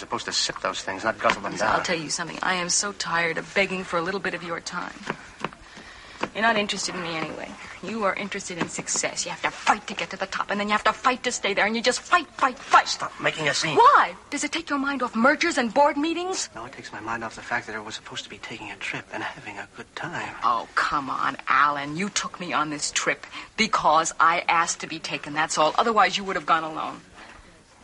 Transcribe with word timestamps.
Supposed 0.00 0.26
to 0.26 0.32
sip 0.32 0.60
those 0.60 0.82
things, 0.82 1.04
not 1.04 1.18
guzzle 1.18 1.42
them 1.42 1.56
down. 1.56 1.76
I'll 1.76 1.82
tell 1.82 1.98
you 1.98 2.10
something. 2.10 2.38
I 2.42 2.54
am 2.54 2.68
so 2.68 2.92
tired 2.92 3.38
of 3.38 3.52
begging 3.54 3.84
for 3.84 3.98
a 3.98 4.02
little 4.02 4.20
bit 4.20 4.34
of 4.34 4.42
your 4.42 4.60
time. 4.60 4.94
You're 6.34 6.42
not 6.42 6.56
interested 6.56 6.94
in 6.94 7.02
me 7.02 7.16
anyway. 7.16 7.50
You 7.82 8.04
are 8.04 8.14
interested 8.14 8.58
in 8.58 8.68
success. 8.68 9.24
You 9.24 9.30
have 9.30 9.42
to 9.42 9.50
fight 9.50 9.86
to 9.88 9.94
get 9.94 10.10
to 10.10 10.16
the 10.16 10.26
top, 10.26 10.50
and 10.50 10.60
then 10.60 10.68
you 10.68 10.72
have 10.72 10.84
to 10.84 10.92
fight 10.92 11.22
to 11.24 11.32
stay 11.32 11.54
there, 11.54 11.66
and 11.66 11.74
you 11.74 11.82
just 11.82 12.00
fight, 12.00 12.26
fight, 12.28 12.58
fight. 12.58 12.86
Stop 12.88 13.12
making 13.20 13.48
a 13.48 13.54
scene. 13.54 13.74
Why? 13.74 14.14
Does 14.28 14.44
it 14.44 14.52
take 14.52 14.70
your 14.70 14.78
mind 14.78 15.02
off 15.02 15.16
mergers 15.16 15.58
and 15.58 15.72
board 15.72 15.96
meetings? 15.96 16.50
No, 16.54 16.66
it 16.66 16.72
takes 16.72 16.92
my 16.92 17.00
mind 17.00 17.24
off 17.24 17.36
the 17.36 17.42
fact 17.42 17.66
that 17.66 17.74
I 17.74 17.80
was 17.80 17.94
supposed 17.94 18.24
to 18.24 18.30
be 18.30 18.38
taking 18.38 18.70
a 18.70 18.76
trip 18.76 19.06
and 19.12 19.22
having 19.22 19.58
a 19.58 19.66
good 19.76 19.92
time. 19.96 20.34
Oh, 20.44 20.68
come 20.74 21.10
on, 21.10 21.36
Alan. 21.48 21.96
You 21.96 22.10
took 22.10 22.38
me 22.38 22.52
on 22.52 22.70
this 22.70 22.90
trip 22.92 23.26
because 23.56 24.12
I 24.20 24.44
asked 24.46 24.80
to 24.80 24.86
be 24.86 24.98
taken. 24.98 25.32
That's 25.32 25.58
all. 25.58 25.74
Otherwise, 25.78 26.16
you 26.16 26.24
would 26.24 26.36
have 26.36 26.46
gone 26.46 26.64
alone. 26.64 27.00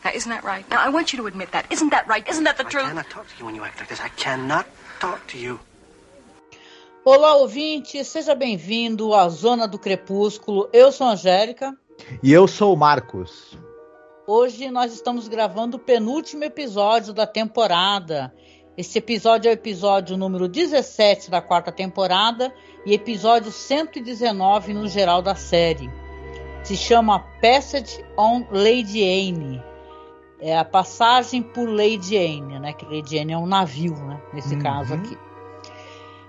Now, 0.04 0.10
isn't 0.14 0.30
that 0.30 0.44
right? 0.44 0.68
Now, 0.70 0.78
I 0.84 0.88
want 0.90 1.12
you 1.12 1.18
to 1.20 1.26
admit 1.26 1.50
that. 1.52 1.66
Isn't 1.70 1.90
that 1.90 2.06
right? 2.06 2.26
Isn't 2.28 2.44
that 2.44 2.56
the 2.56 2.66
I 2.66 2.70
truth? 2.70 2.84
cannot 2.86 3.10
talk 3.10 3.26
to 3.26 3.34
you 3.38 3.44
when 3.46 3.54
you 3.56 3.64
act 3.64 3.78
like 3.80 3.88
this. 3.88 4.00
I 4.00 4.08
cannot 4.10 4.66
talk 5.00 5.26
to 5.28 5.38
you. 5.38 5.58
Olá, 7.04 7.36
ouvinte, 7.36 8.02
seja 8.04 8.34
bem-vindo 8.34 9.14
à 9.14 9.28
Zona 9.28 9.66
do 9.68 9.78
Crepúsculo. 9.78 10.68
Eu 10.72 10.90
sou 10.90 11.06
a 11.06 11.10
Angélica. 11.12 11.76
E 12.22 12.32
eu 12.32 12.46
sou 12.48 12.74
o 12.74 12.76
Marcos. 12.76 13.56
Hoje 14.26 14.70
nós 14.70 14.92
estamos 14.92 15.28
gravando 15.28 15.76
o 15.76 15.80
penúltimo 15.80 16.42
episódio 16.44 17.12
da 17.12 17.26
temporada. 17.26 18.34
Esse 18.76 18.98
episódio 18.98 19.48
é 19.48 19.52
o 19.52 19.54
episódio 19.54 20.16
número 20.16 20.48
17 20.48 21.30
da 21.30 21.40
quarta 21.40 21.70
temporada 21.72 22.52
e 22.84 22.92
episódio 22.92 23.52
119 23.52 24.74
no 24.74 24.88
geral 24.88 25.22
da 25.22 25.34
série. 25.36 25.88
Se 26.64 26.76
chama 26.76 27.20
Passage 27.40 28.04
on 28.18 28.44
Lady 28.50 29.02
Anne. 29.04 29.62
É 30.40 30.56
a 30.56 30.64
passagem 30.64 31.42
por 31.42 31.68
Lady 31.68 32.16
Anne, 32.16 32.58
né? 32.58 32.72
Que 32.72 32.84
Lady 32.84 33.18
Anne 33.18 33.32
é 33.32 33.38
um 33.38 33.46
navio, 33.46 33.96
né? 33.96 34.20
Nesse 34.32 34.54
Uhum. 34.54 34.62
caso 34.62 34.94
aqui. 34.94 35.16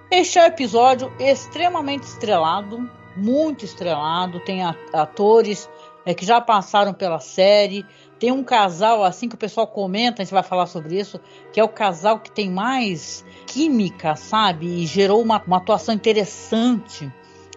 Este 0.09 0.39
é 0.39 0.43
um 0.43 0.47
episódio 0.47 1.11
extremamente 1.19 2.03
estrelado, 2.03 2.89
muito 3.17 3.65
estrelado. 3.65 4.39
Tem 4.39 4.63
atores 4.93 5.69
é, 6.05 6.13
que 6.13 6.25
já 6.25 6.39
passaram 6.39 6.93
pela 6.93 7.19
série. 7.19 7.85
Tem 8.17 8.31
um 8.31 8.43
casal, 8.43 9.03
assim 9.03 9.27
que 9.27 9.35
o 9.35 9.37
pessoal 9.37 9.67
comenta, 9.67 10.21
a 10.21 10.25
gente 10.25 10.33
vai 10.33 10.41
falar 10.43 10.65
sobre 10.67 10.97
isso, 10.97 11.19
que 11.51 11.59
é 11.59 11.63
o 11.63 11.67
casal 11.67 12.19
que 12.19 12.31
tem 12.31 12.49
mais 12.49 13.25
química, 13.45 14.15
sabe? 14.15 14.65
E 14.83 14.85
gerou 14.85 15.21
uma, 15.21 15.43
uma 15.45 15.57
atuação 15.57 15.93
interessante. 15.93 17.11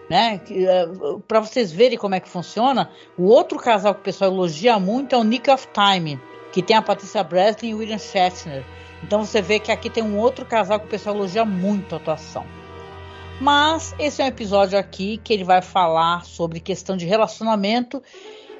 Né? 0.09 0.41
Para 1.25 1.39
vocês 1.39 1.71
verem 1.71 1.97
como 1.97 2.13
é 2.15 2.19
que 2.19 2.27
funciona, 2.27 2.89
o 3.17 3.23
outro 3.23 3.57
casal 3.57 3.93
que 3.95 4.01
o 4.01 4.03
pessoal 4.03 4.29
elogia 4.29 4.77
muito 4.77 5.15
é 5.15 5.17
o 5.17 5.23
Nick 5.23 5.49
of 5.49 5.69
Time, 5.73 6.19
que 6.51 6.61
tem 6.61 6.75
a 6.75 6.81
Patricia 6.81 7.23
Breslin 7.23 7.69
e 7.69 7.73
o 7.73 7.77
William 7.77 7.97
Shatner. 7.97 8.63
Então 9.03 9.23
você 9.23 9.41
vê 9.41 9.59
que 9.59 9.71
aqui 9.71 9.89
tem 9.89 10.03
um 10.03 10.17
outro 10.17 10.45
casal 10.45 10.79
que 10.79 10.85
o 10.85 10.89
pessoal 10.89 11.15
elogia 11.15 11.45
muito 11.45 11.95
a 11.95 11.97
atuação. 11.97 12.45
Mas 13.39 13.95
esse 13.97 14.21
é 14.21 14.25
um 14.25 14.27
episódio 14.27 14.77
aqui 14.77 15.17
que 15.23 15.33
ele 15.33 15.43
vai 15.43 15.61
falar 15.61 16.25
sobre 16.25 16.59
questão 16.59 16.95
de 16.95 17.05
relacionamento 17.05 18.01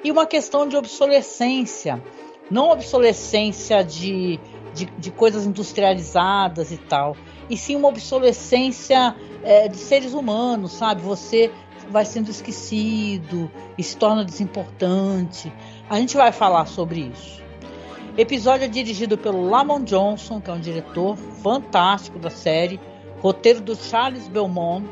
e 0.02 0.10
uma 0.10 0.26
questão 0.26 0.66
de 0.66 0.76
obsolescência. 0.76 2.02
Não 2.50 2.70
obsolescência 2.70 3.84
de, 3.84 4.40
de, 4.74 4.86
de 4.86 5.10
coisas 5.12 5.46
industrializadas 5.46 6.72
e 6.72 6.76
tal, 6.76 7.16
e 7.48 7.56
sim 7.56 7.76
uma 7.76 7.88
obsolescência 7.88 9.14
é, 9.44 9.68
de 9.68 9.76
seres 9.76 10.14
humanos, 10.14 10.72
sabe? 10.72 11.02
Você 11.02 11.50
vai 11.88 12.04
sendo 12.04 12.30
esquecido 12.30 13.50
e 13.76 13.82
se 13.82 13.96
torna 13.96 14.24
desimportante. 14.24 15.52
A 15.88 15.96
gente 15.96 16.16
vai 16.16 16.32
falar 16.32 16.66
sobre 16.66 17.12
isso. 17.12 17.41
Episódio 18.16 18.66
é 18.66 18.68
dirigido 18.68 19.16
pelo 19.16 19.48
Lamont 19.48 19.84
Johnson, 19.84 20.38
que 20.38 20.50
é 20.50 20.52
um 20.52 20.60
diretor 20.60 21.16
fantástico 21.16 22.18
da 22.18 22.28
série, 22.28 22.78
roteiro 23.20 23.62
do 23.62 23.74
Charles 23.74 24.28
Belmont. 24.28 24.86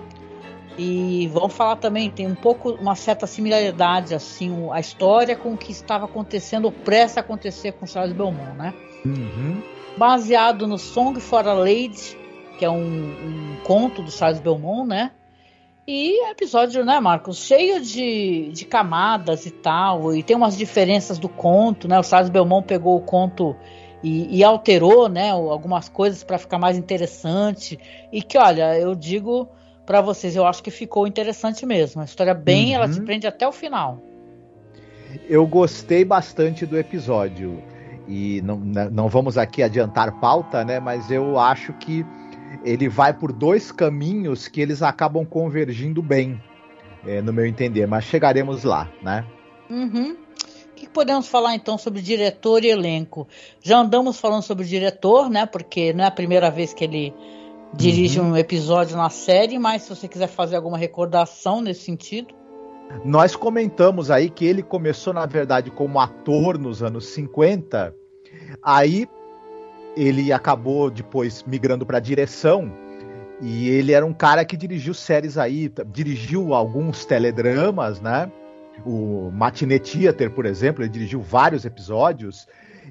E 0.79 1.29
vamos 1.29 1.53
falar 1.53 1.77
também, 1.77 2.09
tem 2.09 2.27
um 2.27 2.35
pouco, 2.35 2.71
uma 2.71 2.95
certa 2.95 3.27
similaridade, 3.27 4.15
assim, 4.15 4.71
a 4.73 4.81
história 4.81 5.37
com 5.37 5.53
o 5.53 5.57
que 5.57 5.71
estava 5.71 6.07
acontecendo, 6.07 6.65
ou 6.65 6.73
prestes 6.73 7.19
a 7.19 7.21
acontecer 7.21 7.73
com 7.73 7.87
Charles 7.87 8.15
Belmont, 8.17 8.57
né? 8.57 8.73
Uhum. 9.05 9.63
Baseado 9.99 10.67
no 10.67 10.79
Song 10.79 11.21
for 11.21 11.47
a 11.47 11.53
Lady, 11.53 12.17
que 12.59 12.65
é 12.65 12.71
um, 12.71 12.81
um 12.81 13.57
conto 13.65 14.01
do 14.01 14.11
Charles 14.11 14.41
Belmont, 14.41 14.89
né? 14.89 15.11
E 15.93 16.31
episódio, 16.31 16.85
né, 16.85 17.01
Marcos, 17.01 17.39
cheio 17.39 17.81
de, 17.81 18.53
de 18.53 18.65
camadas 18.65 19.45
e 19.45 19.51
tal, 19.51 20.15
e 20.15 20.23
tem 20.23 20.37
umas 20.37 20.57
diferenças 20.57 21.19
do 21.19 21.29
conto, 21.29 21.89
né? 21.89 21.99
O 21.99 22.03
Charles 22.05 22.31
Belmont 22.31 22.65
pegou 22.65 22.97
o 22.97 23.01
conto 23.01 23.57
e, 24.01 24.39
e 24.39 24.45
alterou, 24.45 25.09
né, 25.09 25.31
algumas 25.33 25.89
coisas 25.89 26.23
para 26.23 26.39
ficar 26.39 26.61
mais 26.61 26.79
interessante. 26.79 27.77
E 28.13 28.23
que, 28.23 28.39
olha, 28.39 28.79
eu 28.79 28.95
digo 28.95 29.49
para 29.85 30.01
vocês, 30.01 30.37
eu 30.37 30.47
acho 30.47 30.63
que 30.63 30.71
ficou 30.71 31.09
interessante 31.09 31.67
mesmo. 31.67 32.03
A 32.03 32.05
história 32.05 32.35
bem, 32.35 32.69
Uhum. 32.69 32.75
ela 32.77 32.89
te 32.89 33.01
prende 33.01 33.27
até 33.27 33.49
o 33.49 33.51
final. 33.51 34.01
Eu 35.29 35.45
gostei 35.45 36.05
bastante 36.05 36.65
do 36.65 36.79
episódio. 36.79 37.61
E 38.07 38.41
não, 38.43 38.57
não 38.57 39.09
vamos 39.09 39.37
aqui 39.37 39.61
adiantar 39.61 40.21
pauta, 40.21 40.65
né? 40.65 40.79
Mas 40.79 41.11
eu 41.11 41.37
acho 41.37 41.73
que 41.73 42.07
ele 42.65 42.89
vai 42.89 43.13
por 43.13 43.33
dois 43.33 43.73
caminhos 43.73 44.49
que 44.49 44.61
eles 44.61 44.83
acabam 44.83 45.25
convergindo 45.25 46.03
bem, 46.03 46.41
é, 47.07 47.21
no 47.23 47.33
meu 47.33 47.47
entender. 47.47 47.87
Mas 47.87 48.05
chegaremos 48.05 48.65
lá, 48.65 48.91
né? 49.03 49.25
Uhum. 49.69 50.17
O 50.71 50.75
que 50.75 50.89
podemos 50.89 51.29
falar 51.29 51.55
então 51.55 51.77
sobre 51.77 52.01
diretor 52.01 52.65
e 52.65 52.69
elenco? 52.69 53.29
Já 53.63 53.79
andamos 53.79 54.19
falando 54.19 54.43
sobre 54.43 54.65
o 54.65 54.69
diretor, 54.69 55.29
né? 55.29 55.47
Porque 55.47 55.93
não 55.93 56.05
é 56.05 56.07
a 56.07 56.11
primeira 56.11 56.51
vez 56.51 56.73
que 56.73 56.85
ele 56.85 57.15
dirige 57.75 58.19
Uhum. 58.19 58.33
um 58.33 58.37
episódio 58.37 58.97
na 58.97 59.11
série, 59.11 59.59
mas 59.59 59.83
se 59.83 59.91
você 59.91 60.09
quiser 60.09 60.27
fazer 60.27 60.57
alguma 60.57 60.77
recordação 60.79 61.61
nesse 61.61 61.83
sentido. 61.83 62.35
Nós 63.05 63.37
comentamos 63.37 64.11
aí 64.11 64.29
que 64.29 64.45
ele 64.45 64.63
começou, 64.63 65.13
na 65.13 65.25
verdade, 65.25 65.71
como 65.71 66.01
ator 66.01 66.59
nos 66.59 66.83
anos 66.83 67.07
50. 67.07 67.95
Aí 68.63 69.07
ele 69.97 70.33
acabou 70.33 70.91
depois 70.91 71.43
migrando 71.47 71.85
para 71.85 72.01
direção. 72.01 72.73
E 73.41 73.69
ele 73.71 73.93
era 73.93 74.05
um 74.05 74.13
cara 74.13 74.45
que 74.45 74.57
dirigiu 74.57 74.93
séries 74.93 75.39
aí, 75.39 75.73
dirigiu 75.87 76.53
alguns 76.53 77.05
teledramas, 77.07 78.01
né? 78.01 78.31
O 78.85 79.31
Matinee 79.33 79.79
Theater, 79.79 80.31
por 80.31 80.45
exemplo, 80.45 80.83
ele 80.83 80.91
dirigiu 80.91 81.21
vários 81.21 81.65
episódios. 81.65 82.47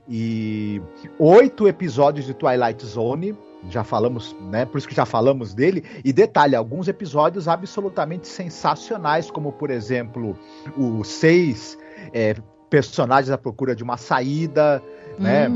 E 0.07 0.81
oito 1.19 1.67
episódios 1.67 2.25
de 2.25 2.33
Twilight 2.33 2.83
Zone, 2.83 3.37
já 3.69 3.83
falamos, 3.83 4.35
né? 4.49 4.65
Por 4.65 4.79
isso 4.79 4.87
que 4.87 4.95
já 4.95 5.05
falamos 5.05 5.53
dele. 5.53 5.83
E 6.03 6.11
detalhe, 6.11 6.55
alguns 6.55 6.87
episódios 6.87 7.47
absolutamente 7.47 8.27
sensacionais, 8.27 9.29
como 9.29 9.51
por 9.51 9.69
exemplo, 9.69 10.37
os 10.75 11.07
seis 11.07 11.77
é, 12.11 12.35
personagens 12.69 13.29
à 13.31 13.37
procura 13.37 13.75
de 13.75 13.83
uma 13.83 13.97
saída, 13.97 14.81
né? 15.19 15.47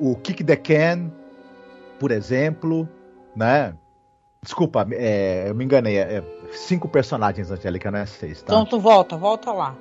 O 0.00 0.16
Kick 0.16 0.42
the 0.42 0.56
Can, 0.56 1.10
por 1.98 2.10
exemplo, 2.10 2.88
né? 3.34 3.74
Desculpa, 4.42 4.86
é, 4.92 5.48
eu 5.48 5.54
me 5.54 5.64
enganei. 5.64 5.96
É, 5.96 6.18
é 6.18 6.24
cinco 6.52 6.88
personagens, 6.88 7.50
Angélica, 7.50 7.90
não 7.90 7.98
é 7.98 8.06
seis, 8.06 8.42
tá? 8.42 8.52
Então 8.52 8.66
tu 8.66 8.78
volta, 8.78 9.16
volta 9.16 9.52
lá. 9.52 9.76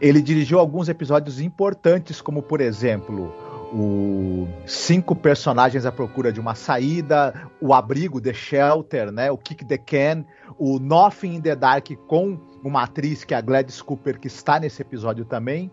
Ele 0.00 0.20
dirigiu 0.20 0.58
alguns 0.58 0.88
episódios 0.88 1.40
importantes, 1.40 2.20
como 2.20 2.42
por 2.42 2.60
exemplo, 2.60 3.32
o 3.72 4.48
cinco 4.66 5.14
personagens 5.14 5.84
à 5.84 5.92
procura 5.92 6.32
de 6.32 6.40
uma 6.40 6.54
saída, 6.54 7.48
o 7.60 7.74
abrigo 7.74 8.20
The 8.20 8.32
Shelter, 8.32 9.12
né, 9.12 9.30
o 9.30 9.36
Kick 9.36 9.64
the 9.64 9.78
Can, 9.78 10.24
o 10.58 10.78
Nothing 10.78 11.36
in 11.36 11.40
the 11.40 11.54
Dark 11.54 11.88
com 12.06 12.38
uma 12.64 12.82
atriz 12.82 13.24
que 13.24 13.34
é 13.34 13.36
a 13.36 13.40
Gladys 13.40 13.82
Cooper 13.82 14.18
que 14.18 14.28
está 14.28 14.58
nesse 14.58 14.82
episódio 14.82 15.24
também. 15.24 15.70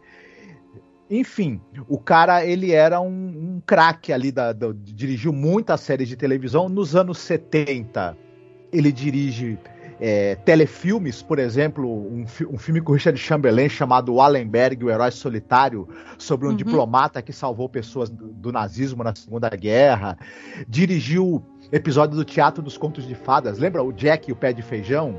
Enfim, 1.09 1.59
o 1.87 1.99
cara 1.99 2.45
ele 2.45 2.71
era 2.71 2.99
um, 2.99 3.07
um 3.07 3.61
craque 3.65 4.11
ali 4.11 4.31
da, 4.31 4.51
da- 4.53 4.73
dirigiu 4.73 5.31
muitas 5.33 5.81
séries 5.81 6.07
de 6.07 6.15
televisão 6.15 6.67
nos 6.69 6.95
anos 6.95 7.17
70. 7.19 8.17
Ele 8.71 8.91
dirige 8.91 9.59
é, 9.99 10.35
telefilmes, 10.35 11.21
por 11.21 11.37
exemplo, 11.39 11.87
um, 11.87 12.25
um 12.49 12.57
filme 12.57 12.81
com 12.81 12.93
Richard 12.93 13.19
Chamberlain 13.19 13.69
chamado 13.69 14.15
Wallenberg, 14.15 14.83
o 14.83 14.89
Herói 14.89 15.11
Solitário, 15.11 15.87
sobre 16.17 16.47
um 16.47 16.51
Uhum. 16.51 16.55
diplomata 16.57 17.21
que 17.21 17.31
salvou 17.31 17.69
pessoas 17.69 18.09
do, 18.09 18.27
do 18.29 18.51
nazismo 18.51 19.03
na 19.03 19.13
Segunda 19.13 19.49
Guerra. 19.49 20.17
Dirigiu 20.67 21.43
episódio 21.71 22.15
do 22.17 22.25
Teatro 22.25 22.63
dos 22.63 22.77
Contos 22.77 23.07
de 23.07 23.13
Fadas. 23.13 23.59
Lembra 23.59 23.83
o 23.83 23.91
Jack 23.93 24.29
e 24.29 24.33
o 24.33 24.35
Pé 24.35 24.51
de 24.51 24.61
Feijão? 24.63 25.15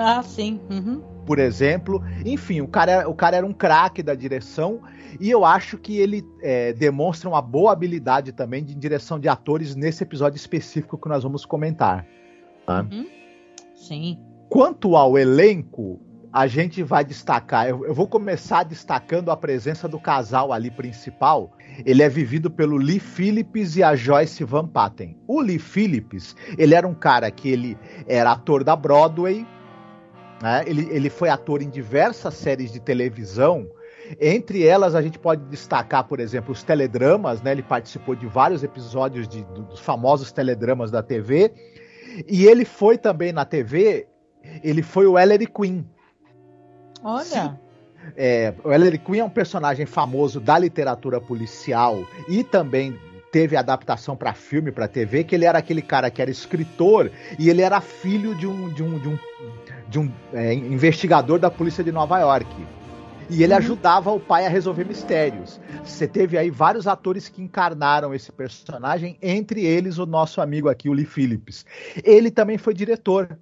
Ah, 0.00 0.22
sim. 0.22 0.60
Uhum. 0.70 1.02
Por 1.26 1.38
exemplo. 1.38 2.02
Enfim, 2.24 2.60
o 2.60 2.68
cara, 2.68 3.08
o 3.08 3.14
cara 3.14 3.36
era 3.36 3.46
um 3.46 3.52
craque 3.52 4.02
da 4.02 4.14
direção 4.14 4.80
e 5.20 5.30
eu 5.30 5.44
acho 5.44 5.78
que 5.78 5.98
ele 5.98 6.24
é, 6.42 6.72
demonstra 6.72 7.28
uma 7.28 7.42
boa 7.42 7.72
habilidade 7.72 8.32
também 8.32 8.64
de 8.64 8.74
direção 8.74 9.18
de 9.18 9.28
atores 9.28 9.74
nesse 9.74 10.02
episódio 10.02 10.36
específico 10.36 10.98
que 10.98 11.08
nós 11.08 11.22
vamos 11.22 11.44
comentar. 11.44 12.06
Tá? 12.66 12.86
Uhum. 12.90 13.06
Sim. 13.74 14.18
Quanto 14.48 14.96
ao 14.96 15.18
elenco, 15.18 16.00
a 16.32 16.46
gente 16.46 16.82
vai 16.82 17.04
destacar. 17.04 17.68
Eu, 17.68 17.86
eu, 17.86 17.94
vou 17.94 18.06
começar 18.06 18.62
destacando 18.62 19.30
a 19.30 19.36
presença 19.36 19.88
do 19.88 19.98
casal 19.98 20.52
ali 20.52 20.70
principal. 20.70 21.52
Ele 21.84 22.02
é 22.02 22.08
vivido 22.08 22.50
pelo 22.50 22.76
Lee 22.76 23.00
Phillips 23.00 23.76
e 23.76 23.82
a 23.82 23.96
Joyce 23.96 24.44
Van 24.44 24.66
Patten. 24.66 25.16
O 25.26 25.40
Lee 25.40 25.58
Phillips, 25.58 26.36
ele 26.58 26.74
era 26.74 26.86
um 26.86 26.94
cara 26.94 27.30
que 27.30 27.48
ele 27.48 27.78
era 28.06 28.32
ator 28.32 28.62
da 28.62 28.76
Broadway, 28.76 29.46
né? 30.42 30.64
ele, 30.66 30.88
ele 30.90 31.10
foi 31.10 31.28
ator 31.28 31.62
em 31.62 31.70
diversas 31.70 32.34
séries 32.34 32.72
de 32.72 32.80
televisão. 32.80 33.68
Entre 34.20 34.64
elas, 34.64 34.94
a 34.94 35.02
gente 35.02 35.18
pode 35.18 35.42
destacar, 35.46 36.04
por 36.04 36.20
exemplo, 36.20 36.52
os 36.52 36.62
teledramas, 36.62 37.42
né? 37.42 37.50
Ele 37.50 37.62
participou 37.62 38.14
de 38.14 38.26
vários 38.26 38.62
episódios 38.62 39.26
de, 39.26 39.42
dos 39.44 39.80
famosos 39.80 40.30
teledramas 40.30 40.92
da 40.92 41.02
TV. 41.02 41.52
E 42.28 42.46
ele 42.46 42.64
foi 42.64 42.96
também 42.96 43.32
na 43.32 43.44
TV, 43.44 44.06
ele 44.62 44.82
foi 44.82 45.06
o 45.06 45.18
Ellery 45.18 45.46
Queen. 45.46 45.84
Olha. 47.02 47.58
É, 48.16 48.54
o 48.62 48.72
Ellery 48.72 48.98
Queen 48.98 49.20
é 49.20 49.24
um 49.24 49.30
personagem 49.30 49.86
famoso 49.86 50.40
da 50.40 50.56
literatura 50.56 51.20
policial 51.20 52.06
e 52.28 52.44
também 52.44 52.96
teve 53.32 53.56
adaptação 53.56 54.16
para 54.16 54.32
filme, 54.32 54.70
para 54.70 54.88
TV, 54.88 55.24
que 55.24 55.34
ele 55.34 55.44
era 55.44 55.58
aquele 55.58 55.82
cara 55.82 56.10
que 56.10 56.22
era 56.22 56.30
escritor 56.30 57.10
e 57.38 57.50
ele 57.50 57.60
era 57.60 57.80
filho 57.80 58.34
de 58.34 58.46
um, 58.46 58.68
de 58.72 58.82
um, 58.82 58.98
de 58.98 59.08
um, 59.08 59.18
de 59.96 59.98
um 59.98 60.12
é, 60.34 60.52
investigador 60.52 61.38
da 61.38 61.50
polícia 61.50 61.82
de 61.82 61.90
Nova 61.90 62.18
York. 62.18 62.46
E 63.30 63.42
ele 63.42 63.54
uhum. 63.54 63.58
ajudava 63.58 64.12
o 64.12 64.20
pai 64.20 64.44
a 64.44 64.48
resolver 64.48 64.84
mistérios. 64.84 65.58
Você 65.82 66.06
teve 66.06 66.36
aí 66.36 66.50
vários 66.50 66.86
atores 66.86 67.30
que 67.30 67.42
encarnaram 67.42 68.14
esse 68.14 68.30
personagem, 68.30 69.16
entre 69.22 69.64
eles 69.64 69.96
o 69.96 70.04
nosso 70.04 70.40
amigo 70.40 70.68
aqui, 70.68 70.88
o 70.88 70.92
Lee 70.92 71.06
Phillips. 71.06 71.64
Ele 72.04 72.30
também 72.30 72.58
foi 72.58 72.74
diretor. 72.74 73.38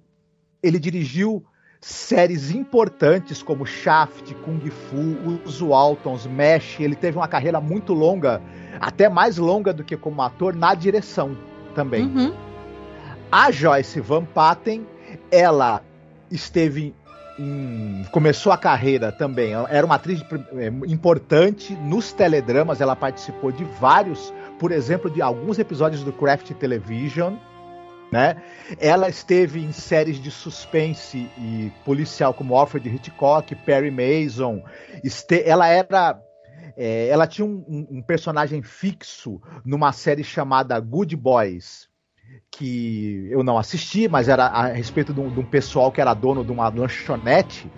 Ele 0.63 0.79
dirigiu 0.79 1.45
séries 1.81 2.51
importantes 2.51 3.43
como 3.43 3.65
Shaft, 3.65 4.33
Kung 4.35 4.61
Fu, 4.69 5.41
Os 5.45 5.59
Waltons, 5.59 6.25
Mesh. 6.25 6.79
Ele 6.79 6.95
teve 6.95 7.17
uma 7.17 7.27
carreira 7.27 7.59
muito 7.59 7.93
longa, 7.93 8.41
até 8.79 9.09
mais 9.09 9.37
longa 9.37 9.73
do 9.73 9.83
que 9.83 9.97
como 9.97 10.21
ator, 10.21 10.55
na 10.55 10.73
direção 10.73 11.37
também. 11.75 12.05
Uhum. 12.05 12.33
A 13.29 13.51
Joyce 13.51 13.99
Van 13.99 14.23
Patten, 14.23 14.87
ela 15.29 15.83
esteve 16.31 16.93
em, 17.37 18.05
começou 18.11 18.51
a 18.51 18.57
carreira 18.57 19.11
também. 19.11 19.53
Era 19.69 19.85
uma 19.85 19.95
atriz 19.95 20.21
é, 20.57 20.67
importante 20.91 21.73
nos 21.73 22.13
teledramas. 22.13 22.81
Ela 22.81 22.95
participou 22.95 23.51
de 23.51 23.63
vários, 23.79 24.33
por 24.59 24.71
exemplo, 24.71 25.09
de 25.09 25.21
alguns 25.21 25.59
episódios 25.59 26.03
do 26.03 26.13
Craft 26.13 26.51
Television 26.53 27.35
né? 28.11 28.41
Ela 28.79 29.09
esteve 29.09 29.59
em 29.59 29.71
séries 29.71 30.21
de 30.21 30.31
suspense 30.31 31.29
e 31.37 31.71
policial 31.83 32.33
como 32.33 32.55
Alfred 32.55 32.87
Hitchcock, 32.87 33.53
Perry 33.55 33.91
Mason. 33.91 34.63
Este... 35.03 35.43
Ela 35.43 35.67
era 35.67 36.19
é, 36.77 37.07
ela 37.07 37.25
tinha 37.25 37.45
um, 37.45 37.87
um, 37.89 38.01
personagem 38.01 38.61
fixo 38.61 39.41
numa 39.63 39.91
série 39.91 40.23
chamada 40.23 40.79
Good 40.79 41.15
Boys, 41.15 41.87
que 42.57 43.27
eu 43.29 43.43
não 43.43 43.57
assisti, 43.57 44.07
mas 44.07 44.29
era 44.29 44.45
a 44.45 44.67
respeito 44.67 45.13
de 45.13 45.19
um, 45.19 45.29
de 45.29 45.39
um 45.39 45.45
pessoal 45.45 45.91
que 45.91 45.99
era 45.99 46.13
dono 46.13 46.43
de 46.43 46.51
uma 46.51 46.69
lanchonete, 46.69 47.69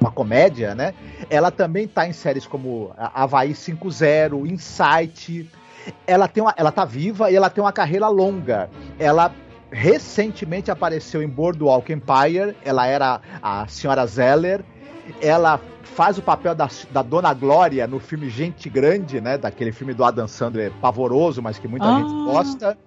uma 0.00 0.10
comédia, 0.10 0.74
né? 0.74 0.94
Ela 1.30 1.50
também 1.50 1.84
está 1.84 2.06
em 2.06 2.12
séries 2.12 2.46
como 2.46 2.92
Havaí 2.96 3.52
5.0, 3.52 4.48
Insight. 4.50 5.50
Ela 6.06 6.28
tem 6.28 6.42
uma, 6.42 6.54
ela 6.56 6.70
tá 6.70 6.84
viva 6.84 7.30
e 7.30 7.36
ela 7.36 7.50
tem 7.50 7.62
uma 7.62 7.72
carreira 7.72 8.08
longa. 8.08 8.70
Ela 8.98 9.32
recentemente 9.70 10.70
apareceu 10.70 11.22
em 11.22 11.28
Boardwalk 11.28 11.92
Empire. 11.92 12.54
Ela 12.64 12.86
era 12.86 13.20
a 13.42 13.66
senhora 13.66 14.06
Zeller. 14.06 14.62
Ela 15.20 15.60
faz 15.82 16.18
o 16.18 16.22
papel 16.22 16.54
da, 16.54 16.68
da 16.90 17.02
Dona 17.02 17.32
Glória 17.32 17.86
no 17.86 17.98
filme 17.98 18.28
Gente 18.28 18.68
Grande, 18.68 19.20
né? 19.20 19.38
Daquele 19.38 19.72
filme 19.72 19.94
do 19.94 20.04
Adam 20.04 20.28
Sandler 20.28 20.70
pavoroso, 20.80 21.42
mas 21.42 21.58
que 21.58 21.66
muita 21.66 21.86
ah, 21.86 21.98
gente 21.98 22.12
gosta. 22.12 22.78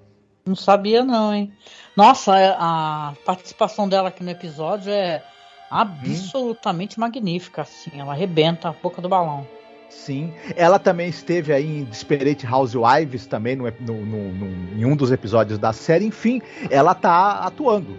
Não 0.45 0.55
sabia 0.55 1.03
não, 1.03 1.33
hein? 1.33 1.51
Nossa, 1.95 2.37
é, 2.37 2.55
a 2.57 3.13
participação 3.25 3.87
dela 3.87 4.09
aqui 4.09 4.23
no 4.23 4.29
episódio 4.29 4.91
é 4.91 5.23
absolutamente 5.69 6.97
hum. 6.97 7.01
magnífica, 7.01 7.61
assim. 7.61 7.91
Ela 7.95 8.13
arrebenta 8.13 8.69
a 8.69 8.73
boca 8.73 9.01
do 9.01 9.09
balão. 9.09 9.47
Sim. 9.89 10.33
Ela 10.55 10.79
também 10.79 11.09
esteve 11.09 11.53
aí 11.53 11.79
em 11.79 11.83
Desperate 11.83 12.47
Housewives 12.47 13.25
também 13.25 13.55
no, 13.55 13.65
no, 13.79 14.05
no, 14.05 14.31
no, 14.31 14.79
em 14.79 14.85
um 14.85 14.95
dos 14.95 15.11
episódios 15.11 15.59
da 15.59 15.73
série. 15.73 16.05
Enfim, 16.05 16.41
ela 16.69 16.95
tá 16.95 17.39
atuando, 17.39 17.97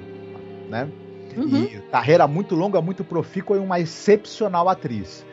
né? 0.68 0.88
Uhum. 1.36 1.64
E 1.64 1.80
carreira 1.90 2.26
muito 2.26 2.54
longa, 2.54 2.80
muito 2.80 3.04
profícua 3.04 3.56
e 3.56 3.60
uma 3.60 3.78
excepcional 3.78 4.68
atriz. 4.68 5.24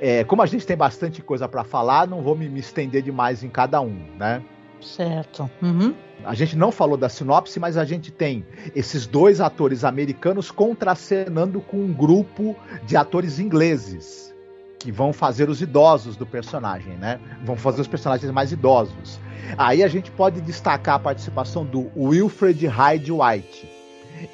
É, 0.00 0.24
como 0.24 0.42
a 0.42 0.46
gente 0.46 0.66
tem 0.66 0.76
bastante 0.76 1.22
coisa 1.22 1.48
para 1.48 1.64
falar, 1.64 2.06
não 2.06 2.22
vou 2.22 2.36
me, 2.36 2.48
me, 2.48 2.60
estender 2.60 3.02
demais 3.02 3.42
em 3.42 3.48
cada 3.48 3.80
um, 3.80 4.06
né? 4.16 4.42
Certo. 4.80 5.50
Uhum. 5.62 5.94
A 6.24 6.34
gente 6.34 6.56
não 6.56 6.70
falou 6.70 6.96
da 6.96 7.08
sinopse, 7.08 7.58
mas 7.58 7.76
a 7.76 7.84
gente 7.84 8.10
tem 8.10 8.46
esses 8.74 9.06
dois 9.06 9.40
atores 9.40 9.84
americanos 9.84 10.50
contracenando 10.50 11.60
com 11.60 11.78
um 11.78 11.92
grupo 11.92 12.56
de 12.86 12.96
atores 12.96 13.38
ingleses 13.38 14.34
que 14.78 14.92
vão 14.92 15.14
fazer 15.14 15.48
os 15.48 15.62
idosos 15.62 16.14
do 16.14 16.26
personagem, 16.26 16.94
né? 16.98 17.18
Vão 17.42 17.56
fazer 17.56 17.80
os 17.80 17.88
personagens 17.88 18.30
mais 18.30 18.52
idosos. 18.52 19.18
Aí 19.56 19.82
a 19.82 19.88
gente 19.88 20.10
pode 20.10 20.42
destacar 20.42 20.96
a 20.96 20.98
participação 20.98 21.64
do 21.64 21.90
Wilfred 21.96 22.66
Hyde 22.66 23.10
White. 23.10 23.68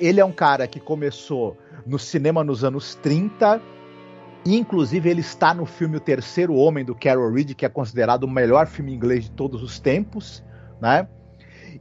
Ele 0.01 0.21
é 0.21 0.25
um 0.25 0.33
cara 0.33 0.67
que 0.67 0.81
começou 0.81 1.57
no 1.87 1.99
cinema 1.99 2.43
nos 2.43 2.65
anos 2.65 2.97
30. 2.97 3.61
Inclusive, 4.45 5.09
ele 5.09 5.21
está 5.21 5.55
no 5.55 5.67
filme 5.67 5.99
O 5.99 6.01
Terceiro 6.01 6.55
Homem 6.55 6.85
do 6.85 6.95
Carol 6.95 7.33
Reed, 7.33 7.55
que 7.55 7.65
é 7.65 7.69
considerado 7.69 8.25
o 8.25 8.31
melhor 8.31 8.67
filme 8.67 8.93
inglês 8.93 9.25
de 9.25 9.31
todos 9.31 9.63
os 9.63 9.79
tempos, 9.79 10.43
né? 10.81 11.07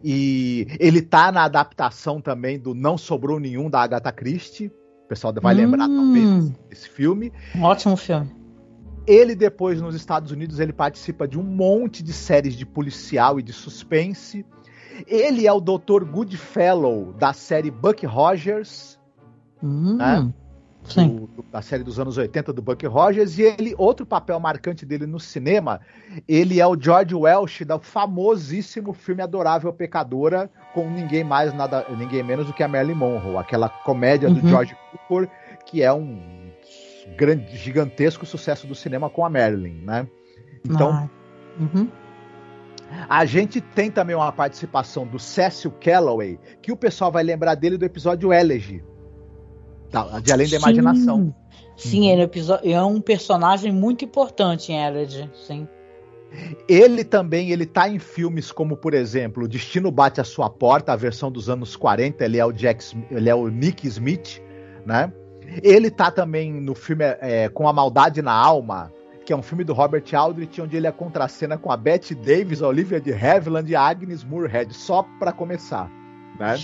E 0.03 0.67
ele 0.79 1.01
tá 1.01 1.31
na 1.31 1.43
adaptação 1.43 2.21
também 2.21 2.59
do 2.59 2.73
Não 2.73 2.97
Sobrou 2.97 3.39
Nenhum 3.39 3.69
da 3.69 3.81
Agatha 3.81 4.11
Christie. 4.11 4.67
O 5.05 5.07
pessoal 5.07 5.33
vai 5.41 5.53
lembrar 5.53 5.87
hum, 5.87 5.95
talvez 5.95 6.49
desse 6.69 6.89
filme. 6.89 7.31
Um 7.55 7.63
ótimo 7.63 7.97
filme. 7.97 8.29
Ele 9.07 9.35
depois 9.35 9.81
nos 9.81 9.95
Estados 9.95 10.31
Unidos 10.31 10.59
ele 10.59 10.71
participa 10.71 11.27
de 11.27 11.39
um 11.39 11.43
monte 11.43 12.03
de 12.03 12.13
séries 12.13 12.55
de 12.55 12.65
policial 12.65 13.39
e 13.39 13.43
de 13.43 13.51
suspense. 13.51 14.45
Ele 15.07 15.47
é 15.47 15.53
o 15.53 15.59
Dr. 15.59 16.03
Goodfellow 16.03 17.13
da 17.13 17.33
série 17.33 17.71
Buck 17.71 18.05
Rogers, 18.05 18.99
hum, 19.63 19.95
né? 19.95 20.31
Do, 21.07 21.43
da 21.51 21.61
série 21.61 21.83
dos 21.83 21.99
anos 21.99 22.17
80 22.17 22.51
do 22.53 22.61
Buck 22.61 22.85
Rogers, 22.85 23.37
e 23.37 23.43
ele, 23.43 23.75
outro 23.77 24.05
papel 24.05 24.39
marcante 24.39 24.85
dele 24.85 25.05
no 25.05 25.19
cinema, 25.19 25.79
ele 26.27 26.59
é 26.59 26.67
o 26.67 26.79
George 26.79 27.15
Welsh 27.15 27.63
da 27.65 27.79
famosíssimo 27.79 28.93
filme 28.93 29.21
Adorável 29.21 29.71
Pecadora, 29.71 30.49
com 30.73 30.89
ninguém 30.89 31.23
mais, 31.23 31.53
nada, 31.53 31.85
ninguém 31.97 32.23
menos 32.23 32.47
do 32.47 32.53
que 32.53 32.63
a 32.63 32.67
Marilyn 32.67 32.95
Monroe, 32.95 33.37
aquela 33.37 33.69
comédia 33.69 34.29
uhum. 34.29 34.35
do 34.35 34.47
George 34.47 34.75
Cooper, 35.07 35.29
que 35.65 35.81
é 35.81 35.91
um 35.93 36.51
grande, 37.17 37.55
gigantesco 37.57 38.25
sucesso 38.25 38.67
do 38.67 38.75
cinema 38.75 39.09
com 39.09 39.25
a 39.25 39.29
Marilyn, 39.29 39.81
né? 39.83 40.07
Então, 40.65 40.89
ah. 40.89 41.09
uhum. 41.59 41.87
a 43.09 43.25
gente 43.25 43.61
tem 43.61 43.89
também 43.89 44.15
uma 44.15 44.31
participação 44.31 45.05
do 45.05 45.19
Cecil 45.19 45.71
Calloway, 45.79 46.39
que 46.61 46.71
o 46.71 46.77
pessoal 46.77 47.11
vai 47.11 47.23
lembrar 47.23 47.55
dele 47.55 47.77
do 47.77 47.85
episódio 47.85 48.33
Elegy, 48.33 48.83
de 50.21 50.31
Além 50.31 50.47
da. 50.47 50.57
Imaginação. 50.57 51.33
Sim, 51.75 52.01
uhum. 52.01 52.09
ele 52.09 52.21
é, 52.23 52.71
é 52.71 52.83
um 52.83 52.99
personagem 52.99 53.71
muito 53.71 54.03
importante 54.03 54.71
em 54.71 54.77
Elegy, 54.77 55.29
sim. 55.47 55.67
Ele 56.67 57.03
também 57.03 57.51
ele 57.51 57.65
tá 57.65 57.89
em 57.89 57.97
filmes 57.97 58.51
como, 58.51 58.77
por 58.77 58.93
exemplo, 58.93 59.47
Destino 59.47 59.89
Bate 59.89 60.21
a 60.21 60.23
Sua 60.23 60.49
Porta, 60.49 60.93
a 60.93 60.95
versão 60.95 61.31
dos 61.31 61.49
anos 61.49 61.75
40, 61.75 62.23
ele 62.23 62.37
é 62.37 62.45
o 62.45 62.51
Jack, 62.51 62.85
ele 63.09 63.29
é 63.29 63.33
o 63.33 63.47
Nick 63.47 63.87
Smith, 63.87 64.41
né? 64.85 65.11
Ele 65.63 65.89
tá 65.89 66.11
também 66.11 66.53
no 66.53 66.75
filme 66.75 67.03
é, 67.21 67.49
Com 67.49 67.67
a 67.67 67.73
Maldade 67.73 68.21
na 68.21 68.33
Alma, 68.33 68.91
que 69.25 69.33
é 69.33 69.35
um 69.35 69.41
filme 69.41 69.63
do 69.63 69.73
Robert 69.73 70.03
Aldrich, 70.13 70.61
onde 70.61 70.77
ele 70.77 70.85
é 70.85 70.91
contracena 70.91 71.57
com 71.57 71.71
a 71.71 71.77
Bette 71.77 72.13
Davis, 72.13 72.61
a 72.61 72.67
Olivia 72.67 73.01
de 73.01 73.11
Havilland 73.11 73.71
e 73.71 73.75
a 73.75 73.81
Agnes 73.81 74.23
Moorehead, 74.23 74.71
só 74.75 75.03
para 75.17 75.31
começar, 75.31 75.89
né? 76.39 76.55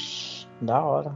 Da 0.61 0.83
hora. 0.83 1.15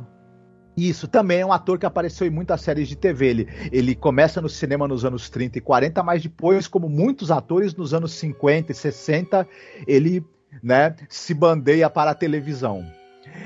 Isso, 0.80 1.08
também 1.08 1.42
é 1.42 1.46
um 1.46 1.52
ator 1.52 1.78
que 1.78 1.86
apareceu 1.86 2.26
em 2.26 2.30
muitas 2.30 2.62
séries 2.62 2.88
de 2.88 2.96
TV. 2.96 3.28
Ele, 3.28 3.48
ele 3.72 3.96
começa 3.96 4.40
no 4.40 4.48
cinema 4.48 4.88
nos 4.88 5.04
anos 5.04 5.30
30 5.30 5.58
e 5.58 5.62
40, 5.62 6.02
mas 6.04 6.24
depois, 6.24 6.68
como 6.68 6.88
muitos 6.88 7.32
atores 7.32 7.76
nos 7.76 7.94
anos 7.94 8.14
50 8.14 8.72
e 8.72 8.76
60, 8.76 9.48
ele 9.86 10.24
né, 10.64 10.96
se 11.10 11.34
bandeia 11.34 11.90
para 11.90 12.12
a 12.12 12.16
televisão. 12.16 12.86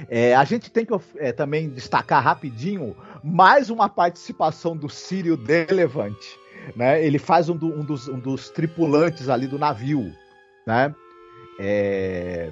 É, 0.10 0.36
a 0.36 0.44
gente 0.44 0.70
tem 0.70 0.86
que 0.86 0.94
é, 1.18 1.32
também 1.32 1.70
destacar 1.70 2.24
rapidinho 2.24 2.96
mais 3.24 3.70
uma 3.70 3.90
participação 3.90 4.78
do 4.78 4.88
Sírio 4.88 5.36
Delevante. 5.36 6.38
Né? 6.76 7.04
Ele 7.04 7.18
faz 7.18 7.50
um, 7.50 7.56
do, 7.56 7.68
um, 7.68 7.84
dos, 7.84 8.08
um, 8.08 8.20
dos, 8.20 8.50
tripulantes 8.50 9.28
ali 9.28 9.48
do 9.48 9.58
navio. 9.58 10.14
Né? 10.68 10.94
É, 11.60 12.52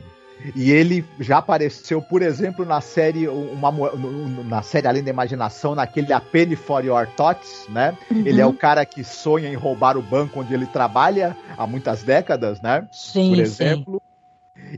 e 0.55 0.71
ele 0.71 1.05
já 1.19 1.37
apareceu, 1.37 2.01
por 2.01 2.21
exemplo, 2.21 2.65
na 2.65 2.81
série 2.81 3.27
uma, 3.27 3.71
na 4.45 4.61
série 4.61 4.87
Além 4.87 5.03
da 5.03 5.09
Imaginação, 5.09 5.75
naquele 5.75 6.11
A 6.13 6.19
Penny 6.19 6.55
for 6.55 6.83
Your 6.83 7.07
Thoughts, 7.07 7.67
né? 7.69 7.97
Uhum. 8.09 8.23
Ele 8.25 8.41
é 8.41 8.45
o 8.45 8.53
cara 8.53 8.85
que 8.85 9.03
sonha 9.03 9.49
em 9.49 9.55
roubar 9.55 9.97
o 9.97 10.01
banco 10.01 10.39
onde 10.39 10.53
ele 10.53 10.65
trabalha 10.65 11.35
há 11.57 11.67
muitas 11.67 12.03
décadas, 12.03 12.61
né? 12.61 12.87
Sim, 12.91 13.29
por 13.29 13.39
exemplo. 13.39 13.93
Sim. 13.93 14.11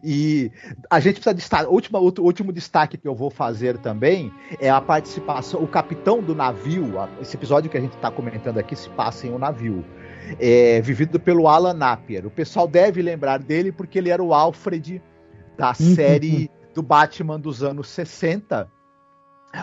E 0.03 0.51
a 0.89 0.99
gente 0.99 1.15
precisa 1.15 1.33
destacar. 1.33 1.67
O 1.67 1.73
último, 1.73 1.99
último 1.99 2.53
destaque 2.53 2.97
que 2.97 3.07
eu 3.07 3.13
vou 3.13 3.29
fazer 3.29 3.77
também 3.77 4.31
é 4.59 4.69
a 4.69 4.79
participação. 4.79 5.61
O 5.61 5.67
capitão 5.67 6.21
do 6.21 6.33
navio, 6.33 6.93
esse 7.21 7.35
episódio 7.35 7.69
que 7.69 7.77
a 7.77 7.81
gente 7.81 7.95
está 7.95 8.09
comentando 8.09 8.57
aqui 8.57 8.75
se 8.75 8.89
passa 8.89 9.27
em 9.27 9.31
um 9.31 9.37
navio. 9.37 9.83
É, 10.39 10.79
vivido 10.81 11.19
pelo 11.19 11.47
Alan 11.47 11.73
Napier. 11.73 12.25
O 12.25 12.31
pessoal 12.31 12.65
deve 12.67 13.01
lembrar 13.01 13.39
dele 13.39 13.71
porque 13.71 13.97
ele 13.97 14.09
era 14.09 14.23
o 14.23 14.33
Alfred 14.33 15.01
da 15.57 15.69
uhum. 15.69 15.95
série 15.95 16.49
do 16.73 16.81
Batman 16.81 17.39
dos 17.39 17.63
anos 17.63 17.89
60. 17.89 18.69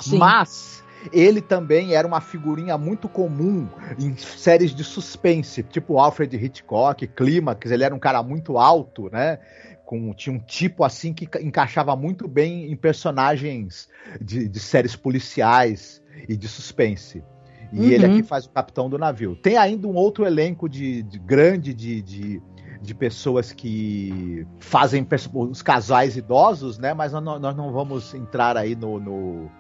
Sim. 0.01 0.19
Mas 0.19 0.85
ele 1.13 1.41
também 1.41 1.95
era 1.95 2.07
uma 2.07 2.21
figurinha 2.21 2.77
muito 2.77 3.09
comum 3.09 3.69
em 3.99 4.17
séries 4.17 4.75
de 4.75 4.85
suspense, 4.85 5.63
tipo 5.63 5.99
Alfred 5.99 6.37
Hitchcock, 6.37 7.07
Clímax, 7.09 7.71
ele 7.71 7.85
era 7.85 7.95
um 7.95 7.99
cara 7.99 8.23
muito 8.23 8.59
alto, 8.59 9.09
né? 9.11 9.39
Com, 9.85 10.13
tinha 10.15 10.35
um 10.35 10.39
tipo 10.39 10.85
assim 10.85 11.13
que 11.13 11.29
encaixava 11.41 11.97
muito 11.97 12.29
bem 12.29 12.71
em 12.71 12.77
personagens 12.77 13.89
de, 14.21 14.49
de 14.49 14.61
séries 14.61 14.95
policiais 14.95 16.01
e 16.29 16.37
de 16.37 16.47
suspense. 16.47 17.25
E 17.73 17.79
uhum. 17.81 17.91
ele 17.91 18.07
aqui 18.07 18.23
faz 18.23 18.47
o 18.47 18.51
capitão 18.51 18.91
do 18.91 18.99
navio. 18.99 19.35
Tem 19.37 19.57
ainda 19.57 19.89
um 19.89 19.95
outro 19.95 20.25
elenco 20.27 20.69
de, 20.69 21.03
de 21.03 21.19
grande 21.19 21.73
de, 21.73 22.03
de, 22.03 22.43
de, 22.81 22.95
pessoas 22.95 23.53
que 23.53 24.47
fazem 24.59 25.07
os 25.35 25.63
casais 25.63 26.17
idosos, 26.17 26.79
né? 26.79 26.95
Mas 26.95 27.13
nós, 27.13 27.41
nós 27.41 27.57
não 27.57 27.73
vamos 27.73 28.15
entrar 28.15 28.57
aí 28.57 28.75
no, 28.75 28.99
no 28.99 29.51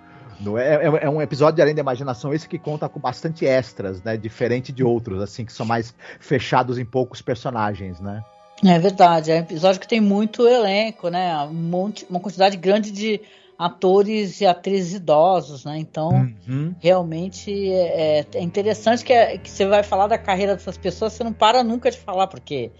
é, 0.56 0.74
é, 0.74 1.04
é, 1.04 1.10
um 1.10 1.20
episódio 1.20 1.56
de 1.56 1.62
Além 1.62 1.74
da 1.74 1.80
Imaginação, 1.80 2.32
esse 2.32 2.48
que 2.48 2.58
conta 2.58 2.88
com 2.88 2.98
bastante 2.98 3.44
extras, 3.44 4.02
né? 4.02 4.16
Diferente 4.16 4.72
de 4.72 4.82
outros, 4.82 5.20
assim, 5.20 5.44
que 5.44 5.52
são 5.52 5.66
mais 5.66 5.94
fechados 6.18 6.78
em 6.78 6.84
poucos 6.84 7.20
personagens, 7.20 8.00
né? 8.00 8.24
É 8.64 8.78
verdade, 8.78 9.30
é 9.30 9.36
um 9.36 9.40
episódio 9.40 9.80
que 9.80 9.88
tem 9.88 10.00
muito 10.00 10.46
elenco, 10.46 11.08
né? 11.08 11.36
Um 11.44 11.52
monte, 11.52 12.06
uma 12.08 12.20
quantidade 12.20 12.56
grande 12.56 12.90
de 12.90 13.20
atores 13.58 14.40
e 14.40 14.46
atrizes 14.46 14.94
idosos, 14.94 15.64
né? 15.64 15.78
Então, 15.78 16.08
uhum. 16.48 16.74
realmente 16.80 17.52
é, 17.70 18.26
é 18.34 18.42
interessante 18.42 19.04
que, 19.04 19.12
é, 19.12 19.36
que, 19.36 19.50
você 19.50 19.66
vai 19.66 19.82
falar 19.82 20.06
da 20.06 20.16
carreira 20.16 20.54
dessas 20.54 20.78
pessoas, 20.78 21.12
você 21.12 21.22
não 21.22 21.32
para 21.32 21.62
nunca 21.62 21.90
de 21.90 21.98
falar, 21.98 22.26
porque 22.26 22.70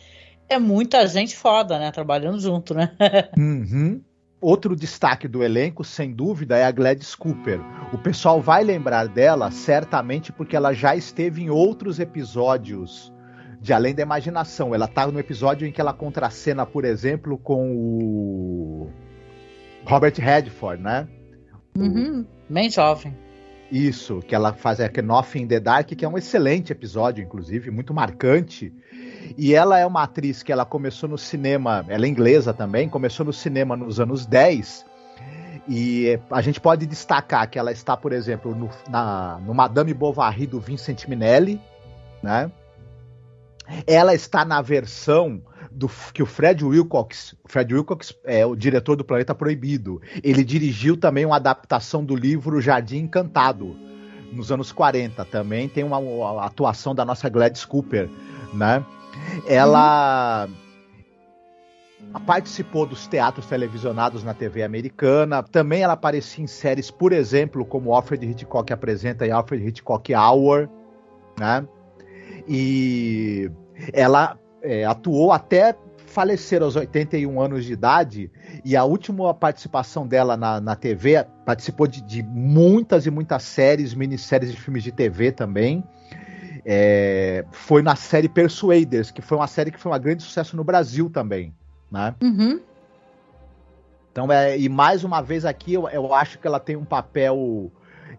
é 0.51 0.59
muita 0.59 1.07
gente 1.07 1.37
foda, 1.37 1.79
né? 1.79 1.91
Trabalhando 1.91 2.41
junto, 2.41 2.75
né? 2.75 2.91
Uhum. 3.39 4.03
Outro 4.41 4.75
destaque 4.75 5.29
do 5.29 5.45
elenco, 5.45 5.85
sem 5.85 6.13
dúvida, 6.13 6.57
é 6.57 6.65
a 6.65 6.71
Gladys 6.71 7.15
Cooper. 7.15 7.61
O 7.93 7.99
pessoal 7.99 8.41
vai 8.41 8.65
lembrar 8.65 9.07
dela 9.07 9.51
certamente 9.51 10.33
porque 10.33 10.57
ela 10.57 10.73
já 10.73 10.97
esteve 10.97 11.43
em 11.43 11.51
outros 11.51 12.01
episódios 12.01 13.13
de 13.61 13.73
Além 13.75 13.95
da 13.95 14.03
Imaginação. 14.03 14.75
Ela 14.75 14.89
tá 14.89 15.07
no 15.07 15.21
episódio 15.21 15.69
em 15.69 15.73
que 15.73 15.81
ela 15.81 15.93
contracena, 15.93 16.65
por 16.65 16.87
exemplo, 16.87 17.37
com 17.37 17.71
o 17.71 18.91
Robert 19.85 20.15
Redford, 20.17 20.83
né? 20.83 21.07
Uhum, 21.77 22.27
bem 22.49 22.71
jovem. 22.71 23.15
Isso, 23.71 24.21
que 24.21 24.35
ela 24.35 24.53
faz 24.53 24.81
é 24.81 24.91
Nothing 25.01 25.43
in 25.43 25.47
the 25.47 25.61
Dark, 25.61 25.89
que 25.89 26.05
é 26.05 26.09
um 26.09 26.19
excelente 26.19 26.73
episódio, 26.73 27.23
inclusive, 27.23 27.71
muito 27.71 27.95
marcante. 27.95 28.73
E 29.39 29.55
ela 29.55 29.79
é 29.79 29.87
uma 29.87 30.03
atriz 30.03 30.43
que 30.43 30.51
ela 30.51 30.65
começou 30.65 31.09
no 31.09 31.17
cinema, 31.17 31.85
ela 31.89 32.05
é 32.05 32.09
inglesa 32.09 32.53
também, 32.53 32.89
começou 32.89 33.25
no 33.25 33.33
cinema 33.33 33.77
nos 33.77 34.01
anos 34.01 34.27
10. 34.27 34.85
E 35.69 36.19
a 36.31 36.41
gente 36.41 36.61
pode 36.61 36.85
destacar 36.85 37.49
que 37.49 37.59
ela 37.59 37.71
está, 37.71 37.97
por 37.97 38.13
exemplo, 38.13 38.55
no, 38.57 38.69
na, 38.89 39.39
no 39.47 39.55
Madame 39.55 39.95
Bovary 39.95 40.47
do 40.47 40.59
Vincent 40.59 41.07
Minelli, 41.07 41.61
né? 42.21 42.51
Ela 43.87 44.15
está 44.15 44.45
na 44.45 44.61
versão 44.61 45.41
do 45.71 45.89
que 46.13 46.23
o 46.23 46.27
Fred 46.27 46.65
Wilcox, 46.65 47.35
Fred 47.47 47.73
Wilcox 47.73 48.15
é 48.25 48.45
o 48.45 48.57
diretor 48.57 48.97
do 48.97 49.05
Planeta 49.05 49.35
Proibido. 49.35 50.01
Ele 50.23 50.43
dirigiu 50.43 50.97
também 50.97 51.25
uma 51.25 51.37
adaptação 51.37 52.05
do 52.05 52.17
livro 52.17 52.61
Jardim 52.61 52.99
Encantado 52.99 53.77
nos 54.33 54.51
anos 54.51 54.73
40. 54.73 55.25
Também 55.27 55.69
tem 55.69 55.85
uma, 55.85 55.99
uma 55.99 56.45
atuação 56.45 56.95
da 56.95 57.05
nossa 57.05 57.29
Gladys 57.29 57.65
Cooper, 57.65 58.09
né? 58.53 58.85
Ela 59.47 60.49
uhum. 62.01 62.21
participou 62.21 62.87
dos 62.87 63.07
teatros 63.07 63.47
televisionados 63.47 64.25
na 64.25 64.35
TV 64.35 64.63
americana. 64.63 65.43
Também 65.43 65.83
ela 65.83 65.93
aparecia 65.93 66.43
em 66.43 66.49
séries, 66.49 66.91
por 66.91 67.13
exemplo, 67.13 67.65
como 67.65 67.95
Alfred 67.95 68.27
Hitchcock 68.27 68.73
apresenta 68.73 69.27
e 69.27 69.31
Alfred 69.31 69.67
Hitchcock 69.67 70.15
Hour, 70.15 70.69
né? 71.39 71.67
E 72.49 73.51
ela 73.93 74.40
é, 74.63 74.85
atuou 74.85 75.33
até 75.33 75.75
falecer 76.07 76.61
aos 76.63 76.75
81 76.75 77.41
anos 77.41 77.65
de 77.65 77.73
idade 77.73 78.31
e 78.65 78.77
a 78.77 78.85
última 78.85 79.33
participação 79.33 80.07
dela 80.07 80.37
na, 80.37 80.61
na 80.61 80.75
TV 80.75 81.25
participou 81.47 81.87
de, 81.87 82.01
de 82.01 82.23
muitas 82.23 83.07
e 83.07 83.11
muitas 83.11 83.45
séries, 83.45 83.95
minisséries 83.95 84.51
de 84.51 84.61
filmes 84.61 84.83
de 84.83 84.91
TV 84.91 85.31
também 85.31 85.85
é, 86.65 87.45
foi 87.51 87.83
na 87.83 87.97
série 87.97 88.29
Persuaders, 88.29 89.11
que 89.11 89.23
foi 89.23 89.37
uma 89.39 89.47
série 89.47 89.71
que 89.71 89.79
foi 89.79 89.93
um 89.93 89.99
grande 89.99 90.23
sucesso 90.23 90.57
no 90.57 90.65
Brasil 90.65 91.11
também, 91.11 91.55
né? 91.91 92.15
Uhum. 92.23 92.61
Então, 94.13 94.31
é, 94.31 94.59
e 94.59 94.69
mais 94.69 95.05
uma 95.05 95.21
vez 95.21 95.45
aqui, 95.45 95.75
eu, 95.75 95.89
eu 95.89 96.13
acho 96.13 96.39
que 96.39 96.47
ela 96.47 96.59
tem 96.59 96.77
um 96.77 96.85
papel 96.85 97.71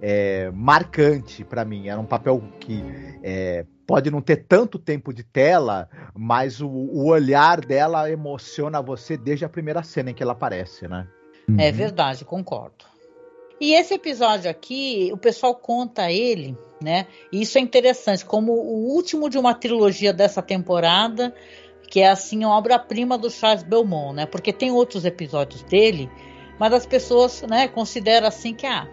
é, 0.01 0.49
marcante 0.53 1.43
para 1.43 1.65
mim. 1.65 1.89
Era 1.89 1.99
um 1.99 2.05
papel 2.05 2.41
que 2.59 2.83
é, 3.21 3.65
pode 3.91 4.09
não 4.09 4.21
ter 4.21 4.37
tanto 4.37 4.79
tempo 4.79 5.13
de 5.13 5.21
tela, 5.21 5.89
mas 6.15 6.61
o, 6.61 6.69
o, 6.69 7.07
olhar 7.07 7.59
dela 7.59 8.09
emociona 8.09 8.81
você 8.81 9.17
desde 9.17 9.43
a 9.43 9.49
primeira 9.49 9.83
cena 9.83 10.11
em 10.11 10.13
que 10.13 10.23
ela 10.23 10.31
aparece, 10.31 10.87
né? 10.87 11.05
É 11.57 11.67
uhum. 11.67 11.73
verdade, 11.73 12.23
concordo. 12.23 12.85
E 13.59 13.73
esse 13.73 13.93
episódio 13.93 14.49
aqui, 14.49 15.09
o 15.11 15.17
pessoal 15.17 15.53
conta 15.55 16.09
ele 16.09 16.57
né? 16.81 17.05
E 17.31 17.41
isso 17.41 17.57
é 17.57 17.61
interessante, 17.61 18.25
como 18.25 18.53
o 18.53 18.93
último 18.95 19.29
de 19.29 19.37
uma 19.37 19.53
trilogia 19.53 20.11
dessa 20.11 20.41
temporada, 20.41 21.33
que 21.87 21.99
é 21.99 22.09
assim, 22.09 22.43
uma 22.43 22.57
obra-prima 22.57 23.17
do 23.17 23.29
Charles 23.29 23.61
Belmont, 23.61 24.15
né? 24.15 24.25
Porque 24.25 24.51
tem 24.51 24.71
outros 24.71 25.05
episódios 25.05 25.61
dele, 25.63 26.09
mas 26.57 26.73
as 26.73 26.85
pessoas, 26.85 27.43
né, 27.43 27.67
consideram 27.67 28.27
assim 28.27 28.53
que 28.53 28.65
ah, 28.65 28.87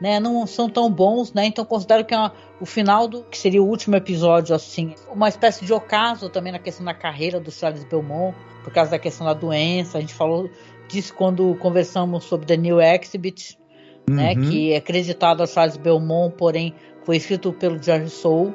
né, 0.00 0.18
não 0.18 0.46
são 0.46 0.68
tão 0.68 0.90
bons, 0.90 1.32
né? 1.32 1.46
Então 1.46 1.64
considero 1.64 2.04
que 2.04 2.14
é 2.14 2.18
uma, 2.18 2.32
o 2.60 2.66
final 2.66 3.06
do 3.06 3.22
que 3.24 3.38
seria 3.38 3.62
o 3.62 3.66
último 3.66 3.96
episódio 3.96 4.54
assim, 4.54 4.94
uma 5.10 5.28
espécie 5.28 5.64
de 5.64 5.72
ocaso 5.72 6.28
também 6.28 6.52
na 6.52 6.58
questão 6.58 6.84
da 6.84 6.94
carreira 6.94 7.40
do 7.40 7.50
Charles 7.50 7.84
Belmont, 7.84 8.36
por 8.62 8.72
causa 8.72 8.90
da 8.90 8.98
questão 8.98 9.26
da 9.26 9.34
doença. 9.34 9.98
A 9.98 10.00
gente 10.00 10.14
falou 10.14 10.50
disso 10.88 11.14
quando 11.14 11.54
conversamos 11.56 12.24
sobre 12.24 12.46
The 12.46 12.56
New 12.56 12.80
Exhibit, 12.80 13.58
né, 14.08 14.34
uhum. 14.34 14.50
que 14.50 14.72
é 14.72 14.76
acreditado 14.76 15.42
a 15.42 15.46
Charles 15.46 15.76
Belmont, 15.76 16.34
porém 16.36 16.74
foi 17.04 17.16
escrito 17.16 17.52
pelo 17.52 17.82
George 17.82 18.10
Soul. 18.10 18.52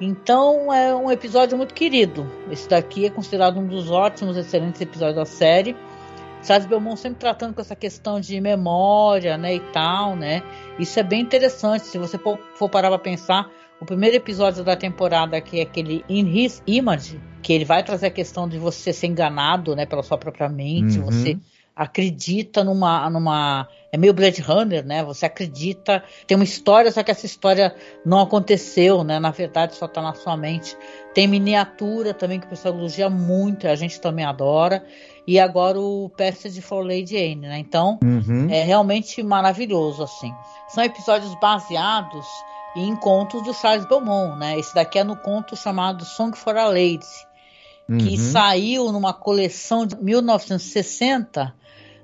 Então 0.00 0.72
é 0.72 0.94
um 0.94 1.10
episódio 1.10 1.56
muito 1.56 1.72
querido. 1.72 2.26
Esse 2.50 2.68
daqui 2.68 3.06
é 3.06 3.10
considerado 3.10 3.60
um 3.60 3.66
dos 3.66 3.90
ótimos, 3.90 4.36
excelentes 4.36 4.80
episódios 4.80 5.16
da 5.16 5.24
série. 5.24 5.76
Charles 6.42 6.66
Belmont 6.66 6.98
sempre 6.98 7.20
tratando 7.20 7.54
com 7.54 7.60
essa 7.60 7.76
questão 7.76 8.20
de 8.20 8.40
memória, 8.40 9.36
né, 9.38 9.54
e 9.54 9.60
tal, 9.72 10.16
né? 10.16 10.42
Isso 10.78 10.98
é 10.98 11.02
bem 11.02 11.20
interessante. 11.20 11.86
Se 11.86 11.98
você 11.98 12.18
for 12.18 12.68
parar 12.68 12.88
para 12.88 12.98
pensar, 12.98 13.48
o 13.80 13.84
primeiro 13.84 14.16
episódio 14.16 14.62
da 14.62 14.76
temporada, 14.76 15.40
que 15.40 15.58
é 15.58 15.62
aquele 15.62 16.04
In 16.08 16.26
His 16.28 16.62
Image, 16.66 17.20
que 17.42 17.52
ele 17.52 17.64
vai 17.64 17.82
trazer 17.82 18.06
a 18.06 18.10
questão 18.10 18.48
de 18.48 18.58
você 18.58 18.92
ser 18.92 19.08
enganado, 19.08 19.74
né, 19.74 19.86
pela 19.86 20.02
sua 20.02 20.18
própria 20.18 20.48
mente, 20.48 20.98
uhum. 20.98 21.06
você 21.06 21.38
acredita 21.74 22.62
numa, 22.62 23.08
numa. 23.10 23.68
É 23.90 23.96
meio 23.96 24.12
Blade 24.12 24.40
Runner, 24.40 24.84
né? 24.84 25.02
Você 25.04 25.26
acredita, 25.26 26.02
tem 26.26 26.36
uma 26.36 26.44
história, 26.44 26.90
só 26.90 27.02
que 27.02 27.10
essa 27.10 27.26
história 27.26 27.74
não 28.04 28.20
aconteceu, 28.20 29.02
né? 29.02 29.18
Na 29.18 29.30
verdade, 29.30 29.74
só 29.74 29.86
está 29.86 30.00
na 30.00 30.14
sua 30.14 30.36
mente. 30.36 30.76
Tem 31.14 31.26
miniatura 31.26 32.14
também, 32.14 32.40
que 32.40 32.46
o 32.46 32.50
pessoal 32.50 32.74
elogia 32.74 33.10
muito, 33.10 33.66
a 33.66 33.74
gente 33.74 34.00
também 34.00 34.24
adora. 34.24 34.84
E 35.26 35.38
agora 35.38 35.78
o 35.78 36.10
Passage 36.16 36.60
for 36.60 36.84
Lady 36.84 37.16
Anne, 37.16 37.46
né? 37.46 37.58
Então, 37.58 37.98
uhum. 38.02 38.48
é 38.50 38.62
realmente 38.62 39.22
maravilhoso, 39.22 40.02
assim. 40.02 40.32
São 40.68 40.82
episódios 40.82 41.32
baseados 41.40 42.26
em 42.74 42.96
contos 42.96 43.42
do 43.42 43.54
Charles 43.54 43.86
Beaumont, 43.86 44.38
né? 44.38 44.58
Esse 44.58 44.74
daqui 44.74 44.98
é 44.98 45.04
no 45.04 45.16
conto 45.16 45.56
chamado 45.56 46.04
Song 46.04 46.36
for 46.36 46.56
a 46.56 46.66
Lady, 46.66 47.06
que 47.86 48.10
uhum. 48.10 48.16
saiu 48.16 48.92
numa 48.92 49.12
coleção 49.12 49.86
de 49.86 49.96
1960 49.96 51.54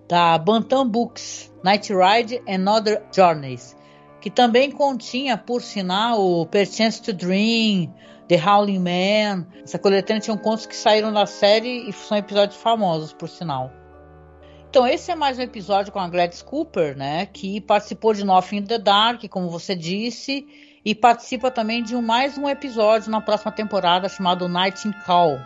da 0.09 0.39
Bantam 0.39 0.89
Books, 0.89 1.53
Night 1.65 1.93
Ride 1.93 2.43
and 2.49 2.71
Other 2.71 3.03
Journeys, 3.15 3.77
que 4.21 4.31
também 4.31 4.71
continha, 4.71 5.37
por 5.37 5.63
sinal, 5.63 6.21
o 6.21 6.47
Perchance 6.47 7.01
to 7.01 7.13
Dream, 7.13 7.93
The 8.29 8.37
Howling 8.37 8.79
Man. 8.79 9.47
Essa 9.63 9.79
coletânea 9.79 10.21
tinha 10.21 10.37
contos 10.37 10.67
que 10.67 10.77
saíram 10.77 11.13
da 11.13 11.27
série 11.27 11.89
e 11.89 11.93
são 11.93 12.19
episódios 12.19 12.61
famosos, 12.61 13.13
por 13.13 13.29
sinal. 13.29 13.73
Então, 14.69 14.87
esse 14.87 15.11
é 15.11 15.15
mais 15.15 15.39
um 15.39 15.43
episódio 15.43 15.91
com 15.91 15.99
a 15.99 16.09
Gladys 16.09 16.43
Cooper, 16.43 16.97
né? 16.97 17.27
Que 17.27 17.61
participou 17.61 18.13
de 18.13 18.23
Nothing 18.23 18.59
in 18.59 18.65
the 18.65 18.79
Dark, 18.79 19.23
como 19.31 19.49
você 19.49 19.75
disse, 19.75 20.47
e 20.85 20.95
participa 20.95 21.51
também 21.51 21.83
de 21.83 21.97
mais 21.97 22.37
um 22.37 22.47
episódio 22.47 23.11
na 23.11 23.21
próxima 23.21 23.51
temporada 23.51 24.11
chamado 24.11 24.47
Nightingale. 24.47 25.41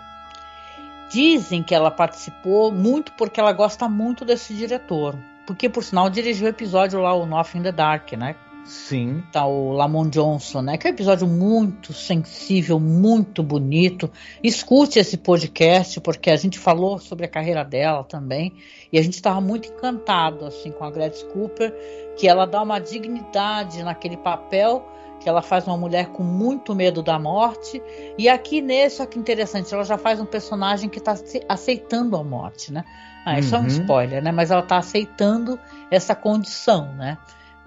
Dizem 1.08 1.62
que 1.62 1.74
ela 1.74 1.90
participou 1.90 2.72
muito 2.72 3.12
porque 3.12 3.38
ela 3.38 3.52
gosta 3.52 3.88
muito 3.88 4.24
desse 4.24 4.54
diretor. 4.54 5.16
Porque, 5.46 5.68
por 5.68 5.84
sinal, 5.84 6.10
dirigiu 6.10 6.46
o 6.46 6.50
episódio 6.50 7.00
lá, 7.00 7.14
o 7.14 7.26
Nothing 7.26 7.58
in 7.58 7.62
the 7.62 7.72
Dark, 7.72 8.12
né? 8.14 8.34
Sim. 8.64 9.22
Tá 9.32 9.44
o 9.44 9.72
Lamont 9.72 10.10
Johnson, 10.10 10.62
né? 10.62 10.76
Que 10.76 10.86
é 10.86 10.90
um 10.90 10.94
episódio 10.94 11.26
muito 11.26 11.92
sensível, 11.92 12.78
muito 12.78 13.42
bonito. 13.42 14.10
Escute 14.42 14.98
esse 14.98 15.16
podcast, 15.16 16.00
porque 16.00 16.30
a 16.30 16.36
gente 16.36 16.58
falou 16.58 16.98
sobre 16.98 17.26
a 17.26 17.28
carreira 17.28 17.64
dela 17.64 18.04
também. 18.04 18.54
E 18.92 18.98
a 18.98 19.02
gente 19.02 19.14
estava 19.14 19.40
muito 19.40 19.68
encantado, 19.68 20.46
assim, 20.46 20.70
com 20.70 20.84
a 20.84 20.90
Gladys 20.90 21.22
Cooper, 21.24 21.74
que 22.16 22.28
ela 22.28 22.46
dá 22.46 22.62
uma 22.62 22.78
dignidade 22.78 23.82
naquele 23.82 24.16
papel 24.16 24.88
que 25.22 25.28
ela 25.28 25.40
faz 25.40 25.66
uma 25.66 25.76
mulher 25.76 26.08
com 26.08 26.22
muito 26.22 26.74
medo 26.74 27.02
da 27.02 27.18
morte. 27.18 27.80
E 28.18 28.28
aqui 28.28 28.60
nesse, 28.60 29.00
olha 29.00 29.08
que 29.08 29.18
interessante, 29.18 29.72
ela 29.72 29.84
já 29.84 29.96
faz 29.96 30.20
um 30.20 30.26
personagem 30.26 30.88
que 30.88 30.98
está 30.98 31.14
aceitando 31.48 32.16
a 32.16 32.24
morte, 32.24 32.72
né? 32.72 32.84
Ah, 33.24 33.38
isso 33.38 33.54
uhum. 33.54 33.60
é 33.60 33.64
um 33.64 33.68
uhum. 33.68 33.80
spoiler, 33.80 34.22
né? 34.22 34.32
Mas 34.32 34.50
ela 34.50 34.62
está 34.62 34.78
aceitando 34.78 35.58
essa 35.90 36.14
condição, 36.14 36.92
né? 36.94 37.16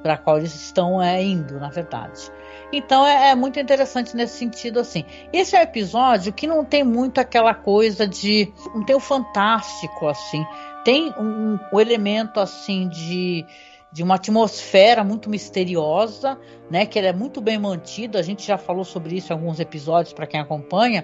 Para 0.05 0.13
a 0.13 0.17
qual 0.19 0.37
eles 0.37 0.53
estão 0.53 1.01
é, 1.01 1.23
indo, 1.23 1.59
na 1.59 1.69
verdade. 1.69 2.31
Então 2.71 3.07
é, 3.07 3.31
é, 3.31 3.35
muito 3.35 3.59
interessante 3.59 4.15
nesse 4.15 4.37
sentido 4.37 4.79
assim. 4.79 5.03
Esse 5.33 5.55
é 5.55 5.59
um 5.59 5.63
episódio 5.63 6.31
que 6.31 6.45
não 6.45 6.63
tem 6.63 6.83
muito 6.83 7.17
aquela 7.17 7.55
coisa 7.55 8.07
de 8.07 8.53
não 8.75 8.85
tem 8.85 8.95
o 8.95 8.99
fantástico 8.99 10.07
assim, 10.07 10.45
tem 10.83 11.11
um, 11.17 11.57
um 11.73 11.79
elemento 11.79 12.39
assim 12.39 12.87
de 12.87 13.43
de 13.91 14.03
uma 14.03 14.15
atmosfera 14.15 15.03
muito 15.03 15.27
misteriosa, 15.27 16.37
né? 16.69 16.85
Que 16.85 16.99
ele 16.99 17.07
é 17.07 17.13
muito 17.13 17.41
bem 17.41 17.57
mantido. 17.57 18.17
A 18.17 18.21
gente 18.21 18.45
já 18.45 18.57
falou 18.57 18.83
sobre 18.83 19.15
isso 19.15 19.31
em 19.31 19.35
alguns 19.35 19.59
episódios 19.59 20.13
para 20.13 20.27
quem 20.27 20.39
acompanha. 20.39 21.03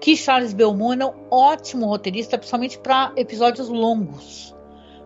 Que 0.00 0.16
Charles 0.16 0.54
Belmont 0.54 1.00
é 1.00 1.06
um 1.06 1.12
ótimo 1.30 1.86
roteirista, 1.86 2.38
principalmente 2.38 2.78
para 2.78 3.12
episódios 3.16 3.68
longos 3.68 4.55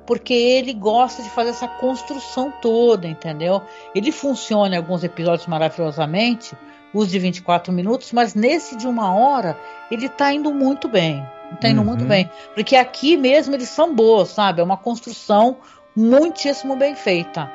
porque 0.07 0.35
ele 0.35 0.73
gosta 0.73 1.23
de 1.23 1.31
fazer 1.31 1.51
essa 1.51 1.69
construção 1.69 2.53
toda, 2.63 3.07
entendeu? 3.07 3.63
Ele 3.95 4.11
funciona 4.11 4.75
em 4.75 4.79
alguns 4.79 5.05
episódios 5.05 5.47
maravilhosamente, 5.47 6.57
os 6.93 7.09
de 7.09 7.19
24 7.19 7.73
minutos, 7.73 8.13
mas 8.13 8.35
nesse 8.35 8.77
de 8.77 8.87
uma 8.87 9.15
hora 9.15 9.57
ele 9.91 10.09
tá 10.09 10.33
indo 10.33 10.53
muito 10.53 10.89
bem. 10.89 11.25
Tá 11.61 11.69
indo 11.69 11.81
uhum. 11.81 11.87
muito 11.87 12.05
bem. 12.05 12.31
Porque 12.55 12.77
aqui 12.77 13.17
mesmo 13.17 13.55
eles 13.55 13.69
são 13.69 13.95
boas, 13.95 14.29
sabe? 14.29 14.61
É 14.61 14.65
uma 14.65 14.77
construção 14.77 15.59
muitíssimo 15.97 16.77
bem 16.77 16.95
feita, 16.95 17.51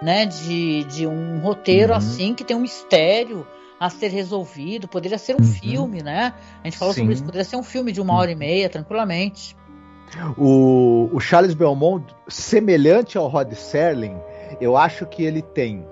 né? 0.00 0.26
De, 0.26 0.84
de 0.84 1.06
um 1.06 1.38
roteiro 1.40 1.92
uhum. 1.92 1.98
assim 1.98 2.34
que 2.34 2.44
tem 2.44 2.56
um 2.56 2.60
mistério 2.60 3.46
a 3.80 3.90
ser 3.90 4.08
resolvido. 4.08 4.86
Poderia 4.86 5.18
ser 5.18 5.34
um 5.34 5.44
uhum. 5.44 5.52
filme, 5.52 6.02
né? 6.02 6.34
A 6.62 6.68
gente 6.68 6.78
falou 6.78 6.94
Sim. 6.94 7.00
sobre 7.00 7.14
isso. 7.14 7.24
Poderia 7.24 7.44
ser 7.44 7.56
um 7.56 7.64
filme 7.64 7.90
de 7.90 8.00
uma 8.00 8.14
hora 8.14 8.30
e 8.30 8.36
meia, 8.36 8.68
tranquilamente. 8.68 9.56
O, 10.36 11.08
o 11.12 11.20
Charles 11.20 11.54
Belmont, 11.54 12.14
semelhante 12.28 13.16
ao 13.16 13.28
Rod 13.28 13.52
Serling, 13.52 14.16
eu 14.60 14.76
acho 14.76 15.06
que 15.06 15.24
ele 15.24 15.42
tem 15.42 15.86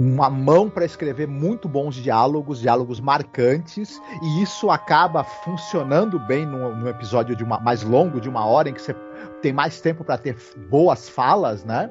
uma 0.00 0.30
mão 0.30 0.70
para 0.70 0.84
escrever 0.84 1.28
muito 1.28 1.68
bons 1.68 1.94
diálogos, 1.94 2.60
diálogos 2.60 3.00
marcantes, 3.00 4.00
e 4.22 4.42
isso 4.42 4.70
acaba 4.70 5.22
funcionando 5.22 6.18
bem 6.18 6.46
num, 6.46 6.88
episódio 6.88 7.36
de 7.36 7.44
uma, 7.44 7.60
mais 7.60 7.82
longo, 7.82 8.18
de 8.18 8.28
uma 8.28 8.46
hora, 8.46 8.70
em 8.70 8.72
que 8.72 8.80
você 8.80 8.96
tem 9.42 9.52
mais 9.52 9.78
tempo 9.80 10.02
para 10.02 10.16
ter 10.16 10.36
boas 10.70 11.06
falas, 11.06 11.64
né? 11.64 11.90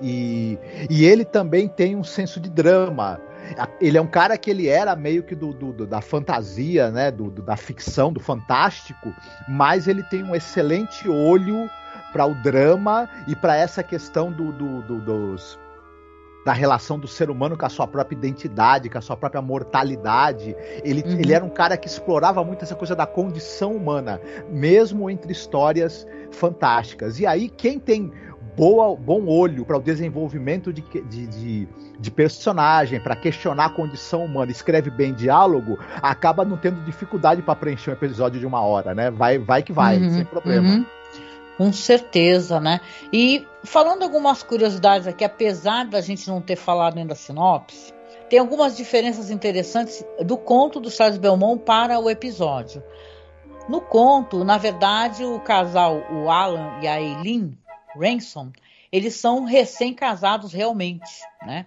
E, 0.00 0.58
e 0.88 1.04
ele 1.04 1.24
também 1.24 1.68
tem 1.68 1.96
um 1.96 2.04
senso 2.04 2.40
de 2.40 2.50
drama. 2.50 3.20
Ele 3.80 3.98
é 3.98 4.00
um 4.00 4.06
cara 4.06 4.38
que 4.38 4.50
ele 4.50 4.68
era 4.68 4.94
meio 4.94 5.22
que 5.22 5.34
do, 5.34 5.52
do, 5.52 5.72
do 5.72 5.86
da 5.86 6.00
fantasia, 6.00 6.90
né? 6.90 7.10
Do, 7.10 7.30
do, 7.30 7.42
da 7.42 7.56
ficção, 7.56 8.12
do 8.12 8.20
fantástico, 8.20 9.12
mas 9.48 9.88
ele 9.88 10.02
tem 10.04 10.22
um 10.22 10.34
excelente 10.34 11.08
olho 11.08 11.68
para 12.12 12.26
o 12.26 12.34
drama 12.42 13.08
e 13.26 13.34
para 13.34 13.56
essa 13.56 13.82
questão 13.82 14.30
do, 14.30 14.52
dos 14.52 15.58
da 16.44 16.52
relação 16.52 16.98
do 16.98 17.06
ser 17.06 17.30
humano 17.30 17.56
com 17.56 17.64
a 17.64 17.68
sua 17.68 17.86
própria 17.86 18.16
identidade, 18.16 18.90
com 18.90 18.98
a 18.98 19.00
sua 19.00 19.16
própria 19.16 19.40
mortalidade. 19.40 20.56
Ele, 20.82 21.02
uhum. 21.02 21.20
ele 21.20 21.32
era 21.32 21.44
um 21.44 21.50
cara 21.50 21.76
que 21.76 21.86
explorava 21.86 22.42
muito 22.44 22.64
essa 22.64 22.74
coisa 22.74 22.96
da 22.96 23.06
condição 23.06 23.76
humana, 23.76 24.20
mesmo 24.50 25.08
entre 25.08 25.30
histórias 25.30 26.06
fantásticas. 26.32 27.20
E 27.20 27.26
aí, 27.26 27.48
quem 27.48 27.78
tem 27.78 28.12
boa, 28.56 28.96
bom 28.96 29.26
olho 29.26 29.64
para 29.64 29.76
o 29.76 29.80
desenvolvimento 29.80 30.72
de, 30.72 30.82
de, 30.82 31.26
de, 31.26 31.68
de 31.98 32.10
personagem, 32.10 33.00
para 33.00 33.16
questionar 33.16 33.66
a 33.66 33.70
condição 33.70 34.24
humana, 34.24 34.50
escreve 34.50 34.90
bem 34.90 35.12
diálogo, 35.12 35.78
acaba 36.02 36.44
não 36.44 36.56
tendo 36.56 36.84
dificuldade 36.84 37.42
para 37.42 37.56
preencher 37.56 37.90
um 37.90 37.94
episódio 37.94 38.38
de 38.38 38.46
uma 38.46 38.60
hora, 38.60 38.94
né? 38.94 39.10
Vai, 39.10 39.38
vai 39.38 39.62
que 39.62 39.72
vai, 39.72 39.98
uhum, 39.98 40.10
sem 40.10 40.24
problema. 40.24 40.68
Uhum. 40.68 40.86
Com 41.56 41.72
certeza, 41.72 42.58
né? 42.58 42.80
E 43.12 43.46
falando 43.62 44.02
algumas 44.02 44.42
curiosidades 44.42 45.06
aqui, 45.06 45.24
apesar 45.24 45.86
da 45.86 46.00
gente 46.00 46.28
não 46.28 46.40
ter 46.40 46.56
falado 46.56 46.98
ainda 46.98 47.14
sinopse, 47.14 47.92
tem 48.28 48.38
algumas 48.38 48.76
diferenças 48.76 49.30
interessantes 49.30 50.04
do 50.24 50.38
conto 50.38 50.80
do 50.80 50.90
Charles 50.90 51.18
Belmont 51.18 51.62
para 51.64 51.98
o 51.98 52.08
episódio. 52.08 52.82
No 53.68 53.80
conto, 53.80 54.42
na 54.42 54.58
verdade, 54.58 55.24
o 55.24 55.38
casal, 55.38 56.02
o 56.10 56.30
Alan 56.30 56.80
e 56.82 56.88
a 56.88 57.00
Eileen, 57.00 57.56
Ransom, 57.96 58.50
eles 58.90 59.14
são 59.14 59.44
recém-casados 59.44 60.52
realmente, 60.52 61.10
né? 61.44 61.66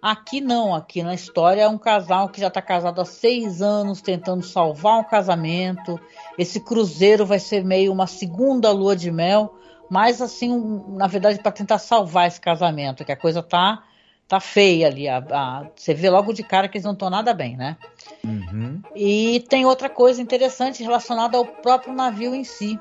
Aqui 0.00 0.40
não, 0.40 0.74
aqui 0.74 1.02
na 1.02 1.14
história 1.14 1.62
é 1.62 1.68
um 1.68 1.78
casal 1.78 2.28
que 2.28 2.40
já 2.40 2.48
está 2.48 2.62
casado 2.62 3.00
há 3.00 3.04
seis 3.04 3.60
anos, 3.60 4.00
tentando 4.00 4.44
salvar 4.44 5.00
o 5.00 5.04
casamento. 5.04 5.98
Esse 6.38 6.60
cruzeiro 6.60 7.26
vai 7.26 7.38
ser 7.38 7.64
meio 7.64 7.92
uma 7.92 8.06
segunda 8.06 8.70
lua 8.70 8.94
de 8.94 9.10
mel, 9.10 9.56
mas 9.90 10.22
assim, 10.22 10.52
um, 10.52 10.96
na 10.96 11.06
verdade, 11.06 11.40
para 11.40 11.50
tentar 11.50 11.78
salvar 11.78 12.28
esse 12.28 12.40
casamento, 12.40 13.04
que 13.04 13.12
a 13.12 13.16
coisa 13.16 13.42
tá 13.42 13.82
tá 14.28 14.40
feia 14.40 14.88
ali. 14.88 15.08
A, 15.08 15.18
a, 15.18 15.66
você 15.74 15.94
vê 15.94 16.10
logo 16.10 16.32
de 16.32 16.42
cara 16.42 16.68
que 16.68 16.76
eles 16.76 16.84
não 16.84 16.92
estão 16.92 17.10
nada 17.10 17.32
bem, 17.32 17.56
né? 17.56 17.76
Uhum. 18.24 18.80
E 18.94 19.44
tem 19.48 19.64
outra 19.64 19.88
coisa 19.88 20.20
interessante 20.20 20.82
relacionada 20.82 21.36
ao 21.36 21.44
próprio 21.44 21.94
navio 21.94 22.34
em 22.34 22.44
si. 22.44 22.78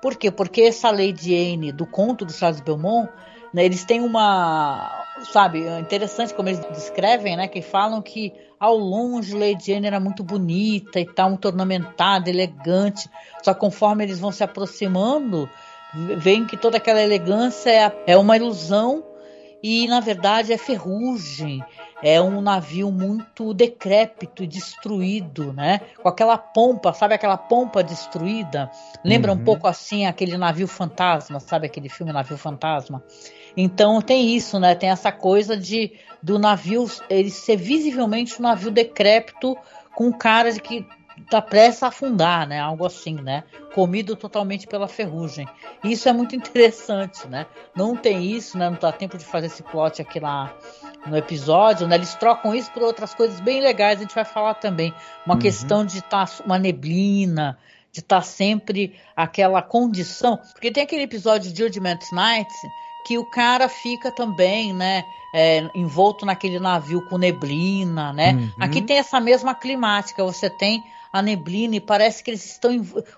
Por 0.00 0.16
quê? 0.16 0.30
Porque 0.30 0.62
essa 0.62 0.90
Lady 0.90 1.34
Anne 1.34 1.72
do 1.72 1.86
conto 1.86 2.24
do 2.24 2.32
Charles 2.32 2.60
Belmont, 2.60 3.10
né, 3.52 3.64
eles 3.64 3.84
têm 3.84 4.00
uma, 4.00 5.04
sabe, 5.32 5.64
é 5.64 5.80
interessante 5.80 6.34
como 6.34 6.48
eles 6.48 6.60
descrevem, 6.66 7.36
né, 7.36 7.48
que 7.48 7.62
falam 7.62 8.02
que 8.02 8.32
ao 8.58 8.76
longe 8.76 9.34
Lady 9.34 9.72
Anne 9.72 9.86
era 9.86 10.00
muito 10.00 10.22
bonita 10.22 10.98
e 11.00 11.06
tal, 11.06 11.30
muito 11.30 11.46
ornamentada, 11.46 12.30
elegante. 12.30 13.08
Só 13.42 13.54
conforme 13.54 14.04
eles 14.04 14.18
vão 14.18 14.32
se 14.32 14.42
aproximando, 14.42 15.48
veem 16.18 16.46
que 16.46 16.56
toda 16.56 16.76
aquela 16.76 17.02
elegância 17.02 17.70
é, 17.70 18.12
é 18.12 18.16
uma 18.16 18.36
ilusão 18.36 19.04
e 19.68 19.88
na 19.88 19.98
verdade 19.98 20.52
é 20.52 20.56
ferrugem, 20.56 21.60
é 22.00 22.22
um 22.22 22.40
navio 22.40 22.92
muito 22.92 23.52
decrépito 23.52 24.44
e 24.44 24.46
destruído, 24.46 25.52
né? 25.52 25.80
Com 26.00 26.08
aquela 26.08 26.38
pompa, 26.38 26.92
sabe 26.92 27.14
aquela 27.14 27.36
pompa 27.36 27.82
destruída? 27.82 28.70
Lembra 29.04 29.32
uhum. 29.32 29.38
um 29.38 29.44
pouco 29.44 29.66
assim 29.66 30.06
aquele 30.06 30.36
navio 30.36 30.68
fantasma, 30.68 31.40
sabe 31.40 31.66
aquele 31.66 31.88
filme 31.88 32.12
Navio 32.12 32.38
Fantasma? 32.38 33.02
Então 33.56 34.00
tem 34.00 34.36
isso, 34.36 34.60
né? 34.60 34.76
Tem 34.76 34.88
essa 34.88 35.10
coisa 35.10 35.56
de 35.56 35.94
do 36.22 36.38
navio 36.38 36.88
ele 37.10 37.30
ser 37.30 37.56
visivelmente 37.56 38.38
um 38.38 38.42
navio 38.42 38.70
decrépito 38.70 39.56
com 39.96 40.12
cara 40.12 40.52
de 40.52 40.60
que 40.60 40.86
tá 41.30 41.40
prestes 41.40 41.82
a 41.82 41.88
afundar, 41.88 42.46
né? 42.46 42.60
Algo 42.60 42.86
assim, 42.86 43.14
né? 43.14 43.44
Comido 43.74 44.14
totalmente 44.14 44.66
pela 44.66 44.86
ferrugem. 44.86 45.48
Isso 45.82 46.08
é 46.08 46.12
muito 46.12 46.34
interessante, 46.36 47.26
né? 47.26 47.46
Não 47.74 47.96
tem 47.96 48.24
isso, 48.24 48.56
né? 48.58 48.70
Não 48.70 48.78
dá 48.78 48.92
tempo 48.92 49.16
de 49.16 49.24
fazer 49.24 49.46
esse 49.46 49.62
plot 49.62 50.00
aqui 50.02 50.20
lá 50.20 50.54
no 51.06 51.16
episódio, 51.16 51.86
né? 51.86 51.96
Eles 51.96 52.14
trocam 52.14 52.54
isso 52.54 52.70
por 52.72 52.82
outras 52.82 53.14
coisas 53.14 53.40
bem 53.40 53.60
legais, 53.60 53.98
a 53.98 54.02
gente 54.02 54.14
vai 54.14 54.24
falar 54.24 54.54
também. 54.54 54.94
Uma 55.24 55.34
uhum. 55.34 55.40
questão 55.40 55.84
de 55.84 55.98
estar 55.98 56.26
tá 56.26 56.44
uma 56.44 56.58
neblina, 56.58 57.58
de 57.92 58.00
estar 58.00 58.16
tá 58.16 58.22
sempre 58.22 58.94
aquela 59.14 59.62
condição. 59.62 60.38
Porque 60.52 60.70
tem 60.70 60.82
aquele 60.82 61.02
episódio 61.02 61.52
de 61.52 61.62
Judgment 61.62 62.00
Night 62.12 62.52
que 63.06 63.18
o 63.18 63.24
cara 63.24 63.68
fica 63.68 64.10
também, 64.10 64.72
né? 64.72 65.04
É, 65.32 65.68
envolto 65.74 66.24
naquele 66.24 66.58
navio 66.58 67.06
com 67.08 67.18
neblina, 67.18 68.12
né? 68.12 68.32
Uhum. 68.32 68.50
Aqui 68.58 68.82
tem 68.82 68.96
essa 68.96 69.20
mesma 69.20 69.54
climática. 69.54 70.24
Você 70.24 70.48
tem 70.48 70.82
a 71.12 71.22
neblina 71.22 71.76
e 71.76 71.80
parece 71.80 72.22
que 72.22 72.30
eles 72.30 72.44
estão. 72.44 72.70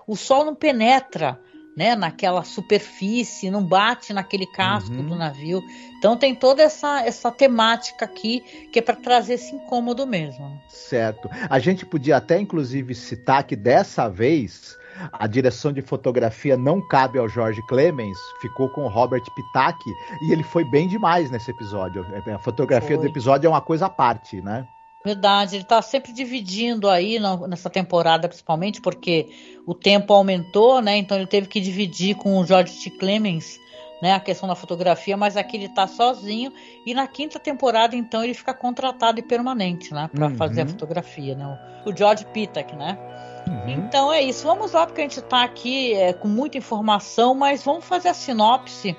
O 0.07 0.15
sol 0.15 0.45
não 0.45 0.55
penetra 0.55 1.39
né, 1.77 1.95
naquela 1.95 2.43
superfície, 2.43 3.49
não 3.49 3.63
bate 3.63 4.11
naquele 4.13 4.45
casco 4.47 4.91
Uhum. 4.95 5.07
do 5.07 5.15
navio. 5.15 5.61
Então 5.97 6.17
tem 6.17 6.35
toda 6.35 6.61
essa, 6.61 7.05
essa 7.05 7.31
temática 7.31 8.03
aqui 8.05 8.41
que 8.71 8.79
é 8.79 8.81
para 8.81 8.95
trazer 8.95 9.35
esse 9.35 9.55
incômodo 9.55 10.05
mesmo. 10.05 10.43
né? 10.49 10.59
Certo. 10.67 11.29
A 11.49 11.57
gente 11.59 11.85
podia 11.85 12.17
até, 12.17 12.39
inclusive, 12.39 12.93
citar 12.95 13.43
que 13.43 13.55
dessa 13.55 14.09
vez 14.09 14.77
a 15.13 15.25
direção 15.27 15.71
de 15.71 15.81
fotografia 15.81 16.57
não 16.57 16.85
cabe 16.85 17.17
ao 17.17 17.29
Jorge 17.29 17.61
Clemens, 17.67 18.17
ficou 18.41 18.67
com 18.69 18.81
o 18.81 18.89
Robert 18.89 19.23
Pitak 19.33 19.77
e 20.23 20.33
ele 20.33 20.43
foi 20.43 20.65
bem 20.65 20.89
demais 20.89 21.31
nesse 21.31 21.51
episódio. 21.51 22.05
A 22.35 22.39
fotografia 22.39 22.97
Foi. 22.97 23.05
do 23.05 23.09
episódio 23.09 23.47
é 23.47 23.49
uma 23.49 23.61
coisa 23.61 23.85
à 23.85 23.89
parte, 23.89 24.41
né? 24.41 24.67
Verdade, 25.13 25.55
ele 25.55 25.63
está 25.63 25.81
sempre 25.81 26.13
dividindo 26.13 26.87
aí 26.87 27.17
na- 27.17 27.47
nessa 27.47 27.67
temporada, 27.67 28.27
principalmente 28.27 28.79
porque 28.79 29.27
o 29.65 29.73
tempo 29.73 30.13
aumentou, 30.13 30.81
né? 30.83 30.97
Então 30.97 31.17
ele 31.17 31.25
teve 31.25 31.47
que 31.47 31.59
dividir 31.59 32.15
com 32.15 32.37
o 32.37 32.45
George 32.45 32.73
T. 32.83 32.91
Clemens, 32.91 33.59
né? 34.03 34.13
A 34.13 34.19
questão 34.19 34.47
da 34.47 34.53
fotografia, 34.53 35.17
mas 35.17 35.35
aqui 35.35 35.57
ele 35.57 35.65
está 35.65 35.87
sozinho 35.87 36.53
e 36.85 36.93
na 36.93 37.07
quinta 37.07 37.39
temporada 37.39 37.95
então 37.95 38.23
ele 38.23 38.35
fica 38.35 38.53
contratado 38.53 39.19
e 39.19 39.23
permanente, 39.23 39.91
né? 39.95 40.07
Para 40.13 40.27
Uhum. 40.27 40.35
fazer 40.35 40.61
a 40.61 40.67
fotografia, 40.67 41.33
né? 41.35 41.57
O 41.85 41.89
o 41.89 41.95
George 41.95 42.25
Pitak, 42.25 42.75
né? 42.75 42.99
Uhum. 43.47 43.69
Então 43.87 44.13
é 44.13 44.21
isso. 44.21 44.45
Vamos 44.45 44.73
lá 44.73 44.85
porque 44.85 45.01
a 45.01 45.03
gente 45.05 45.19
está 45.21 45.43
aqui 45.43 45.93
é, 45.95 46.13
com 46.13 46.27
muita 46.27 46.57
informação, 46.59 47.33
mas 47.33 47.63
vamos 47.63 47.83
fazer 47.85 48.09
a 48.09 48.13
sinopse 48.13 48.95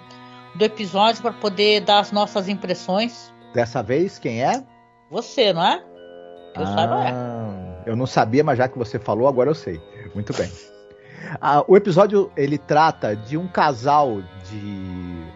do 0.57 0.65
episódio 0.65 1.23
para 1.23 1.33
poder 1.35 1.83
dar 1.83 2.01
as 2.01 2.11
nossas 2.11 2.49
impressões. 2.49 3.33
Dessa 3.55 3.81
vez, 3.83 4.19
quem 4.19 4.43
é? 4.43 4.65
Você, 5.11 5.53
não 5.53 5.63
é? 5.65 5.85
Eu 6.55 6.63
é. 6.63 7.11
Ah, 7.13 7.83
eu 7.87 7.97
não 7.97 8.07
sabia, 8.07 8.45
mas 8.45 8.59
já 8.59 8.69
que 8.69 8.79
você 8.79 8.99
falou, 8.99 9.29
agora 9.29 9.51
eu 9.51 9.55
sei. 9.55 9.81
Muito 10.15 10.33
bem. 10.35 10.51
Ah, 11.41 11.63
o 11.69 11.77
episódio 11.77 12.33
ele 12.35 12.57
trata 12.57 13.15
de 13.15 13.37
um 13.37 13.47
casal 13.47 14.23
de 14.49 15.27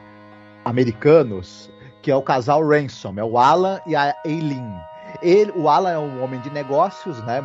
americanos 0.65 1.71
que 2.05 2.11
é 2.11 2.17
o 2.17 2.23
casal 2.23 2.67
Ransom, 2.67 3.15
é 3.17 3.25
o 3.25 3.39
Alan 3.39 3.81
e 3.87 3.97
a 3.97 4.15
Eileen. 4.27 4.75
Ele, 5.23 5.51
o 5.53 5.71
Alan 5.71 5.91
é 5.91 5.99
um 5.99 6.23
homem 6.23 6.39
de 6.41 6.51
negócios, 6.51 7.23
né? 7.25 7.43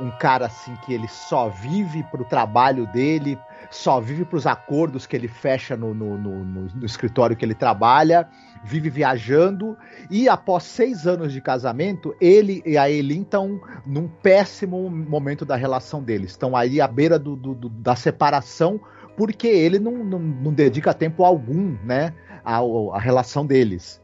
Um 0.00 0.10
cara 0.10 0.46
assim 0.46 0.74
que 0.84 0.92
ele 0.92 1.06
só 1.06 1.48
vive 1.48 2.02
pro 2.04 2.24
trabalho 2.24 2.88
dele, 2.88 3.38
só 3.70 4.00
vive 4.00 4.24
pros 4.24 4.46
acordos 4.46 5.06
que 5.06 5.14
ele 5.16 5.28
fecha 5.28 5.76
no, 5.76 5.94
no, 5.94 6.18
no- 6.18 6.44
no- 6.44 6.84
escritório 6.84 7.36
que 7.36 7.44
ele 7.44 7.54
trabalha, 7.54 8.28
vive 8.64 8.90
viajando 8.90 9.76
e 10.10 10.28
após 10.28 10.64
seis 10.64 11.06
anos 11.06 11.32
de 11.32 11.40
casamento, 11.40 12.14
ele 12.20 12.62
e 12.66 12.76
a 12.76 12.90
Eileen 12.90 13.22
estão 13.22 13.60
num 13.86 14.08
péssimo 14.08 14.90
momento 14.90 15.44
da 15.44 15.54
relação 15.54 16.02
deles. 16.02 16.32
Estão 16.32 16.56
aí 16.56 16.80
à 16.80 16.88
beira 16.88 17.18
do, 17.18 17.36
do- 17.36 17.54
do- 17.54 17.68
da 17.68 17.94
separação, 17.94 18.80
porque 19.16 19.46
ele 19.46 19.78
não, 19.78 20.04
não, 20.04 20.18
não 20.18 20.52
dedica 20.52 20.92
tempo 20.92 21.24
algum 21.24 21.76
né, 21.84 22.12
ao- 22.44 22.92
à 22.92 22.98
relação 22.98 23.46
deles. 23.46 24.02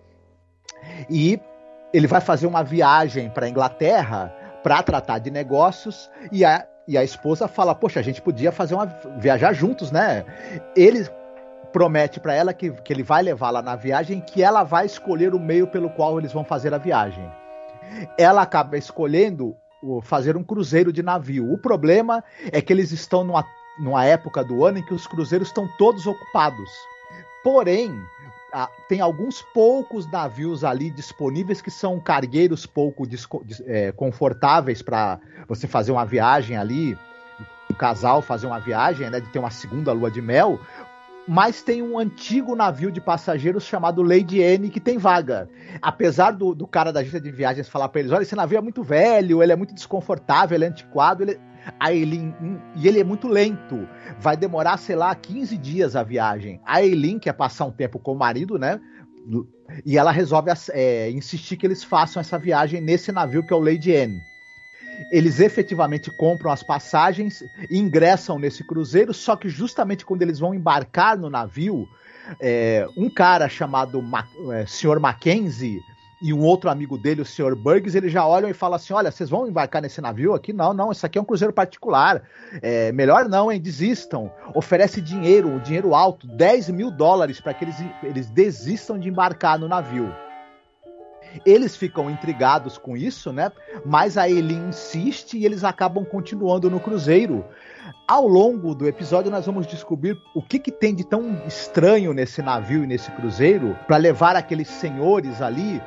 E 1.10 1.40
ele 1.92 2.06
vai 2.06 2.20
fazer 2.20 2.46
uma 2.46 2.62
viagem 2.62 3.28
para 3.30 3.46
a 3.46 3.48
Inglaterra 3.48 4.32
para 4.62 4.82
tratar 4.82 5.18
de 5.18 5.30
negócios 5.30 6.10
e 6.30 6.44
a, 6.44 6.66
e 6.86 6.96
a 6.96 7.04
esposa 7.04 7.48
fala: 7.48 7.74
Poxa, 7.74 8.00
a 8.00 8.02
gente 8.02 8.22
podia 8.22 8.52
fazer 8.52 8.74
uma 8.74 8.86
viajar 9.18 9.52
juntos, 9.52 9.90
né? 9.90 10.24
Ele 10.74 11.06
promete 11.72 12.20
para 12.20 12.34
ela 12.34 12.54
que, 12.54 12.70
que 12.70 12.92
ele 12.92 13.02
vai 13.02 13.22
levá-la 13.22 13.60
na 13.60 13.76
viagem, 13.76 14.20
que 14.20 14.42
ela 14.42 14.62
vai 14.62 14.86
escolher 14.86 15.34
o 15.34 15.40
meio 15.40 15.66
pelo 15.66 15.90
qual 15.90 16.18
eles 16.18 16.32
vão 16.32 16.44
fazer 16.44 16.72
a 16.72 16.78
viagem. 16.78 17.30
Ela 18.16 18.42
acaba 18.42 18.78
escolhendo 18.78 19.56
fazer 20.02 20.36
um 20.36 20.42
cruzeiro 20.42 20.92
de 20.92 21.02
navio. 21.02 21.52
O 21.52 21.58
problema 21.58 22.24
é 22.50 22.60
que 22.60 22.72
eles 22.72 22.92
estão 22.92 23.22
numa, 23.22 23.44
numa 23.78 24.04
época 24.04 24.42
do 24.42 24.64
ano 24.64 24.78
em 24.78 24.82
que 24.82 24.94
os 24.94 25.06
cruzeiros 25.06 25.48
estão 25.48 25.68
todos 25.76 26.06
ocupados. 26.06 26.70
Porém, 27.44 27.94
ah, 28.58 28.70
tem 28.88 29.02
alguns 29.02 29.42
poucos 29.42 30.10
navios 30.10 30.64
ali 30.64 30.90
disponíveis 30.90 31.60
que 31.60 31.70
são 31.70 32.00
cargueiros 32.00 32.64
pouco 32.64 33.06
é, 33.66 33.92
confortáveis 33.92 34.80
para 34.80 35.20
você 35.46 35.66
fazer 35.66 35.92
uma 35.92 36.06
viagem 36.06 36.56
ali, 36.56 36.96
um 37.70 37.74
casal 37.74 38.22
fazer 38.22 38.46
uma 38.46 38.58
viagem, 38.58 39.10
né, 39.10 39.20
de 39.20 39.28
ter 39.28 39.38
uma 39.38 39.50
segunda 39.50 39.92
lua 39.92 40.10
de 40.10 40.22
mel. 40.22 40.58
Mas 41.28 41.60
tem 41.60 41.82
um 41.82 41.98
antigo 41.98 42.56
navio 42.56 42.90
de 42.90 42.98
passageiros 42.98 43.64
chamado 43.64 44.02
Lady 44.02 44.40
N 44.40 44.70
que 44.70 44.80
tem 44.80 44.96
vaga. 44.96 45.50
Apesar 45.82 46.30
do, 46.30 46.54
do 46.54 46.66
cara 46.66 46.90
da 46.90 47.00
agência 47.00 47.20
de 47.20 47.30
viagens 47.30 47.68
falar 47.68 47.90
para 47.90 48.00
eles: 48.00 48.10
olha, 48.10 48.22
esse 48.22 48.34
navio 48.34 48.56
é 48.56 48.62
muito 48.62 48.82
velho, 48.82 49.42
ele 49.42 49.52
é 49.52 49.56
muito 49.56 49.74
desconfortável, 49.74 50.56
ele 50.56 50.64
é 50.64 50.68
antiquado, 50.68 51.24
ele, 51.24 51.38
a 51.78 51.92
Eileen, 51.92 52.34
e 52.76 52.86
ele 52.86 53.00
é 53.00 53.04
muito 53.04 53.28
lento. 53.28 53.88
Vai 54.18 54.36
demorar, 54.36 54.76
sei 54.76 54.96
lá, 54.96 55.14
15 55.14 55.56
dias 55.56 55.96
a 55.96 56.02
viagem. 56.02 56.60
A 56.64 56.82
Eileen 56.82 57.18
quer 57.18 57.32
passar 57.32 57.64
um 57.66 57.70
tempo 57.70 57.98
com 57.98 58.12
o 58.12 58.18
marido, 58.18 58.58
né? 58.58 58.80
E 59.84 59.98
ela 59.98 60.12
resolve 60.12 60.50
é, 60.70 61.10
insistir 61.10 61.56
que 61.56 61.66
eles 61.66 61.82
façam 61.82 62.20
essa 62.20 62.38
viagem 62.38 62.80
nesse 62.80 63.10
navio 63.10 63.44
que 63.44 63.52
é 63.52 63.56
o 63.56 63.60
Lady 63.60 63.90
N. 63.90 64.20
Eles 65.10 65.40
efetivamente 65.40 66.10
compram 66.16 66.50
as 66.50 66.62
passagens 66.62 67.42
ingressam 67.70 68.38
nesse 68.38 68.64
cruzeiro, 68.64 69.12
só 69.12 69.36
que 69.36 69.48
justamente 69.48 70.06
quando 70.06 70.22
eles 70.22 70.38
vão 70.38 70.54
embarcar 70.54 71.18
no 71.18 71.28
navio, 71.28 71.86
é, 72.40 72.86
um 72.96 73.10
cara 73.10 73.48
chamado 73.48 74.00
Ma 74.00 74.24
é, 74.52 74.64
Sr. 74.66 74.98
Mackenzie 74.98 75.80
e 76.20 76.32
um 76.32 76.42
outro 76.42 76.70
amigo 76.70 76.96
dele, 76.96 77.20
o 77.20 77.26
Sr. 77.26 77.54
Burgess, 77.54 77.94
eles 77.94 78.10
já 78.10 78.26
olham 78.26 78.48
e 78.48 78.54
falam 78.54 78.76
assim: 78.76 78.94
olha, 78.94 79.10
vocês 79.10 79.28
vão 79.28 79.46
embarcar 79.46 79.82
nesse 79.82 80.00
navio 80.00 80.34
aqui? 80.34 80.52
Não, 80.52 80.72
não, 80.72 80.90
isso 80.90 81.04
aqui 81.04 81.18
é 81.18 81.20
um 81.20 81.24
cruzeiro 81.24 81.52
particular. 81.52 82.22
É, 82.62 82.90
melhor 82.92 83.28
não, 83.28 83.52
hein? 83.52 83.60
Desistam. 83.60 84.30
Oferece 84.54 85.00
dinheiro, 85.00 85.48
um 85.48 85.58
dinheiro 85.58 85.94
alto, 85.94 86.26
10 86.26 86.70
mil 86.70 86.90
dólares, 86.90 87.40
para 87.40 87.52
que 87.52 87.64
eles, 87.64 87.76
eles 88.02 88.30
desistam 88.30 88.98
de 88.98 89.08
embarcar 89.08 89.58
no 89.58 89.68
navio. 89.68 90.10
Eles 91.44 91.76
ficam 91.76 92.10
intrigados 92.10 92.78
com 92.78 92.96
isso, 92.96 93.32
né? 93.32 93.52
Mas 93.84 94.16
a 94.16 94.28
Eileen 94.28 94.68
insiste 94.68 95.36
e 95.36 95.44
eles 95.44 95.64
acabam 95.64 96.04
continuando 96.04 96.70
no 96.70 96.80
cruzeiro. 96.80 97.44
Ao 98.08 98.26
longo 98.26 98.74
do 98.74 98.86
episódio, 98.86 99.30
nós 99.30 99.44
vamos 99.44 99.66
descobrir 99.66 100.16
o 100.34 100.40
que, 100.40 100.58
que 100.58 100.70
tem 100.70 100.94
de 100.94 101.04
tão 101.04 101.42
estranho 101.46 102.12
nesse 102.12 102.40
navio 102.40 102.84
e 102.84 102.86
nesse 102.86 103.10
cruzeiro 103.10 103.76
para 103.86 103.96
levar 103.96 104.34
aqueles 104.34 104.68
senhores 104.68 105.42
ali. 105.42 105.82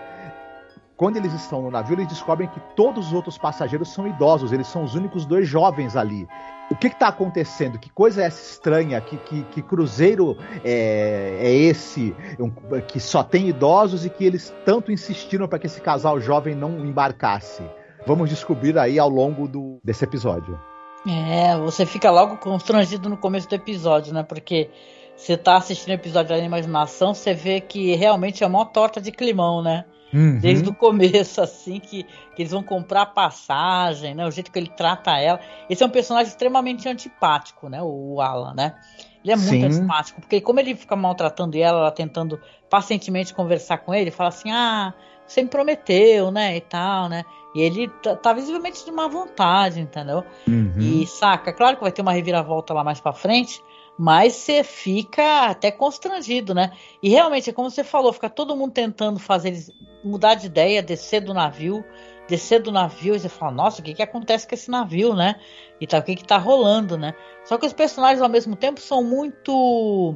Quando 1.00 1.16
eles 1.16 1.32
estão 1.32 1.62
no 1.62 1.72
navio, 1.72 1.96
eles 1.96 2.10
descobrem 2.10 2.50
que 2.50 2.60
todos 2.76 3.08
os 3.08 3.14
outros 3.14 3.38
passageiros 3.38 3.88
são 3.88 4.06
idosos, 4.06 4.52
eles 4.52 4.68
são 4.68 4.84
os 4.84 4.96
únicos 4.96 5.26
dois 5.26 5.48
jovens 5.48 5.96
ali. 5.96 6.28
O 6.70 6.76
que 6.76 6.88
está 6.88 7.08
acontecendo? 7.08 7.80
Que 7.80 7.90
coisa 7.90 8.22
é 8.22 8.26
essa 8.26 8.42
estranha? 8.42 9.00
Que, 9.00 9.16
que, 9.16 9.44
que 9.44 9.62
cruzeiro 9.62 10.38
é, 10.62 11.38
é 11.40 11.54
esse 11.54 12.14
um, 12.38 12.50
que 12.82 13.00
só 13.00 13.24
tem 13.24 13.48
idosos 13.48 14.06
e 14.06 14.10
que 14.10 14.26
eles 14.26 14.54
tanto 14.66 14.92
insistiram 14.92 15.48
para 15.48 15.58
que 15.58 15.68
esse 15.68 15.80
casal 15.80 16.20
jovem 16.20 16.54
não 16.54 16.86
embarcasse? 16.86 17.64
Vamos 18.06 18.30
descobrir 18.30 18.78
aí 18.78 19.00
ao 19.00 19.08
longo 19.08 19.48
do, 19.48 19.80
desse 19.82 20.04
episódio. 20.04 20.60
É, 21.08 21.58
você 21.60 21.86
fica 21.86 22.12
logo 22.12 22.36
constrangido 22.36 23.08
no 23.08 23.16
começo 23.16 23.48
do 23.48 23.56
episódio, 23.56 24.14
né? 24.14 24.22
Porque 24.22 24.70
você 25.16 25.38
tá 25.38 25.56
assistindo 25.56 25.92
o 25.92 25.94
episódio 25.94 26.36
da 26.36 26.44
imaginação, 26.44 27.14
você 27.14 27.34
vê 27.34 27.62
que 27.62 27.96
realmente 27.96 28.44
é 28.44 28.48
uma 28.48 28.66
torta 28.66 29.00
de 29.00 29.14
climão, 29.14 29.62
né? 29.62 29.86
Uhum. 30.14 30.40
Desde 30.40 30.68
o 30.68 30.74
começo, 30.74 31.42
assim, 31.42 31.80
que, 31.80 32.04
que 32.04 32.42
eles 32.42 32.52
vão 32.52 32.64
comprar 32.64 33.08
passagem, 33.08 34.16
né? 34.16 34.26
O 34.26 34.32
jeito 34.32 34.52
que 34.52 34.58
ele 34.58 34.72
trata 34.76 35.18
ela. 35.18 35.40
Esse 35.70 35.84
é 35.84 35.86
um 35.86 35.90
personagem 35.90 36.30
extremamente 36.30 36.90
antipático, 36.90 37.70
né? 37.70 37.80
O 37.82 38.20
Alan, 38.20 38.54
né? 38.56 38.76
Ele 39.24 39.34
é 39.34 39.36
muito 39.36 39.50
Sim. 39.50 39.66
antipático, 39.66 40.22
porque 40.22 40.42
como 40.42 40.60
ele 40.60 40.76
fica 40.76 40.96
maltratando 40.96 41.58
ela, 41.58 41.80
ela 41.80 41.92
tentando 41.92 42.40
pacientemente 42.70 43.34
conversar 43.34 43.80
com 43.80 43.94
ele, 43.94 44.12
fala 44.12 44.30
assim, 44.30 44.50
ah, 44.52 44.94
você 45.28 45.44
me 45.44 45.50
prometeu, 45.50 46.32
né? 46.32 46.58
E 46.58 46.62
tal, 46.62 47.10
né? 47.10 47.24
E 47.54 47.62
ele 47.62 47.88
tá, 48.02 48.16
tá 48.16 48.34
visivelmente 48.34 48.86
de 48.86 48.92
má 48.92 49.08
vontade, 49.08 49.80
entendeu? 49.80 50.24
Uhum. 50.48 50.74
E 50.80 51.06
saca, 51.06 51.52
claro 51.52 51.78
que 51.78 51.84
vai 51.84 51.92
ter 51.92 52.02
uma 52.02 52.14
reviravolta 52.14 52.74
lá 52.74 52.84
mais 52.84 53.00
pra 53.00 53.14
frente, 53.14 53.62
mas 54.02 54.36
você 54.36 54.64
fica 54.64 55.48
até 55.48 55.70
constrangido, 55.70 56.56
né? 56.56 56.72
E 57.04 57.10
realmente, 57.10 57.50
é 57.50 57.54
como 57.54 57.70
você 57.70 57.84
falou, 57.84 58.14
fica 58.14 58.30
todo 58.30 58.56
mundo 58.56 58.72
tentando 58.72 59.20
fazer 59.20 59.50
eles 59.50 59.70
mudar 60.02 60.36
de 60.36 60.46
ideia, 60.46 60.82
descer 60.82 61.20
do 61.20 61.34
navio, 61.34 61.84
descer 62.26 62.62
do 62.62 62.72
navio, 62.72 63.14
e 63.14 63.20
você 63.20 63.28
fala, 63.28 63.52
nossa, 63.52 63.82
o 63.82 63.84
que 63.84 63.94
que 63.94 64.02
acontece 64.02 64.48
com 64.48 64.56
esse 64.56 64.72
navio, 64.72 65.14
né? 65.14 65.36
E 65.82 65.86
tá, 65.86 65.98
o 65.98 66.02
que 66.02 66.16
que 66.16 66.24
tá 66.24 66.38
rolando, 66.38 66.98
né? 66.98 67.14
Só 67.44 67.58
que 67.58 67.66
os 67.66 67.74
personagens, 67.74 68.22
ao 68.22 68.30
mesmo 68.30 68.56
tempo, 68.56 68.80
são 68.80 69.04
muito 69.04 70.16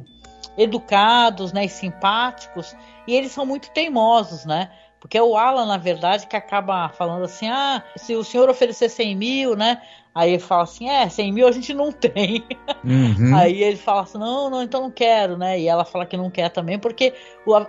educados, 0.56 1.52
né, 1.52 1.66
e 1.66 1.68
simpáticos, 1.68 2.74
e 3.06 3.14
eles 3.14 3.32
são 3.32 3.44
muito 3.44 3.70
teimosos, 3.70 4.46
né? 4.46 4.70
Porque 4.98 5.18
é 5.18 5.22
o 5.22 5.36
Alan, 5.36 5.66
na 5.66 5.76
verdade, 5.76 6.26
que 6.26 6.36
acaba 6.36 6.88
falando 6.88 7.24
assim: 7.24 7.50
ah, 7.50 7.82
se 7.96 8.16
o 8.16 8.24
senhor 8.24 8.48
oferecer 8.48 8.88
100 8.88 9.14
mil, 9.14 9.54
né? 9.54 9.82
Aí 10.14 10.32
ele 10.32 10.38
fala 10.38 10.62
assim: 10.62 10.88
é, 10.88 11.08
100 11.08 11.32
mil 11.32 11.48
a 11.48 11.52
gente 11.52 11.74
não 11.74 11.90
tem. 11.92 12.44
Uhum. 12.84 13.34
Aí 13.34 13.62
ele 13.62 13.76
fala 13.76 14.02
assim: 14.02 14.18
não, 14.18 14.48
não, 14.48 14.62
então 14.62 14.82
não 14.82 14.90
quero, 14.90 15.36
né? 15.36 15.58
E 15.58 15.66
ela 15.66 15.84
fala 15.84 16.06
que 16.06 16.16
não 16.16 16.30
quer 16.30 16.50
também, 16.50 16.78
porque 16.78 17.12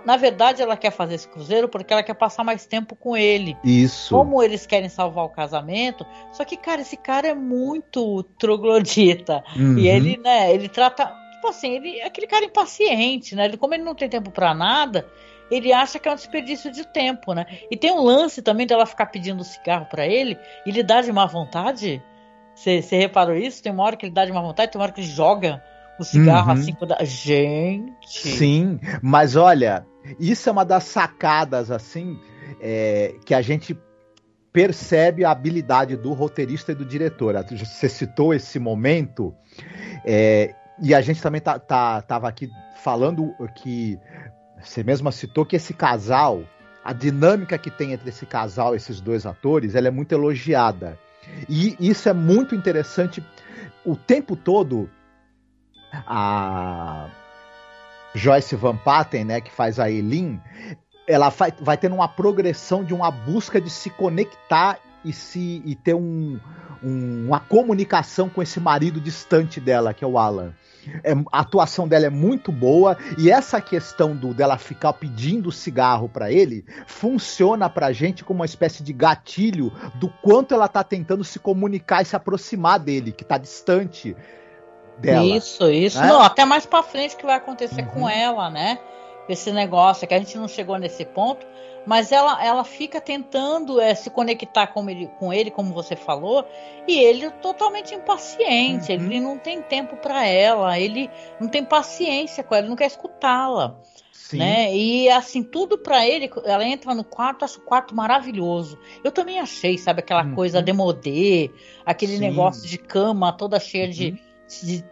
na 0.04 0.16
verdade 0.16 0.62
ela 0.62 0.76
quer 0.76 0.90
fazer 0.90 1.16
esse 1.16 1.28
cruzeiro 1.28 1.68
porque 1.68 1.92
ela 1.92 2.02
quer 2.02 2.14
passar 2.14 2.44
mais 2.44 2.66
tempo 2.66 2.94
com 2.94 3.16
ele. 3.16 3.56
Isso. 3.64 4.14
Como 4.14 4.42
eles 4.42 4.66
querem 4.66 4.88
salvar 4.88 5.24
o 5.24 5.30
casamento, 5.30 6.06
só 6.32 6.44
que, 6.44 6.56
cara, 6.56 6.80
esse 6.80 6.96
cara 6.96 7.28
é 7.28 7.34
muito 7.34 8.22
troglodita. 8.38 9.42
Uhum. 9.56 9.78
E 9.78 9.88
ele, 9.88 10.16
né, 10.18 10.52
ele 10.52 10.68
trata. 10.68 11.04
Tipo 11.36 11.46
tipo 11.46 11.48
assim, 11.48 11.74
ele 11.74 11.98
é 12.00 12.06
aquele 12.06 12.26
cara 12.26 12.44
impaciente, 12.44 13.34
né? 13.34 13.44
Ele, 13.44 13.56
como 13.56 13.74
ele 13.74 13.82
não 13.82 13.94
tem 13.94 14.08
tempo 14.08 14.30
para 14.30 14.52
nada, 14.54 15.06
ele 15.50 15.72
acha 15.72 15.98
que 15.98 16.08
é 16.08 16.12
um 16.12 16.16
desperdício 16.16 16.72
de 16.72 16.86
tempo, 16.86 17.32
né? 17.32 17.46
E 17.70 17.76
tem 17.76 17.92
um 17.92 18.02
lance 18.02 18.42
também 18.42 18.66
dela 18.66 18.86
ficar 18.86 19.06
pedindo 19.06 19.44
cigarro 19.44 19.86
para 19.86 20.06
ele 20.06 20.36
e 20.64 20.70
ele 20.70 20.82
dá 20.82 21.00
de 21.00 21.12
má 21.12 21.26
vontade. 21.26 22.02
Você 22.56 22.96
reparou 22.96 23.36
isso? 23.36 23.62
Tem 23.62 23.70
uma 23.70 23.84
hora 23.84 23.96
que 23.96 24.06
ele 24.06 24.14
dá 24.14 24.24
de 24.24 24.32
má 24.32 24.40
vontade, 24.40 24.72
tem 24.72 24.80
uma 24.80 24.84
hora 24.84 24.92
que 24.92 25.00
ele 25.00 25.08
joga 25.08 25.62
o 25.98 26.04
cigarro 26.04 26.52
uhum. 26.52 26.58
assim. 26.58 26.74
Da... 26.86 27.04
Gente! 27.04 28.28
Sim, 28.28 28.80
mas 29.02 29.36
olha, 29.36 29.86
isso 30.18 30.48
é 30.48 30.52
uma 30.52 30.64
das 30.64 30.84
sacadas 30.84 31.70
assim 31.70 32.18
é, 32.60 33.14
que 33.24 33.34
a 33.34 33.42
gente 33.42 33.78
percebe 34.52 35.22
a 35.22 35.30
habilidade 35.30 35.96
do 35.96 36.14
roteirista 36.14 36.72
e 36.72 36.74
do 36.74 36.84
diretor. 36.84 37.34
Você 37.50 37.90
citou 37.90 38.32
esse 38.32 38.58
momento, 38.58 39.34
é, 40.02 40.54
e 40.80 40.94
a 40.94 41.00
gente 41.02 41.20
também 41.20 41.42
tá, 41.42 41.58
tá, 41.58 42.00
tava 42.00 42.26
aqui 42.26 42.48
falando 42.82 43.34
que 43.54 43.98
você 44.62 44.82
mesma 44.82 45.12
citou 45.12 45.44
que 45.44 45.56
esse 45.56 45.74
casal, 45.74 46.42
a 46.82 46.94
dinâmica 46.94 47.58
que 47.58 47.70
tem 47.70 47.92
entre 47.92 48.08
esse 48.08 48.24
casal, 48.24 48.74
esses 48.74 48.98
dois 48.98 49.26
atores, 49.26 49.74
ela 49.74 49.88
é 49.88 49.90
muito 49.90 50.12
elogiada. 50.12 50.98
E 51.48 51.76
isso 51.80 52.08
é 52.08 52.12
muito 52.12 52.54
interessante. 52.54 53.24
O 53.84 53.96
tempo 53.96 54.36
todo, 54.36 54.90
a 55.92 57.08
Joyce 58.14 58.56
Van 58.56 58.76
Patten, 58.76 59.24
né, 59.24 59.40
que 59.40 59.52
faz 59.52 59.78
a 59.78 59.90
Eileen, 59.90 60.40
ela 61.06 61.28
vai, 61.28 61.52
vai 61.60 61.76
tendo 61.76 61.94
uma 61.94 62.08
progressão 62.08 62.82
de 62.82 62.92
uma 62.92 63.10
busca 63.10 63.60
de 63.60 63.70
se 63.70 63.90
conectar 63.90 64.78
e 65.04 65.12
se 65.12 65.62
e 65.64 65.74
ter 65.76 65.94
um, 65.94 66.40
um, 66.86 67.26
uma 67.26 67.40
comunicação 67.40 68.28
com 68.28 68.40
esse 68.40 68.60
marido 68.60 69.00
distante 69.00 69.60
dela, 69.60 69.92
que 69.92 70.04
é 70.04 70.06
o 70.06 70.16
Alan. 70.16 70.54
É, 71.02 71.12
a 71.32 71.40
atuação 71.40 71.88
dela 71.88 72.06
é 72.06 72.10
muito 72.10 72.52
boa 72.52 72.96
e 73.18 73.28
essa 73.28 73.60
questão 73.60 74.14
do 74.14 74.32
dela 74.32 74.56
ficar 74.56 74.92
pedindo 74.92 75.50
cigarro 75.50 76.08
para 76.08 76.30
ele 76.30 76.64
funciona 76.86 77.68
pra 77.68 77.90
gente 77.90 78.22
como 78.22 78.38
uma 78.38 78.46
espécie 78.46 78.84
de 78.84 78.92
gatilho 78.92 79.72
do 79.96 80.08
quanto 80.22 80.54
ela 80.54 80.68
tá 80.68 80.84
tentando 80.84 81.24
se 81.24 81.40
comunicar 81.40 82.02
e 82.02 82.04
se 82.04 82.14
aproximar 82.14 82.78
dele, 82.78 83.10
que 83.10 83.24
tá 83.24 83.36
distante 83.36 84.16
dela. 84.98 85.26
Isso, 85.26 85.68
isso. 85.68 85.98
Né? 85.98 86.06
Não, 86.06 86.22
até 86.22 86.44
mais 86.44 86.64
para 86.64 86.84
frente 86.84 87.16
que 87.16 87.26
vai 87.26 87.34
acontecer 87.34 87.82
uhum. 87.82 87.88
com 87.88 88.08
ela, 88.08 88.48
né? 88.48 88.78
Esse 89.28 89.52
negócio, 89.52 90.06
que 90.06 90.14
a 90.14 90.18
gente 90.18 90.36
não 90.36 90.48
chegou 90.48 90.78
nesse 90.78 91.04
ponto, 91.04 91.46
mas 91.86 92.10
ela, 92.10 92.44
ela 92.44 92.64
fica 92.64 93.00
tentando 93.00 93.80
é, 93.80 93.94
se 93.94 94.10
conectar 94.10 94.66
com 94.68 94.90
ele, 94.90 95.06
com 95.18 95.32
ele, 95.32 95.50
como 95.50 95.72
você 95.72 95.94
falou, 95.94 96.44
e 96.86 96.98
ele 96.98 97.30
totalmente 97.30 97.94
impaciente, 97.94 98.92
uhum. 98.92 99.04
ele 99.04 99.20
não 99.20 99.38
tem 99.38 99.62
tempo 99.62 99.96
para 99.96 100.26
ela, 100.26 100.78
ele 100.78 101.08
não 101.40 101.48
tem 101.48 101.64
paciência 101.64 102.42
com 102.42 102.54
ela, 102.54 102.62
ele 102.62 102.70
não 102.70 102.76
quer 102.76 102.86
escutá-la. 102.86 103.78
Né? 104.32 104.74
E 104.74 105.08
assim, 105.08 105.42
tudo 105.42 105.78
para 105.78 106.04
ele, 106.04 106.28
ela 106.44 106.64
entra 106.64 106.92
no 106.92 107.04
quarto, 107.04 107.44
acha 107.44 107.58
o 107.58 107.62
quarto 107.62 107.94
maravilhoso. 107.94 108.76
Eu 109.04 109.12
também 109.12 109.38
achei, 109.38 109.78
sabe, 109.78 110.00
aquela 110.00 110.24
uhum. 110.24 110.34
coisa 110.34 110.60
demodê, 110.60 111.50
aquele 111.84 112.14
Sim. 112.14 112.20
negócio 112.20 112.68
de 112.68 112.76
cama 112.76 113.32
toda 113.32 113.60
cheia 113.60 113.84
uhum. 113.84 113.90
de 113.90 114.25
de 114.48 114.84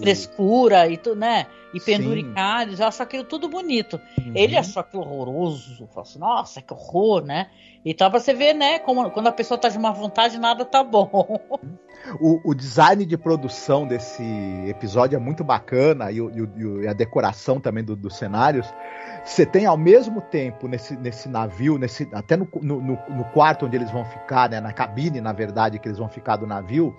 frescura 0.00 0.88
e 0.88 0.96
tudo, 0.96 1.16
né? 1.16 1.46
E 1.72 1.80
penduricários, 1.80 2.80
acho 2.80 3.02
aquilo 3.02 3.24
tudo 3.24 3.48
bonito. 3.48 4.00
Uhum. 4.18 4.32
Ele 4.34 4.56
achou 4.56 4.80
aquilo 4.80 5.02
horroroso, 5.02 5.86
falou 5.88 6.02
assim, 6.02 6.18
nossa, 6.18 6.60
que 6.60 6.72
horror, 6.72 7.24
né? 7.24 7.50
Então 7.84 8.10
pra 8.10 8.18
você 8.18 8.34
ver, 8.34 8.52
né, 8.52 8.78
como 8.80 9.08
quando 9.10 9.28
a 9.28 9.32
pessoa 9.32 9.56
tá 9.56 9.68
de 9.68 9.78
má 9.78 9.92
vontade, 9.92 10.38
nada 10.38 10.64
tá 10.64 10.82
bom. 10.82 11.40
O, 12.20 12.50
o 12.50 12.54
design 12.54 13.04
de 13.04 13.16
produção 13.16 13.84
desse 13.84 14.22
episódio 14.68 15.16
é 15.16 15.18
muito 15.18 15.42
bacana 15.42 16.12
e, 16.12 16.18
e, 16.18 16.82
e 16.82 16.86
a 16.86 16.92
decoração 16.92 17.58
também 17.58 17.82
dos 17.82 17.96
do 17.96 18.10
cenários. 18.10 18.72
Você 19.24 19.44
tem 19.44 19.66
ao 19.66 19.76
mesmo 19.76 20.20
tempo 20.20 20.68
nesse, 20.68 20.96
nesse 20.96 21.28
navio, 21.28 21.78
nesse, 21.78 22.08
até 22.12 22.36
no, 22.36 22.48
no, 22.62 22.80
no 22.80 23.24
quarto 23.32 23.66
onde 23.66 23.76
eles 23.76 23.90
vão 23.90 24.04
ficar, 24.04 24.48
né, 24.48 24.60
na 24.60 24.72
cabine, 24.72 25.20
na 25.20 25.32
verdade, 25.32 25.80
que 25.80 25.88
eles 25.88 25.98
vão 25.98 26.08
ficar 26.08 26.36
do 26.36 26.46
navio, 26.46 26.94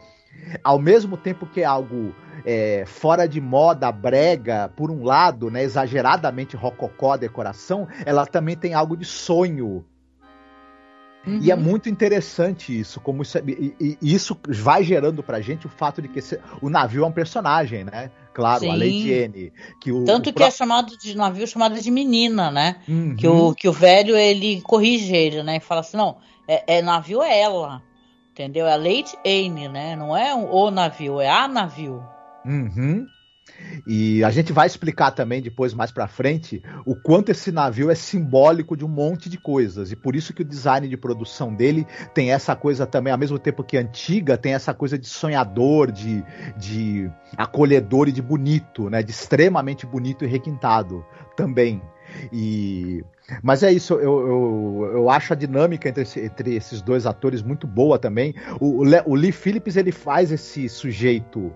ao 0.63 0.79
mesmo 0.79 1.17
tempo 1.17 1.45
que 1.45 1.61
é 1.61 1.65
algo 1.65 2.13
é, 2.45 2.83
fora 2.85 3.27
de 3.27 3.41
moda, 3.41 3.91
brega, 3.91 4.71
por 4.75 4.89
um 4.89 5.03
lado, 5.03 5.49
né, 5.49 5.63
exageradamente 5.63 6.55
rococó 6.55 7.13
a 7.13 7.17
decoração, 7.17 7.87
ela 8.05 8.25
também 8.25 8.55
tem 8.55 8.73
algo 8.73 8.95
de 8.95 9.05
sonho. 9.05 9.85
Uhum. 11.25 11.39
E 11.41 11.51
é 11.51 11.55
muito 11.57 11.89
interessante 11.89 12.77
isso, 12.79 13.01
como 13.01 13.21
isso, 13.21 13.37
é, 13.37 13.43
e, 13.45 13.75
e, 13.79 13.97
isso 14.01 14.37
vai 14.47 14.81
gerando 14.81 15.21
pra 15.21 15.41
gente 15.41 15.65
o 15.65 15.69
fato 15.69 16.01
de 16.01 16.07
que 16.07 16.19
esse, 16.19 16.39
o 16.61 16.69
navio 16.69 17.03
é 17.03 17.07
um 17.07 17.11
personagem, 17.11 17.83
né? 17.83 18.09
Claro, 18.33 18.61
Sim. 18.61 18.69
a 18.69 18.73
Lady 18.73 19.11
N. 19.11 19.53
Que 19.81 19.91
o, 19.91 20.05
Tanto 20.05 20.29
o 20.29 20.33
que 20.33 20.43
é 20.43 20.51
chamado 20.51 20.97
de 20.97 21.17
navio 21.17 21.45
chamado 21.45 21.77
de 21.81 21.91
menina, 21.91 22.49
né? 22.49 22.77
Uhum. 22.87 23.15
Que, 23.15 23.27
o, 23.27 23.53
que 23.53 23.67
o 23.67 23.73
velho 23.73 24.15
ele 24.15 24.61
corrige 24.61 25.13
ele, 25.13 25.43
né? 25.43 25.57
E 25.57 25.59
fala 25.59 25.81
assim: 25.81 25.97
não, 25.97 26.17
é, 26.47 26.77
é 26.77 26.81
navio 26.81 27.21
é 27.21 27.41
ela. 27.41 27.81
Entendeu? 28.37 28.67
É 28.67 28.73
a 28.73 28.77
Late 28.77 29.17
Anne, 29.25 29.67
né? 29.67 29.95
Não 29.95 30.15
é 30.15 30.31
o 30.35 30.69
navio, 30.69 31.19
é 31.19 31.27
a 31.27 31.47
navio. 31.47 32.03
Uhum. 32.45 33.07
E 33.87 34.23
a 34.23 34.29
gente 34.29 34.53
vai 34.53 34.67
explicar 34.67 35.09
também 35.09 35.41
depois, 35.41 35.73
mais 35.73 35.91
pra 35.91 36.07
frente, 36.07 36.61
o 36.85 36.95
quanto 36.95 37.31
esse 37.31 37.51
navio 37.51 37.89
é 37.89 37.95
simbólico 37.95 38.77
de 38.77 38.85
um 38.85 38.87
monte 38.87 39.27
de 39.27 39.39
coisas. 39.39 39.91
E 39.91 39.95
por 39.95 40.15
isso 40.15 40.35
que 40.35 40.43
o 40.43 40.45
design 40.45 40.87
de 40.87 40.95
produção 40.95 41.51
dele 41.51 41.87
tem 42.13 42.31
essa 42.31 42.55
coisa 42.55 42.85
também, 42.85 43.11
ao 43.11 43.17
mesmo 43.17 43.39
tempo 43.39 43.63
que 43.63 43.75
antiga, 43.75 44.37
tem 44.37 44.53
essa 44.53 44.71
coisa 44.71 44.99
de 44.99 45.07
sonhador, 45.07 45.91
de, 45.91 46.23
de 46.55 47.09
acolhedor 47.35 48.07
e 48.07 48.11
de 48.11 48.21
bonito, 48.21 48.87
né? 48.87 49.01
De 49.01 49.09
extremamente 49.09 49.83
bonito 49.83 50.23
e 50.23 50.27
requintado 50.27 51.03
também. 51.35 51.81
E 52.31 53.03
mas 53.43 53.61
é 53.61 53.71
isso, 53.71 53.95
eu, 53.95 54.27
eu, 54.27 54.91
eu 54.93 55.09
acho 55.09 55.33
a 55.33 55.35
dinâmica 55.35 55.89
entre, 55.89 56.03
esse, 56.03 56.19
entre, 56.21 56.55
esses 56.55 56.81
dois 56.81 57.05
atores 57.05 57.41
muito 57.41 57.67
boa 57.67 57.99
também. 57.99 58.33
O, 58.59 58.83
o 59.05 59.15
Lee 59.15 59.31
Phillips 59.31 59.75
ele 59.75 59.91
faz 59.91 60.31
esse 60.31 60.69
sujeito 60.69 61.53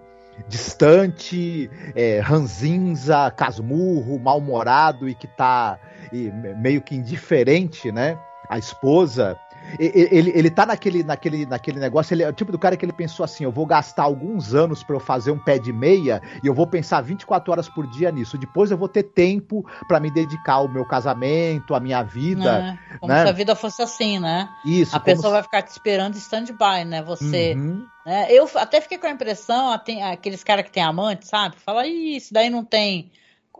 distante, 0.47 1.69
é, 1.95 2.19
ranzinza, 2.19 3.31
casmurro, 3.31 4.19
mal-humorado 4.19 5.07
e 5.07 5.15
que 5.15 5.27
tá 5.27 5.79
e, 6.11 6.31
meio 6.57 6.81
que 6.81 6.95
indiferente, 6.95 7.91
né? 7.91 8.17
A 8.49 8.57
esposa. 8.57 9.37
Ele, 9.79 10.31
ele 10.35 10.49
tá 10.49 10.65
naquele, 10.65 11.03
naquele, 11.03 11.45
naquele 11.45 11.79
negócio, 11.79 12.13
ele 12.13 12.23
é 12.23 12.29
o 12.29 12.33
tipo 12.33 12.51
do 12.51 12.59
cara 12.59 12.75
que 12.75 12.83
ele 12.83 12.93
pensou 12.93 13.23
assim: 13.23 13.43
eu 13.43 13.51
vou 13.51 13.65
gastar 13.65 14.03
alguns 14.03 14.53
anos 14.53 14.83
para 14.83 14.95
eu 14.95 14.99
fazer 14.99 15.31
um 15.31 15.39
pé 15.39 15.57
de 15.57 15.71
meia 15.71 16.21
e 16.43 16.47
eu 16.47 16.53
vou 16.53 16.67
pensar 16.67 17.01
24 17.01 17.51
horas 17.51 17.69
por 17.69 17.87
dia 17.87 18.11
nisso. 18.11 18.37
Depois 18.37 18.71
eu 18.71 18.77
vou 18.77 18.87
ter 18.87 19.03
tempo 19.03 19.65
para 19.87 19.99
me 19.99 20.11
dedicar 20.11 20.55
ao 20.55 20.67
meu 20.67 20.85
casamento, 20.85 21.73
à 21.73 21.79
minha 21.79 22.03
vida. 22.03 22.77
É, 22.93 22.97
como 22.97 23.11
né? 23.11 23.23
se 23.23 23.29
a 23.29 23.31
vida 23.31 23.55
fosse 23.55 23.81
assim, 23.81 24.19
né? 24.19 24.49
Isso. 24.65 24.95
A 24.95 24.99
pessoa 24.99 25.27
se... 25.27 25.33
vai 25.33 25.43
ficar 25.43 25.61
te 25.61 25.71
esperando 25.71 26.15
stand-by, 26.15 26.85
né? 26.85 27.01
Você. 27.03 27.53
Uhum. 27.55 27.85
Né? 28.05 28.27
Eu 28.29 28.49
até 28.55 28.81
fiquei 28.81 28.97
com 28.97 29.07
a 29.07 29.11
impressão, 29.11 29.71
aqueles 29.71 30.43
caras 30.43 30.65
que 30.65 30.71
tem 30.71 30.83
amante, 30.83 31.27
sabe? 31.27 31.55
Fala, 31.57 31.85
isso 31.87 32.33
daí 32.33 32.49
não 32.49 32.63
tem. 32.65 33.11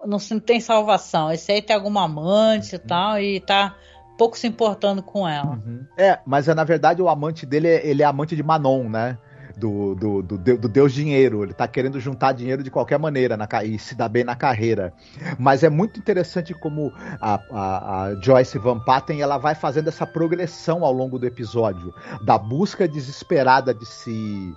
Não, 0.06 0.18
não 0.32 0.40
tem 0.40 0.60
salvação. 0.60 1.32
Esse 1.32 1.52
aí 1.52 1.62
tem 1.62 1.76
alguma 1.76 2.06
amante 2.06 2.76
uhum. 2.76 2.82
e 2.84 2.88
tal, 2.88 3.20
e 3.20 3.40
tá 3.40 3.76
pouco 4.22 4.38
se 4.38 4.46
importando 4.46 5.02
com 5.02 5.28
ela. 5.28 5.54
Uhum. 5.66 5.84
É, 5.98 6.20
mas 6.28 6.48
é, 6.48 6.54
na 6.54 6.64
verdade 6.64 7.02
o 7.02 7.10
amante 7.10 7.44
dele, 7.44 7.68
ele 7.68 8.04
é 8.04 8.06
amante 8.06 8.36
de 8.36 8.44
Manon, 8.44 8.88
né? 8.88 9.18
Do, 9.58 9.96
do, 9.96 10.22
do, 10.22 10.38
do, 10.38 10.70
Deus 10.70 10.94
Dinheiro. 10.94 11.44
Ele 11.44 11.54
tá 11.54 11.68
querendo 11.68 12.00
juntar 12.00 12.32
dinheiro 12.32 12.64
de 12.64 12.70
qualquer 12.70 13.00
maneira 13.00 13.36
na, 13.36 13.48
e 13.64 13.80
se 13.80 13.96
dar 13.96 14.10
bem 14.10 14.24
na 14.24 14.36
carreira. 14.36 14.94
Mas 15.40 15.64
é 15.64 15.70
muito 15.70 16.00
interessante 16.00 16.54
como 16.54 16.94
a, 17.20 17.40
a, 17.52 18.04
a, 18.04 18.22
Joyce 18.22 18.60
Van 18.60 18.80
Patten 18.80 19.22
ela 19.22 19.40
vai 19.40 19.56
fazendo 19.56 19.88
essa 19.88 20.06
progressão 20.06 20.86
ao 20.86 20.94
longo 20.94 21.18
do 21.18 21.26
episódio. 21.26 21.92
Da 22.24 22.38
busca 22.38 22.88
desesperada 22.88 23.74
de 23.74 23.88
se 23.88 24.56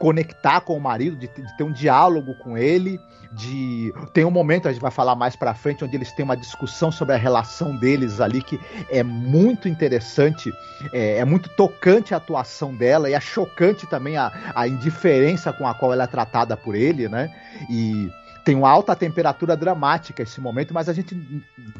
conectar 0.00 0.62
com 0.62 0.74
o 0.74 0.80
marido, 0.80 1.14
de, 1.14 1.28
de, 1.28 1.56
ter 1.58 1.62
um 1.62 1.70
diálogo 1.70 2.34
com 2.42 2.56
ele, 2.56 2.98
de 3.30 3.92
tem 4.14 4.24
um 4.24 4.30
momento 4.30 4.66
a 4.66 4.72
gente 4.72 4.80
vai 4.80 4.90
falar 4.90 5.14
mais 5.14 5.36
para 5.36 5.54
frente 5.54 5.84
onde 5.84 5.94
eles 5.94 6.10
têm 6.12 6.24
uma 6.24 6.36
discussão 6.36 6.90
sobre 6.90 7.14
a 7.14 7.18
relação 7.18 7.76
deles 7.76 8.18
ali 8.18 8.42
que 8.42 8.58
é 8.88 9.02
muito 9.02 9.68
interessante, 9.68 10.50
é, 10.90 11.18
é 11.18 11.24
muito 11.26 11.50
tocante 11.50 12.14
a 12.14 12.16
atuação 12.16 12.74
dela 12.74 13.10
e 13.10 13.12
é 13.12 13.20
chocante 13.20 13.86
também 13.86 14.16
a, 14.16 14.32
a 14.54 14.66
indiferença 14.66 15.52
com 15.52 15.66
a 15.68 15.74
qual 15.74 15.92
ela 15.92 16.04
é 16.04 16.06
tratada 16.06 16.56
por 16.56 16.74
ele, 16.74 17.06
né? 17.06 17.30
E 17.68 18.10
tem 18.42 18.56
uma 18.56 18.70
alta 18.70 18.96
temperatura 18.96 19.54
dramática 19.54 20.22
esse 20.22 20.40
momento, 20.40 20.72
mas 20.72 20.88
a 20.88 20.94
gente 20.94 21.14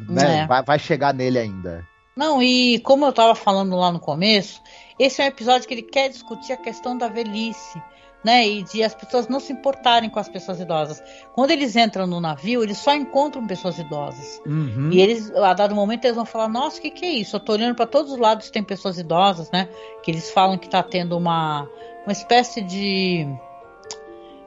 né, 0.06 0.42
é. 0.42 0.46
vai, 0.46 0.62
vai 0.62 0.78
chegar 0.78 1.14
nele 1.14 1.38
ainda. 1.38 1.88
Não, 2.14 2.42
e 2.42 2.80
como 2.80 3.06
eu 3.06 3.10
estava 3.10 3.34
falando 3.34 3.74
lá 3.76 3.90
no 3.90 3.98
começo, 3.98 4.60
esse 4.98 5.22
é 5.22 5.24
um 5.24 5.28
episódio 5.28 5.66
que 5.66 5.72
ele 5.72 5.82
quer 5.82 6.10
discutir 6.10 6.52
a 6.52 6.56
questão 6.58 6.98
da 6.98 7.08
velhice 7.08 7.80
né? 8.24 8.46
E 8.46 8.62
de 8.62 8.82
as 8.82 8.94
pessoas 8.94 9.28
não 9.28 9.40
se 9.40 9.52
importarem 9.52 10.10
com 10.10 10.18
as 10.18 10.28
pessoas 10.28 10.60
idosas. 10.60 11.02
Quando 11.32 11.50
eles 11.50 11.74
entram 11.76 12.06
no 12.06 12.20
navio, 12.20 12.62
eles 12.62 12.78
só 12.78 12.94
encontram 12.94 13.46
pessoas 13.46 13.78
idosas. 13.78 14.40
Uhum. 14.46 14.90
E 14.92 15.00
eles, 15.00 15.30
a 15.32 15.54
dado 15.54 15.74
momento, 15.74 16.04
eles 16.04 16.16
vão 16.16 16.26
falar: 16.26 16.48
Nossa, 16.48 16.78
o 16.78 16.82
que, 16.82 16.90
que 16.90 17.04
é 17.04 17.10
isso? 17.10 17.36
Eu 17.36 17.40
tô 17.40 17.52
olhando 17.52 17.74
para 17.74 17.86
todos 17.86 18.12
os 18.12 18.18
lados 18.18 18.50
tem 18.50 18.62
pessoas 18.62 18.98
idosas, 18.98 19.50
né? 19.50 19.68
Que 20.02 20.10
eles 20.10 20.30
falam 20.30 20.58
que 20.58 20.68
tá 20.68 20.82
tendo 20.82 21.16
uma, 21.16 21.68
uma 22.04 22.12
espécie 22.12 22.60
de. 22.60 23.26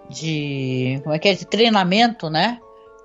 de 0.09 0.99
como 1.03 1.15
é 1.15 1.19
que 1.19 1.29
é 1.29 1.33
de 1.33 1.45
treinamento, 1.45 2.29
né? 2.29 2.59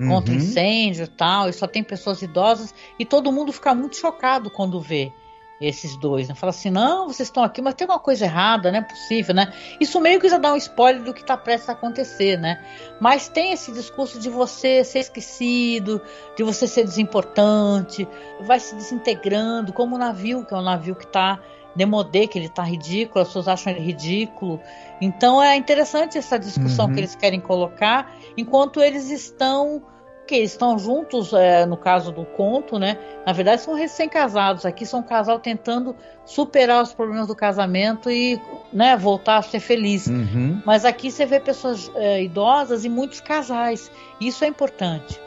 Contra 0.07 0.33
Uhum. 0.33 0.39
incêndio 0.39 1.05
e 1.05 1.09
tal, 1.09 1.49
e 1.49 1.53
só 1.53 1.67
tem 1.67 1.83
pessoas 1.83 2.23
idosas 2.23 2.73
e 3.01 3.05
todo 3.05 3.33
mundo 3.33 3.53
fica 3.53 3.75
muito 3.75 3.97
chocado 3.97 4.49
quando 4.49 4.81
vê 4.81 5.13
esses 5.61 5.97
dois, 5.97 6.29
né? 6.29 6.35
Fala 6.35 6.51
assim, 6.51 6.71
não, 6.71 7.09
vocês 7.09 7.29
estão 7.29 7.43
aqui, 7.43 7.61
mas 7.61 7.75
tem 7.75 7.87
uma 7.87 7.99
coisa 7.99 8.25
errada, 8.25 8.71
não 8.71 8.79
é 8.79 8.83
possível, 8.83 9.35
né? 9.35 9.53
Isso 9.81 10.01
meio 10.01 10.21
que 10.21 10.29
já 10.29 10.39
dá 10.39 10.53
um 10.53 10.57
spoiler 10.57 11.03
do 11.03 11.13
que 11.13 11.21
está 11.21 11.37
prestes 11.37 11.69
a 11.69 11.73
acontecer, 11.73 12.39
né? 12.39 12.63
Mas 13.01 13.29
tem 13.29 13.53
esse 13.53 13.73
discurso 13.73 14.21
de 14.21 14.31
você 14.31 14.85
ser 14.85 15.01
esquecido, 15.01 16.01
de 16.37 16.43
você 16.45 16.67
ser 16.67 16.85
desimportante, 16.85 18.07
vai 18.41 18.61
se 18.61 18.75
desintegrando, 18.75 19.73
como 19.73 19.97
o 19.97 19.99
navio, 19.99 20.45
que 20.45 20.55
é 20.55 20.57
um 20.57 20.63
navio 20.63 20.95
que 20.95 21.05
está 21.05 21.41
demodê, 21.75 22.27
que 22.27 22.39
ele 22.39 22.47
está 22.47 22.63
ridículo, 22.63 23.21
as 23.21 23.29
pessoas 23.29 23.47
acham 23.49 23.73
ele 23.73 23.81
ridículo. 23.83 24.61
Então 25.01 25.41
é 25.43 25.57
interessante 25.57 26.19
essa 26.19 26.39
discussão 26.39 26.87
Uhum. 26.87 26.93
que 26.93 27.01
eles 27.01 27.15
querem 27.15 27.41
colocar, 27.41 28.13
enquanto 28.37 28.81
eles 28.81 29.11
estão 29.11 29.83
que 30.29 30.35
eles 30.35 30.53
estão 30.53 30.79
juntos, 30.79 31.33
é, 31.33 31.65
no 31.65 31.77
caso 31.77 32.13
do 32.13 32.25
conto, 32.25 32.79
né? 32.79 32.99
Na 33.27 33.33
verdade, 33.33 33.63
são 33.63 33.75
recém-casados. 33.75 34.67
Aqui 34.67 34.85
são 34.85 35.01
um 35.01 35.03
casal 35.03 35.41
tentando 35.41 35.97
superar 36.27 36.83
os 36.83 36.93
problemas 36.93 37.27
do 37.27 37.35
casamento 37.35 38.11
e 38.11 38.39
né, 38.71 38.95
voltar 38.95 39.39
a 39.39 39.43
ser 39.43 39.61
feliz. 39.61 40.07
Uhum. 40.07 40.61
Mas 40.67 40.85
aqui 40.85 41.11
você 41.11 41.25
vê 41.25 41.41
pessoas 41.41 41.91
é, 41.95 42.23
idosas 42.23 42.85
e 42.85 42.91
muitos 42.91 43.21
casais. 43.21 43.91
Isso 44.21 44.45
é 44.45 44.49
importante. 44.49 45.19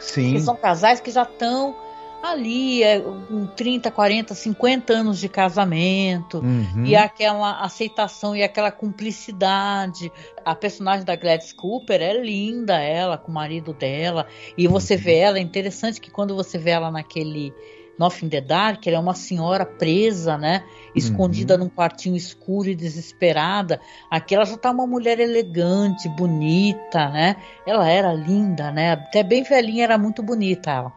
Sim. 0.00 0.24
Porque 0.24 0.40
são 0.40 0.56
casais 0.56 1.00
que 1.00 1.12
já 1.12 1.22
estão 1.22 1.76
ali, 2.22 2.82
é, 2.82 3.00
com 3.00 3.46
30, 3.46 3.90
40, 3.90 4.34
50 4.34 4.92
anos 4.92 5.18
de 5.18 5.28
casamento. 5.28 6.38
Uhum. 6.38 6.84
E 6.84 6.94
aquela 6.96 7.60
aceitação 7.60 8.34
e 8.36 8.42
aquela 8.42 8.70
cumplicidade. 8.70 10.12
A 10.44 10.54
personagem 10.54 11.04
da 11.04 11.16
Gladys 11.16 11.52
Cooper 11.52 12.00
é 12.00 12.20
linda, 12.22 12.78
ela, 12.78 13.16
com 13.16 13.30
o 13.30 13.34
marido 13.34 13.72
dela. 13.72 14.26
E 14.56 14.66
você 14.66 14.96
vê 14.96 15.16
ela, 15.16 15.38
é 15.38 15.42
interessante 15.42 16.00
que 16.00 16.10
quando 16.10 16.34
você 16.34 16.58
vê 16.58 16.70
ela 16.70 16.90
naquele 16.90 17.52
Nothing 18.00 18.26
in 18.26 18.28
the 18.30 18.40
Dark, 18.40 18.86
ela 18.86 18.96
é 18.96 18.98
uma 18.98 19.14
senhora 19.14 19.66
presa, 19.66 20.38
né? 20.38 20.64
Escondida 20.96 21.58
num 21.58 21.68
quartinho 21.68 22.16
escuro 22.16 22.70
e 22.70 22.74
desesperada. 22.74 23.78
Aqui 24.10 24.34
ela 24.34 24.46
já 24.46 24.56
tá 24.56 24.70
uma 24.70 24.86
mulher 24.86 25.20
elegante, 25.20 26.08
bonita, 26.08 27.10
né? 27.10 27.36
Ela 27.66 27.90
era 27.90 28.14
linda, 28.14 28.72
né? 28.72 28.92
Até 28.92 29.22
bem 29.22 29.42
velhinha, 29.42 29.84
era 29.84 29.98
muito 29.98 30.22
bonita 30.22 30.70
ela. 30.70 30.92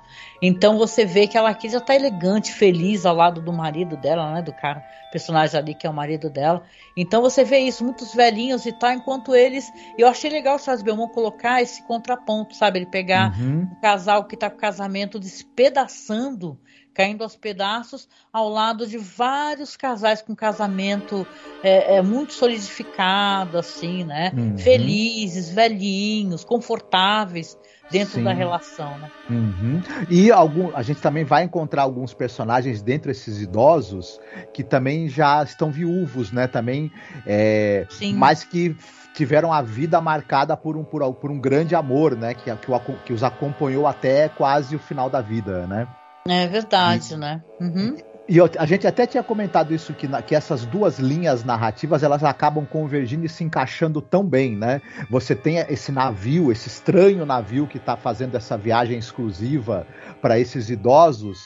Então 0.45 0.77
você 0.77 1.05
vê 1.05 1.25
que 1.25 1.37
ela 1.37 1.49
aqui 1.49 1.69
já 1.69 1.79
tá 1.79 1.95
elegante, 1.95 2.51
feliz 2.51 3.05
ao 3.05 3.15
lado 3.15 3.39
do 3.41 3.53
marido 3.53 3.95
dela, 3.95 4.33
né? 4.33 4.41
Do 4.41 4.51
cara, 4.51 4.83
personagem 5.09 5.57
ali 5.57 5.73
que 5.73 5.87
é 5.87 5.89
o 5.89 5.93
marido 5.93 6.29
dela. 6.29 6.63
Então 6.97 7.21
você 7.21 7.45
vê 7.45 7.59
isso, 7.59 7.81
muitos 7.81 8.13
velhinhos 8.13 8.65
e 8.65 8.73
tal, 8.73 8.91
enquanto 8.91 9.33
eles. 9.33 9.71
Eu 9.97 10.05
achei 10.05 10.29
legal 10.29 10.57
o 10.57 10.59
Charles 10.59 10.83
Belmont 10.83 11.13
colocar 11.13 11.61
esse 11.61 11.81
contraponto, 11.83 12.53
sabe? 12.57 12.79
Ele 12.79 12.85
pegar 12.85 13.33
Uhum. 13.39 13.69
um 13.71 13.79
casal 13.79 14.25
que 14.25 14.35
tá 14.35 14.49
com 14.49 14.57
o 14.57 14.59
casamento 14.59 15.17
despedaçando, 15.17 16.59
caindo 16.93 17.23
aos 17.23 17.37
pedaços, 17.37 18.09
ao 18.31 18.49
lado 18.49 18.85
de 18.85 18.97
vários 18.97 19.77
casais 19.77 20.21
com 20.21 20.35
casamento 20.35 21.25
é, 21.63 21.95
é, 21.95 22.01
muito 22.01 22.33
solidificado, 22.33 23.57
assim, 23.57 24.03
né? 24.03 24.33
Uhum. 24.35 24.57
Felizes, 24.57 25.49
velhinhos, 25.49 26.43
confortáveis 26.43 27.57
dentro 27.93 28.15
Sim. 28.15 28.23
da 28.23 28.33
relação, 28.33 28.97
né? 28.97 29.11
Uhum. 29.29 29.81
E 30.09 30.31
algum, 30.31 30.75
a 30.75 30.81
gente 30.81 30.99
também 30.99 31.23
vai 31.23 31.43
encontrar 31.43 31.83
alguns 31.83 32.11
personagens 32.11 32.81
dentro 32.81 33.09
desses 33.09 33.39
idosos 33.39 34.19
que 34.51 34.63
também 34.63 35.07
já 35.07 35.43
estão 35.43 35.69
viúvos, 35.71 36.31
né? 36.31 36.47
Também, 36.47 36.91
é, 37.25 37.85
Sim. 37.91 38.15
mas 38.15 38.43
que 38.43 38.75
tiveram 39.13 39.53
a 39.53 39.61
vida 39.61 40.01
marcada 40.01 40.57
por 40.57 40.75
um, 40.75 40.83
por, 40.83 41.13
por 41.13 41.29
um 41.29 41.39
grande 41.39 41.75
amor, 41.75 42.17
né? 42.17 42.33
Que, 42.33 42.53
que, 42.55 42.71
o 42.71 42.79
que 43.05 43.13
os 43.13 43.23
acompanhou 43.23 43.85
até 43.85 44.27
quase 44.27 44.75
o 44.75 44.79
final 44.79 45.07
da 45.07 45.21
vida, 45.21 45.67
né? 45.67 45.87
É 46.27 46.47
verdade, 46.47 47.15
né? 47.15 47.43
Uhum. 47.61 47.95
E 48.27 48.37
eu- 48.37 48.49
a 48.57 48.65
gente 48.65 48.87
até 48.87 49.05
tinha 49.05 49.21
comentado 49.21 49.73
isso, 49.73 49.93
que, 49.93 50.07
na- 50.07 50.21
que 50.21 50.33
essas 50.33 50.65
duas 50.65 50.97
linhas 50.97 51.43
narrativas 51.43 52.03
elas 52.03 52.23
acabam 52.23 52.65
convergindo 52.65 53.25
e 53.25 53.29
se 53.29 53.43
encaixando 53.43 54.01
tão 54.01 54.23
bem, 54.23 54.55
né? 54.55 54.81
Você 55.09 55.35
tem 55.35 55.57
esse 55.57 55.91
navio, 55.91 56.49
esse 56.51 56.69
estranho 56.69 57.25
navio 57.25 57.67
que 57.67 57.77
está 57.77 57.97
fazendo 57.97 58.35
essa 58.35 58.57
viagem 58.57 58.97
exclusiva 58.97 59.85
para 60.21 60.39
esses 60.39 60.69
idosos, 60.69 61.37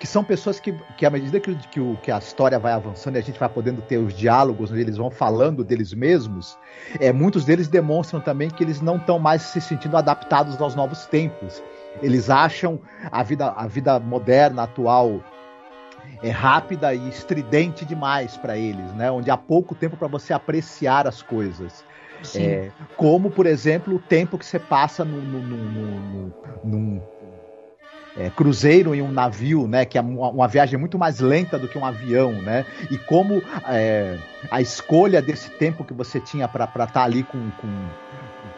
que 0.00 0.06
são 0.06 0.24
pessoas 0.24 0.58
que, 0.58 0.74
que 0.96 1.06
à 1.06 1.10
medida 1.10 1.38
que, 1.38 1.54
que, 1.54 1.80
o- 1.80 1.96
que 2.02 2.10
a 2.10 2.18
história 2.18 2.58
vai 2.58 2.72
avançando 2.72 3.14
e 3.14 3.18
a 3.18 3.22
gente 3.22 3.38
vai 3.38 3.48
podendo 3.48 3.80
ter 3.80 3.98
os 3.98 4.12
diálogos, 4.12 4.72
eles 4.72 4.96
vão 4.96 5.12
falando 5.12 5.62
deles 5.62 5.94
mesmos, 5.94 6.58
é, 6.98 7.12
muitos 7.12 7.44
deles 7.44 7.68
demonstram 7.68 8.20
também 8.20 8.50
que 8.50 8.64
eles 8.64 8.80
não 8.80 8.96
estão 8.96 9.18
mais 9.20 9.42
se 9.42 9.60
sentindo 9.60 9.96
adaptados 9.96 10.60
aos 10.60 10.74
novos 10.74 11.06
tempos. 11.06 11.62
Eles 12.02 12.28
acham 12.28 12.80
a 13.10 13.22
vida, 13.22 13.48
a 13.48 13.66
vida 13.68 13.98
moderna, 14.00 14.64
atual, 14.64 15.22
é 16.22 16.30
rápida 16.30 16.94
e 16.94 17.08
estridente 17.08 17.84
demais 17.84 18.36
para 18.36 18.56
eles, 18.56 18.92
né? 18.94 19.10
Onde 19.10 19.30
há 19.30 19.36
pouco 19.36 19.74
tempo 19.74 19.96
para 19.96 20.08
você 20.08 20.32
apreciar 20.32 21.06
as 21.06 21.22
coisas. 21.22 21.84
É, 22.34 22.70
como, 22.96 23.30
por 23.30 23.46
exemplo, 23.46 23.96
o 23.96 23.98
tempo 23.98 24.36
que 24.36 24.44
você 24.44 24.58
passa 24.58 25.04
no- 25.04 25.22
num 26.62 27.00
é, 28.16 28.28
cruzeiro 28.30 28.94
em 28.94 29.00
um 29.00 29.10
navio, 29.10 29.66
né? 29.66 29.84
Que 29.84 29.96
é 29.96 30.00
uma, 30.00 30.28
uma 30.28 30.48
viagem 30.48 30.78
muito 30.78 30.98
mais 30.98 31.20
lenta 31.20 31.58
do 31.58 31.68
que 31.68 31.78
um 31.78 31.84
avião, 31.84 32.32
né? 32.32 32.66
E 32.90 32.98
como 32.98 33.42
é, 33.68 34.16
a 34.50 34.60
escolha 34.60 35.22
desse 35.22 35.50
tempo 35.50 35.84
que 35.84 35.94
você 35.94 36.20
tinha 36.20 36.46
para 36.48 36.64
estar 36.84 37.02
ali 37.02 37.22
com, 37.22 37.38
com 37.52 37.68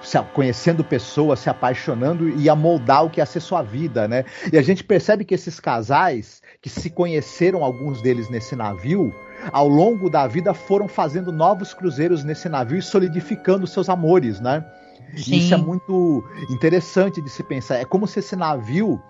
se 0.03 0.19
conhecendo 0.35 0.83
pessoas, 0.83 1.39
se 1.39 1.49
apaixonando 1.49 2.29
e 2.29 2.49
a 2.49 2.57
moldar 2.57 3.05
o 3.05 3.11
que 3.11 3.21
ia 3.21 3.27
ser 3.27 3.41
sua 3.41 3.63
vida, 3.63 4.09
né? 4.09 4.25
E 4.53 4.59
a 4.59 4.63
gente 4.63 4.83
percebe 4.83 5.25
que 5.25 5.35
esses 5.35 5.61
casais 5.61 6.43
que 6.63 6.71
se 6.71 6.89
conheceram 6.89 7.65
alguns 7.65 8.01
deles 8.01 8.31
nesse 8.31 8.55
navio, 8.55 9.13
ao 9.51 9.67
longo 9.69 10.09
da 10.09 10.29
vida 10.29 10.55
foram 10.55 10.87
fazendo 10.87 11.33
novos 11.33 11.75
cruzeiros 11.75 12.23
nesse 12.23 12.49
navio 12.49 12.79
e 12.79 12.83
solidificando 12.83 13.67
seus 13.67 13.89
amores, 13.89 14.41
né? 14.41 14.65
Sim. 15.17 15.37
Isso 15.39 15.53
é 15.53 15.57
muito 15.57 16.25
interessante 16.49 17.21
de 17.21 17.29
se 17.29 17.43
pensar. 17.43 17.79
É 17.79 17.85
como 17.85 18.07
se 18.07 18.21
esse 18.21 18.37
navio 18.37 19.03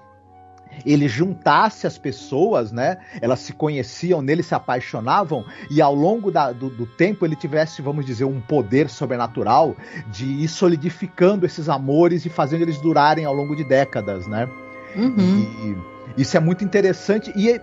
ele 0.86 1.06
juntasse 1.06 1.86
as 1.86 1.98
pessoas, 1.98 2.72
né? 2.72 2.96
Elas 3.20 3.40
se 3.40 3.52
conheciam 3.52 4.22
nele, 4.22 4.42
se 4.42 4.54
apaixonavam, 4.54 5.44
e 5.70 5.82
ao 5.82 5.94
longo 5.94 6.30
da- 6.30 6.52
do, 6.52 6.70
do 6.70 6.86
tempo 6.86 7.26
ele 7.26 7.36
tivesse, 7.36 7.82
vamos 7.82 8.06
dizer, 8.06 8.24
um 8.24 8.40
poder 8.40 8.88
sobrenatural 8.88 9.76
de 10.10 10.24
ir 10.24 10.48
solidificando 10.48 11.44
esses 11.44 11.68
amores 11.68 12.24
e 12.24 12.30
fazendo 12.30 12.62
eles 12.62 12.80
durarem 12.80 13.26
ao 13.26 13.34
longo 13.34 13.54
de 13.54 13.62
décadas, 13.62 14.26
né? 14.26 14.48
Uhum. 14.96 15.76
E 15.76 15.91
isso 16.16 16.36
é 16.36 16.40
muito 16.40 16.64
interessante. 16.64 17.32
E 17.34 17.50
é- 17.50 17.60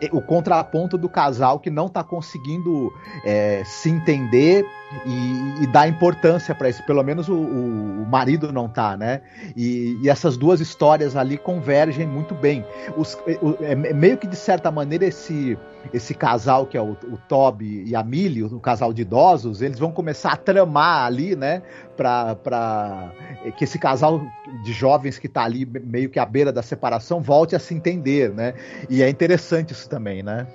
é 0.00 0.08
o 0.12 0.20
contraponto 0.20 0.96
do 0.96 1.08
casal 1.08 1.58
que 1.60 1.70
não 1.70 1.86
está 1.86 2.02
conseguindo 2.02 2.92
é, 3.22 3.62
se 3.64 3.90
entender 3.90 4.64
e, 5.06 5.62
e 5.62 5.66
dar 5.66 5.88
importância 5.88 6.54
para 6.54 6.68
isso. 6.68 6.82
Pelo 6.84 7.02
menos 7.02 7.28
o, 7.28 7.34
o- 7.34 8.06
marido 8.10 8.52
não 8.52 8.68
tá, 8.68 8.96
né? 8.96 9.20
E, 9.56 9.96
e 10.02 10.08
essas 10.08 10.36
duas 10.36 10.60
histórias 10.60 11.14
ali 11.14 11.38
convergem 11.38 12.06
muito 12.06 12.34
bem. 12.34 12.64
Os- 12.96 13.14
o- 13.40 13.56
é 13.60 13.74
meio 13.74 14.16
que 14.18 14.26
de 14.26 14.36
certa 14.36 14.70
maneira 14.70 15.04
esse 15.06 15.56
esse 15.94 16.12
casal 16.12 16.66
que 16.66 16.76
é 16.76 16.80
o, 16.80 16.90
o 16.92 17.16
Toby 17.26 17.84
e 17.86 17.96
a 17.96 18.02
Millie, 18.04 18.42
o 18.44 18.60
casal 18.60 18.92
de 18.92 19.00
idosos, 19.02 19.62
eles 19.62 19.78
vão 19.78 19.90
começar 19.90 20.32
a 20.32 20.36
tramar 20.36 21.06
ali, 21.06 21.34
né? 21.34 21.62
Pra, 21.96 22.34
pra 22.34 23.12
que 23.56 23.64
esse 23.64 23.78
casal 23.78 24.20
de 24.62 24.72
jovens 24.72 25.18
que 25.18 25.28
tá 25.28 25.42
ali 25.44 25.64
meio 25.64 26.10
que 26.10 26.18
à 26.18 26.26
beira 26.26 26.52
da 26.52 26.62
separação 26.62 27.20
volte 27.22 27.56
a 27.56 27.58
se 27.58 27.74
entender, 27.74 28.30
né? 28.34 28.54
E 28.90 29.02
é 29.02 29.08
interessante 29.08 29.72
isso 29.72 29.88
também, 29.88 30.22
né? 30.22 30.46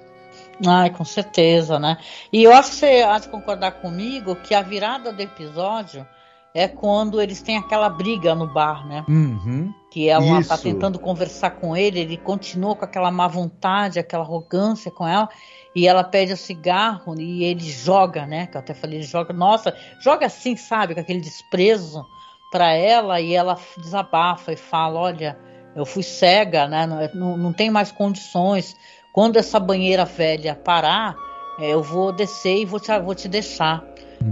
Ai, 0.66 0.90
com 0.90 1.04
certeza, 1.04 1.80
né? 1.80 1.98
E 2.32 2.44
eu 2.44 2.54
acho 2.54 2.72
que 2.72 2.76
você 2.76 3.02
há 3.02 3.20
de 3.20 3.30
concordar 3.30 3.72
comigo 3.74 4.36
que 4.36 4.54
a 4.54 4.62
virada 4.62 5.12
do 5.12 5.22
episódio 5.22 6.06
é 6.54 6.70
quando 6.70 7.22
eles 7.22 7.42
têm 7.42 7.58
aquela 7.58 7.90
briga 7.90 8.34
no 8.34 8.48
bar, 8.48 8.88
né? 8.88 9.04
Uhum. 9.10 9.74
Que 9.92 10.08
ela 10.08 10.42
tá 10.42 10.56
Isso. 10.56 10.64
tentando 10.64 10.98
conversar 10.98 11.52
com 11.52 11.76
ele, 11.76 12.00
ele 12.00 12.16
continua 12.16 12.76
com 12.76 12.86
aquela 12.86 13.12
má 13.12 13.28
vontade, 13.28 14.00
aquela 14.00 14.24
arrogância 14.24 14.90
com 14.90 15.06
ela, 15.06 15.28
e 15.76 15.86
ela 15.86 16.02
pede 16.02 16.32
o 16.32 16.38
cigarro 16.38 17.20
e 17.20 17.44
ele 17.44 17.70
joga, 17.70 18.26
né? 18.26 18.48
Que 18.48 18.56
eu 18.56 18.62
até 18.62 18.74
falei, 18.74 19.00
ele 19.00 19.06
joga, 19.06 19.34
nossa, 19.34 19.76
joga 20.00 20.28
assim, 20.28 20.56
sabe, 20.56 20.94
com 20.94 21.02
aquele 21.02 21.20
desprezo 21.20 22.06
pra 22.50 22.72
ela, 22.72 23.20
e 23.20 23.34
ela 23.34 23.60
desabafa 23.78 24.54
e 24.54 24.58
fala: 24.58 25.02
Olha, 25.02 25.38
eu 25.76 25.86
fui 25.86 26.04
cega, 26.04 26.70
né? 26.70 26.88
Não, 26.88 27.10
não, 27.14 27.38
não 27.38 27.54
tenho 27.54 27.74
mais 27.74 27.92
condições. 27.92 28.78
Quando 29.16 29.38
essa 29.38 29.60
banheira 29.60 30.06
velha 30.06 30.54
parar, 30.56 31.16
eh, 31.58 31.70
eu 31.70 31.82
vou 31.82 32.12
descer 32.12 32.58
e 32.58 32.66
vou 32.66 32.80
te, 32.80 33.00
vou 33.00 33.16
te 33.16 33.28
deixar 33.28 33.82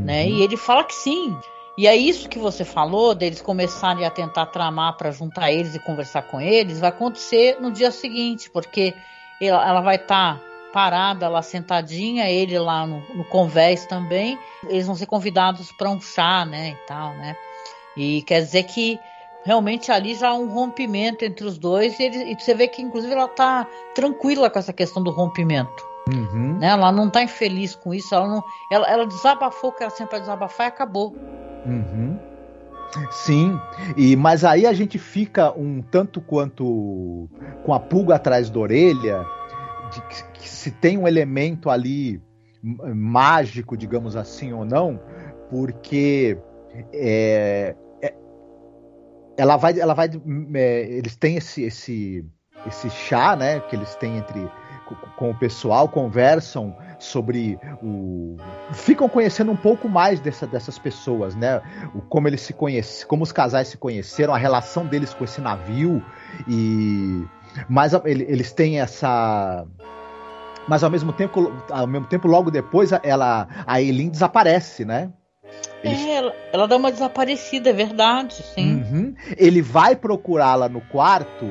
né? 0.04 0.28
E 0.28 0.42
ele 0.42 0.58
fala 0.58 0.84
que 0.84 0.94
sim. 0.94 1.36
E 1.78 1.88
é 1.88 1.96
isso 1.96 2.30
que 2.30 2.38
você 2.38 2.64
falou, 2.64 3.16
deles 3.16 3.42
começarem 3.42 4.06
a 4.06 4.12
tentar 4.12 4.46
tramar 4.48 4.96
para 4.96 5.12
juntar 5.12 5.52
eles 5.52 5.74
e 5.74 5.80
conversar 5.80 6.22
com 6.24 6.40
eles, 6.40 6.80
vai 6.80 6.90
acontecer 6.90 7.58
no 7.60 7.72
dia 7.72 7.90
seguinte, 7.90 8.50
porque 8.50 8.94
ela, 9.42 9.68
ela 9.68 9.82
vai 9.82 9.96
estar 9.96 10.40
parada 10.72 11.28
lá 11.28 11.42
sentadinha, 11.42 12.30
ele 12.30 12.58
lá 12.60 12.86
no, 12.86 13.02
no 13.16 13.24
convés 13.26 13.86
também. 13.88 14.38
Eles 14.70 14.86
vão 14.86 14.96
ser 14.96 15.08
convidados 15.08 15.72
para 15.72 15.90
um 15.90 16.00
chá, 16.00 16.46
né, 16.46 16.72
e 16.72 16.88
tal, 16.88 17.16
né? 17.16 17.36
E 17.98 18.22
quer 18.24 18.42
dizer 18.42 18.64
que 18.64 19.00
realmente 19.44 19.92
ali 19.92 20.16
já 20.16 20.30
há 20.30 20.34
um 20.34 20.48
rompimento 20.48 21.24
entre 21.24 21.46
os 21.46 21.58
dois 21.58 22.00
e, 22.00 22.04
ele, 22.04 22.32
e 22.32 22.36
você 22.36 22.54
vê 22.54 22.68
que 22.68 22.82
inclusive 22.82 23.14
ela 23.14 23.28
tá 23.28 23.68
tranquila 23.94 24.50
com 24.50 24.60
essa 24.60 24.74
questão 24.74 25.04
do 25.04 25.12
rompimento. 25.12 25.94
Uhum. 26.12 26.58
Né? 26.60 26.68
Ela 26.68 26.92
não 26.92 27.10
tá 27.10 27.24
infeliz 27.24 27.76
com 27.76 27.94
isso, 27.94 28.14
ela, 28.14 28.28
não, 28.28 28.44
ela, 28.72 28.88
ela 28.88 29.06
desabafou 29.06 29.70
o 29.70 29.74
que 29.74 29.84
ela 29.84 29.92
sempre 29.92 30.20
desabafar 30.20 30.68
e 30.68 30.70
acabou. 30.70 31.16
Uhum. 31.66 32.20
Sim, 33.10 33.60
e 33.98 34.16
mas 34.16 34.46
aí 34.46 34.68
a 34.68 34.74
gente 34.74 35.00
fica 35.00 35.52
um 35.58 35.82
tanto 35.82 36.22
quanto 36.22 37.28
com 37.66 37.74
a 37.74 37.80
pulga 37.80 38.16
atrás 38.16 38.52
da 38.52 38.60
orelha 38.60 39.26
de 39.92 40.02
que, 40.02 40.24
que 40.34 40.50
se 40.50 40.70
tem 40.70 40.98
um 40.98 41.08
elemento 41.08 41.72
ali 41.72 42.22
mágico, 42.64 43.76
digamos 43.76 44.16
assim, 44.16 44.54
ou 44.54 44.64
não, 44.64 45.00
porque 45.50 46.38
é, 46.94 47.76
é, 47.76 47.76
ela 49.38 49.58
vai, 49.58 49.80
ela 49.80 49.94
vai, 49.94 50.10
é, 50.56 50.82
eles 50.90 51.16
têm 51.16 51.38
esse, 51.38 51.64
esse, 51.64 52.26
esse 52.66 52.90
chá, 52.90 53.36
né, 53.36 53.60
que 53.62 53.76
eles 53.76 53.96
têm 53.96 54.18
entre 54.18 54.50
com 55.16 55.32
o 55.32 55.36
pessoal, 55.36 55.88
conversam 55.88 56.76
sobre 57.00 57.58
o. 57.82 58.38
ficam 58.74 59.08
conhecendo 59.10 59.52
um 59.52 59.56
pouco 59.56 59.88
mais 59.88 60.20
dessa, 60.20 60.46
dessas 60.46 60.78
pessoas, 60.78 61.36
né? 61.36 61.62
O, 61.94 62.02
como 62.02 62.28
eles 62.28 62.42
se 62.42 62.54
conhecem, 62.54 63.08
como 63.08 63.24
os 63.24 63.32
casais 63.32 63.70
se 63.70 63.78
conheceram, 63.78 64.34
a 64.34 64.38
relação 64.38 64.86
deles 64.86 65.14
com 65.14 65.24
esse 65.24 65.42
navio 65.42 66.04
e. 66.48 67.26
Mas 67.70 67.94
eles 68.06 68.52
têm 68.52 68.80
essa. 68.80 69.66
Mas 70.68 70.84
ao 70.84 70.90
mesmo 70.90 71.12
tempo, 71.14 71.52
ao 71.70 71.88
mesmo 71.88 72.08
tempo, 72.08 72.28
logo 72.28 72.50
depois, 72.50 72.92
ela, 73.04 73.48
a 73.66 73.82
Eileen 73.82 74.10
desaparece, 74.10 74.86
né? 74.86 75.12
É, 75.84 76.12
ela, 76.12 76.34
ela, 76.54 76.68
dá 76.68 76.78
uma 76.78 76.92
desaparecida, 76.92 77.70
é 77.70 77.74
verdade, 77.74 78.42
sim. 78.56 78.76
Uhum. 78.76 79.16
Ele 79.38 79.62
vai 79.62 79.96
procurá-la 79.96 80.70
no 80.70 80.80
quarto 80.80 81.46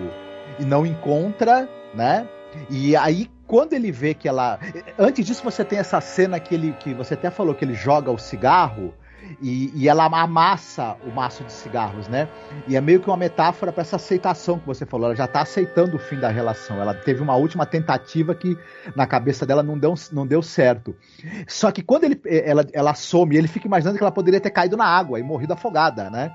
e 0.59 0.65
não 0.65 0.87
encontra, 0.87 1.69
né? 1.95 2.27
E 2.71 2.97
aí, 2.97 3.31
quando 3.47 3.75
ele 3.75 3.93
vê 3.93 4.15
que 4.15 4.27
ela. 4.27 4.59
Antes 4.99 5.27
disso, 5.27 5.43
você 5.45 5.65
tem 5.65 5.79
essa 5.79 6.01
cena 6.01 6.41
que 6.41 6.55
ele. 6.55 6.73
que 6.73 6.95
você 6.95 7.15
até 7.15 7.31
falou 7.31 7.55
que 7.55 7.65
ele 7.65 7.75
joga 7.75 8.11
o 8.11 8.19
cigarro. 8.19 8.95
E, 9.41 9.73
e, 9.75 9.89
ela 9.89 10.07
amassa 10.07 10.97
o 11.07 11.11
maço 11.11 11.45
de 11.45 11.53
cigarros, 11.53 12.09
né? 12.09 12.29
E 12.67 12.77
é 12.77 12.81
meio 12.81 13.01
que 13.01 13.09
uma 13.09 13.17
metáfora 13.17 13.73
para 13.73 13.83
essa 13.83 13.97
aceitação 13.97 14.59
que 14.59 14.67
você 14.67 14.85
falou. 14.85 15.07
Ela 15.07 15.17
já 15.17 15.25
está 15.25 15.43
aceitando 15.43 15.97
o 15.97 15.99
fim 15.99 16.19
da 16.19 16.29
relação. 16.29 16.81
Ela 16.81 16.95
teve 16.95 17.23
uma 17.23 17.37
última 17.37 17.65
tentativa 17.65 18.35
que 18.35 18.57
na 18.97 19.07
cabeça 19.07 19.47
dela 19.47 19.63
não 19.63 19.79
deu, 19.79 19.95
não 20.13 20.27
deu 20.27 20.43
certo. 20.43 20.95
Só 21.47 21.71
que 21.71 21.83
quando 21.83 22.05
ele, 22.05 22.21
ela, 22.27 22.67
ela 22.73 22.95
some, 22.95 23.37
ele 23.37 23.49
fica 23.49 23.67
imaginando 23.67 23.97
que 23.97 24.03
ela 24.03 24.13
poderia 24.13 24.41
ter 24.41 24.51
caído 24.51 24.77
na 24.77 24.87
água 24.87 25.19
e 25.19 25.23
morrido 25.23 25.53
afogada, 25.53 26.11
né? 26.11 26.33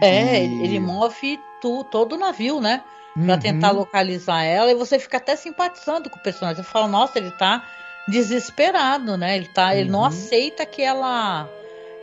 É, 0.00 0.44
e... 0.44 0.64
ele 0.64 0.80
move 0.80 1.38
tu, 1.60 1.84
todo 1.84 2.14
o 2.14 2.18
navio, 2.18 2.60
né? 2.60 2.82
para 3.14 3.34
uhum. 3.34 3.40
tentar 3.40 3.70
localizar 3.72 4.42
ela 4.42 4.70
e 4.70 4.74
você 4.74 4.98
fica 4.98 5.18
até 5.18 5.36
simpatizando 5.36 6.08
com 6.08 6.18
o 6.18 6.22
personagem. 6.22 6.62
Você 6.62 6.68
fala, 6.68 6.88
nossa, 6.88 7.18
ele 7.18 7.30
tá 7.32 7.62
desesperado, 8.08 9.16
né? 9.16 9.36
Ele 9.36 9.48
tá, 9.48 9.66
uhum. 9.66 9.72
ele 9.72 9.90
não 9.90 10.00
uhum. 10.00 10.06
aceita 10.06 10.64
que 10.64 10.82
ela 10.82 11.48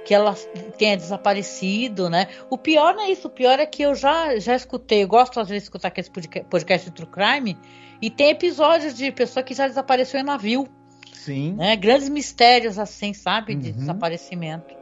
que 0.06 0.14
ela 0.14 0.34
tenha 0.78 0.98
desaparecido, 0.98 2.10
né? 2.10 2.28
O 2.50 2.58
pior 2.58 2.96
não 2.96 3.04
é 3.04 3.12
isso, 3.12 3.28
o 3.28 3.32
pior 3.32 3.60
é 3.60 3.66
que 3.66 3.84
eu 3.84 3.94
já 3.96 4.38
já 4.40 4.56
escutei, 4.56 5.04
eu 5.04 5.08
gosto 5.08 5.40
às 5.40 5.48
vezes 5.48 5.64
de 5.64 5.66
escutar 5.66 5.90
aquele 5.90 6.10
podcast 6.50 6.90
de 6.90 6.96
True 6.96 7.10
Crime 7.10 7.58
e 8.02 8.10
tem 8.10 8.30
episódios 8.30 8.94
de 8.94 9.12
pessoa 9.12 9.44
que 9.44 9.54
já 9.54 9.68
desapareceu 9.68 10.20
em 10.20 10.24
navio. 10.24 10.68
Sim. 11.14 11.54
Né? 11.54 11.76
Grandes 11.76 12.10
mistérios 12.10 12.80
assim, 12.80 13.14
sabe, 13.14 13.56
de 13.56 13.70
uhum. 13.70 13.76
desaparecimento. 13.76 14.80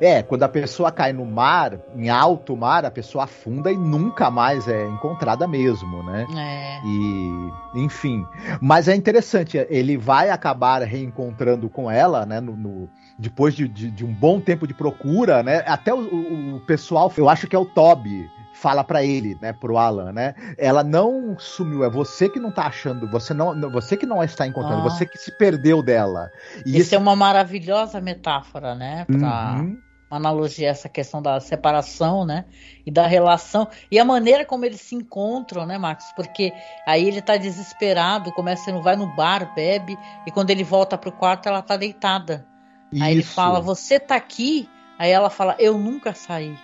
É, 0.00 0.22
quando 0.22 0.42
a 0.42 0.48
pessoa 0.48 0.92
cai 0.92 1.12
no 1.12 1.24
mar, 1.24 1.80
em 1.96 2.10
alto 2.10 2.56
mar, 2.56 2.84
a 2.84 2.90
pessoa 2.90 3.24
afunda 3.24 3.72
e 3.72 3.76
nunca 3.76 4.30
mais 4.30 4.68
é 4.68 4.86
encontrada 4.86 5.48
mesmo, 5.48 6.02
né? 6.02 6.26
É. 6.36 6.86
E, 6.86 7.80
enfim. 7.80 8.24
Mas 8.60 8.88
é 8.88 8.94
interessante, 8.94 9.56
ele 9.70 9.96
vai 9.96 10.30
acabar 10.30 10.82
reencontrando 10.82 11.68
com 11.68 11.90
ela, 11.90 12.26
né? 12.26 12.40
No, 12.40 12.54
no 12.54 12.90
depois 13.20 13.54
de, 13.54 13.68
de, 13.68 13.90
de, 13.90 14.04
um 14.04 14.12
bom 14.12 14.40
tempo 14.40 14.66
de 14.66 14.72
procura, 14.72 15.42
né? 15.42 15.62
Até 15.66 15.92
o, 15.92 16.56
o, 16.56 16.60
pessoal, 16.60 17.12
eu 17.16 17.28
acho 17.28 17.46
que 17.46 17.54
é 17.54 17.58
o 17.58 17.66
Toby, 17.66 18.28
fala 18.54 18.82
para 18.82 19.04
ele, 19.04 19.36
né, 19.40 19.52
pro 19.52 19.76
Alan, 19.76 20.12
né? 20.12 20.34
Ela 20.56 20.82
não 20.82 21.36
sumiu, 21.38 21.84
é 21.84 21.90
você 21.90 22.28
que 22.28 22.40
não 22.40 22.50
tá 22.50 22.66
achando, 22.66 23.08
você 23.08 23.34
não, 23.34 23.70
você 23.70 23.96
que 23.96 24.06
não 24.06 24.22
está 24.22 24.46
encontrando, 24.46 24.80
ah. 24.80 24.90
você 24.90 25.04
que 25.04 25.18
se 25.18 25.36
perdeu 25.36 25.82
dela. 25.82 26.30
E 26.64 26.70
Isso 26.70 26.80
esse... 26.80 26.94
é 26.94 26.98
uma 26.98 27.14
maravilhosa 27.14 28.00
metáfora, 28.00 28.74
né, 28.74 29.04
para 29.04 29.54
uhum. 29.56 29.78
uma 30.10 30.16
analogia 30.16 30.68
a 30.68 30.70
essa 30.70 30.88
questão 30.88 31.20
da 31.20 31.40
separação, 31.40 32.24
né, 32.24 32.46
e 32.86 32.90
da 32.90 33.06
relação 33.06 33.68
e 33.90 33.98
a 33.98 34.04
maneira 34.04 34.46
como 34.46 34.64
eles 34.64 34.80
se 34.80 34.94
encontram, 34.94 35.66
né, 35.66 35.76
Marcos? 35.76 36.06
Porque 36.16 36.52
aí 36.86 37.06
ele 37.06 37.20
tá 37.20 37.36
desesperado, 37.36 38.32
começa, 38.32 38.70
ele 38.70 38.80
vai 38.80 38.96
no 38.96 39.14
bar, 39.14 39.54
bebe 39.54 39.98
e 40.26 40.30
quando 40.30 40.50
ele 40.50 40.64
volta 40.64 40.96
pro 40.96 41.12
quarto 41.12 41.48
ela 41.48 41.60
tá 41.60 41.76
deitada. 41.76 42.49
Isso. 42.92 43.02
Aí 43.04 43.12
ele 43.14 43.22
fala: 43.22 43.60
"Você 43.60 43.98
tá 43.98 44.16
aqui?" 44.16 44.68
Aí 44.98 45.10
ela 45.10 45.30
fala: 45.30 45.56
"Eu 45.58 45.78
nunca 45.78 46.14
saí." 46.14 46.56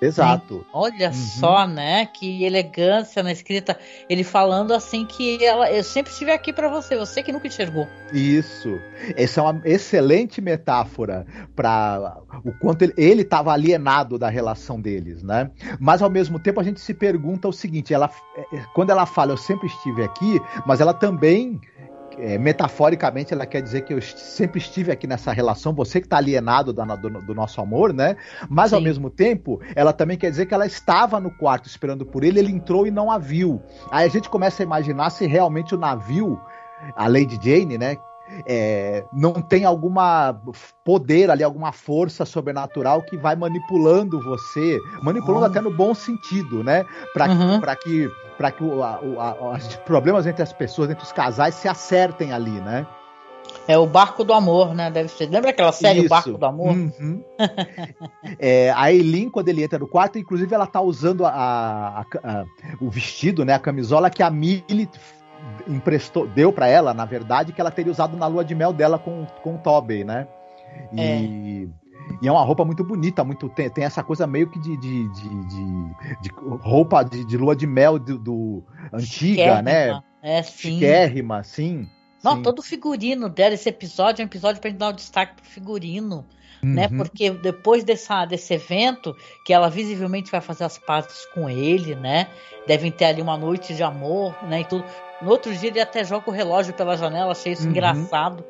Exato. 0.00 0.64
Olha 0.72 1.08
uhum. 1.08 1.14
só, 1.14 1.66
né? 1.66 2.06
Que 2.06 2.42
elegância 2.44 3.22
na 3.22 3.30
escrita. 3.30 3.78
Ele 4.08 4.24
falando 4.24 4.72
assim 4.72 5.04
que 5.04 5.44
ela, 5.44 5.70
eu 5.70 5.84
sempre 5.84 6.10
estive 6.10 6.32
aqui 6.32 6.52
para 6.52 6.68
você, 6.68 6.96
você 6.96 7.22
que 7.22 7.30
nunca 7.30 7.46
enxergou. 7.46 7.86
Isso. 8.12 8.78
Essa 9.14 9.40
é 9.40 9.44
uma 9.44 9.60
excelente 9.64 10.40
metáfora 10.40 11.26
para 11.54 12.18
o 12.44 12.52
quanto 12.52 12.82
ele 12.96 13.22
estava 13.22 13.52
alienado 13.52 14.18
da 14.18 14.30
relação 14.30 14.80
deles, 14.80 15.22
né? 15.22 15.50
Mas 15.78 16.00
ao 16.00 16.08
mesmo 16.08 16.38
tempo 16.38 16.60
a 16.60 16.64
gente 16.64 16.80
se 16.80 16.94
pergunta 16.94 17.46
o 17.46 17.52
seguinte: 17.52 17.92
ela, 17.92 18.10
é, 18.36 18.56
é, 18.56 18.64
quando 18.74 18.90
ela 18.90 19.04
fala 19.04 19.32
eu 19.32 19.36
sempre 19.36 19.66
estive 19.66 20.02
aqui, 20.02 20.40
mas 20.66 20.80
ela 20.80 20.94
também 20.94 21.60
é, 22.20 22.38
metaforicamente 22.38 23.32
ela 23.32 23.46
quer 23.46 23.62
dizer 23.62 23.82
que 23.82 23.94
eu 23.94 24.00
sempre 24.02 24.58
estive 24.58 24.92
aqui 24.92 25.06
nessa 25.06 25.32
relação, 25.32 25.72
você 25.72 26.00
que 26.00 26.06
está 26.06 26.18
alienado 26.18 26.72
do, 26.72 26.84
do, 26.96 27.10
do, 27.22 27.34
nosso 27.34 27.60
amor, 27.60 27.92
né? 27.92 28.16
Mas 28.48 28.70
Sim. 28.70 28.76
ao 28.76 28.82
mesmo 28.82 29.10
tempo, 29.10 29.60
ela 29.74 29.92
também 29.92 30.16
quer 30.16 30.30
dizer 30.30 30.46
que 30.46 30.54
ela 30.54 30.66
estava 30.66 31.20
no 31.20 31.30
quarto 31.30 31.66
esperando 31.66 32.04
por 32.04 32.24
ele, 32.24 32.38
ele 32.38 32.52
entrou 32.52 32.86
e 32.86 32.90
não 32.90 33.10
a 33.10 33.18
viu. 33.18 33.62
Aí 33.90 34.06
a 34.06 34.10
gente 34.10 34.28
começa 34.28 34.62
a 34.62 34.64
imaginar 34.64 35.10
se 35.10 35.26
realmente 35.26 35.74
o 35.74 35.78
navio, 35.78 36.40
a 36.94 37.06
Lady 37.06 37.38
Jane, 37.42 37.78
né? 37.78 37.96
É, 38.46 39.04
não 39.12 39.32
tem 39.34 39.64
alguma 39.64 40.40
poder 40.84 41.30
ali, 41.30 41.42
alguma 41.42 41.72
força 41.72 42.24
sobrenatural 42.24 43.02
que 43.02 43.16
vai 43.16 43.36
manipulando 43.36 44.20
você, 44.20 44.78
manipulando 45.02 45.46
até 45.46 45.60
no 45.60 45.70
bom 45.70 45.94
sentido, 45.94 46.62
né? 46.64 46.84
Para 47.12 47.28
uhum. 47.28 47.60
que 47.82 48.10
para 48.36 48.50
que 48.50 48.64
o, 48.64 48.82
a, 48.82 48.98
a, 49.18 49.50
os 49.52 49.76
problemas 49.76 50.26
entre 50.26 50.42
as 50.42 50.52
pessoas, 50.52 50.88
entre 50.88 51.04
os 51.04 51.12
casais 51.12 51.54
se 51.54 51.68
acertem 51.68 52.32
ali, 52.32 52.58
né? 52.62 52.86
É 53.68 53.76
o 53.76 53.86
Barco 53.86 54.24
do 54.24 54.32
Amor, 54.32 54.74
né? 54.74 54.90
Deve 54.90 55.08
ser. 55.08 55.28
Lembra 55.28 55.50
aquela 55.50 55.72
série 55.72 55.98
Isso. 55.98 56.06
O 56.06 56.08
Barco 56.08 56.38
do 56.38 56.46
Amor? 56.46 56.70
Uhum. 56.70 57.22
é, 58.38 58.72
a 58.74 58.92
Eileen, 58.92 59.28
quando 59.28 59.48
ele 59.48 59.62
entra 59.62 59.78
no 59.78 59.86
quarto, 59.86 60.18
inclusive 60.18 60.54
ela 60.54 60.66
tá 60.66 60.80
usando 60.80 61.24
a, 61.26 62.04
a, 62.22 62.44
o 62.80 62.90
vestido, 62.90 63.44
né? 63.44 63.54
A 63.54 63.58
camisola 63.58 64.10
que 64.10 64.22
a 64.22 64.30
Millie 64.30 64.88
emprestou, 65.66 66.26
deu 66.26 66.52
para 66.52 66.68
ela, 66.68 66.92
na 66.94 67.04
verdade, 67.04 67.52
que 67.52 67.60
ela 67.60 67.70
teria 67.70 67.92
usado 67.92 68.16
na 68.16 68.26
lua 68.26 68.44
de 68.44 68.54
mel 68.54 68.72
dela 68.72 68.98
com, 68.98 69.26
com 69.42 69.54
o 69.54 69.58
Tobey, 69.58 70.04
né? 70.04 70.26
E 70.92 71.00
é. 71.00 71.80
E 72.20 72.28
é 72.28 72.32
uma 72.32 72.42
roupa 72.42 72.64
muito 72.64 72.82
bonita, 72.82 73.22
muito 73.22 73.48
tem, 73.48 73.70
tem 73.70 73.84
essa 73.84 74.02
coisa 74.02 74.26
meio 74.26 74.48
que 74.48 74.58
de, 74.58 74.76
de, 74.76 75.08
de, 75.08 75.28
de, 75.28 76.22
de 76.22 76.30
roupa 76.60 77.02
de, 77.02 77.24
de, 77.24 77.36
lua 77.36 77.54
de 77.54 77.66
mel 77.66 77.98
do, 77.98 78.18
do 78.18 78.64
antiga, 78.92 79.62
né? 79.62 80.00
É, 80.22 80.42
sim. 80.42 80.74
Chiquérrima, 80.74 81.42
sim. 81.42 81.88
Não, 82.22 82.36
sim. 82.36 82.42
todo 82.42 82.58
o 82.58 82.62
figurino 82.62 83.28
dela, 83.28 83.54
esse 83.54 83.68
episódio 83.68 84.22
é 84.22 84.24
um 84.24 84.26
episódio 84.26 84.60
pra 84.60 84.70
gente 84.70 84.78
dar 84.78 84.88
um 84.88 84.94
destaque 84.94 85.34
pro 85.36 85.44
figurino. 85.44 86.26
Né? 86.62 86.88
Uhum. 86.90 86.98
Porque 86.98 87.30
depois 87.30 87.84
dessa, 87.84 88.26
desse 88.26 88.52
evento, 88.52 89.16
que 89.46 89.52
ela 89.52 89.70
visivelmente 89.70 90.30
vai 90.30 90.42
fazer 90.42 90.64
as 90.64 90.76
pazes 90.76 91.24
com 91.32 91.48
ele, 91.48 91.94
né? 91.94 92.26
Devem 92.66 92.90
ter 92.90 93.06
ali 93.06 93.22
uma 93.22 93.38
noite 93.38 93.74
de 93.74 93.82
amor, 93.82 94.36
né? 94.44 94.60
E 94.60 94.64
tudo. 94.64 94.84
No 95.22 95.30
outro 95.30 95.54
dia 95.54 95.68
ele 95.68 95.80
até 95.80 96.04
joga 96.04 96.30
o 96.30 96.32
relógio 96.32 96.74
pela 96.74 96.96
janela, 96.96 97.32
achei 97.32 97.52
isso 97.52 97.64
uhum. 97.64 97.70
engraçado. 97.70 98.44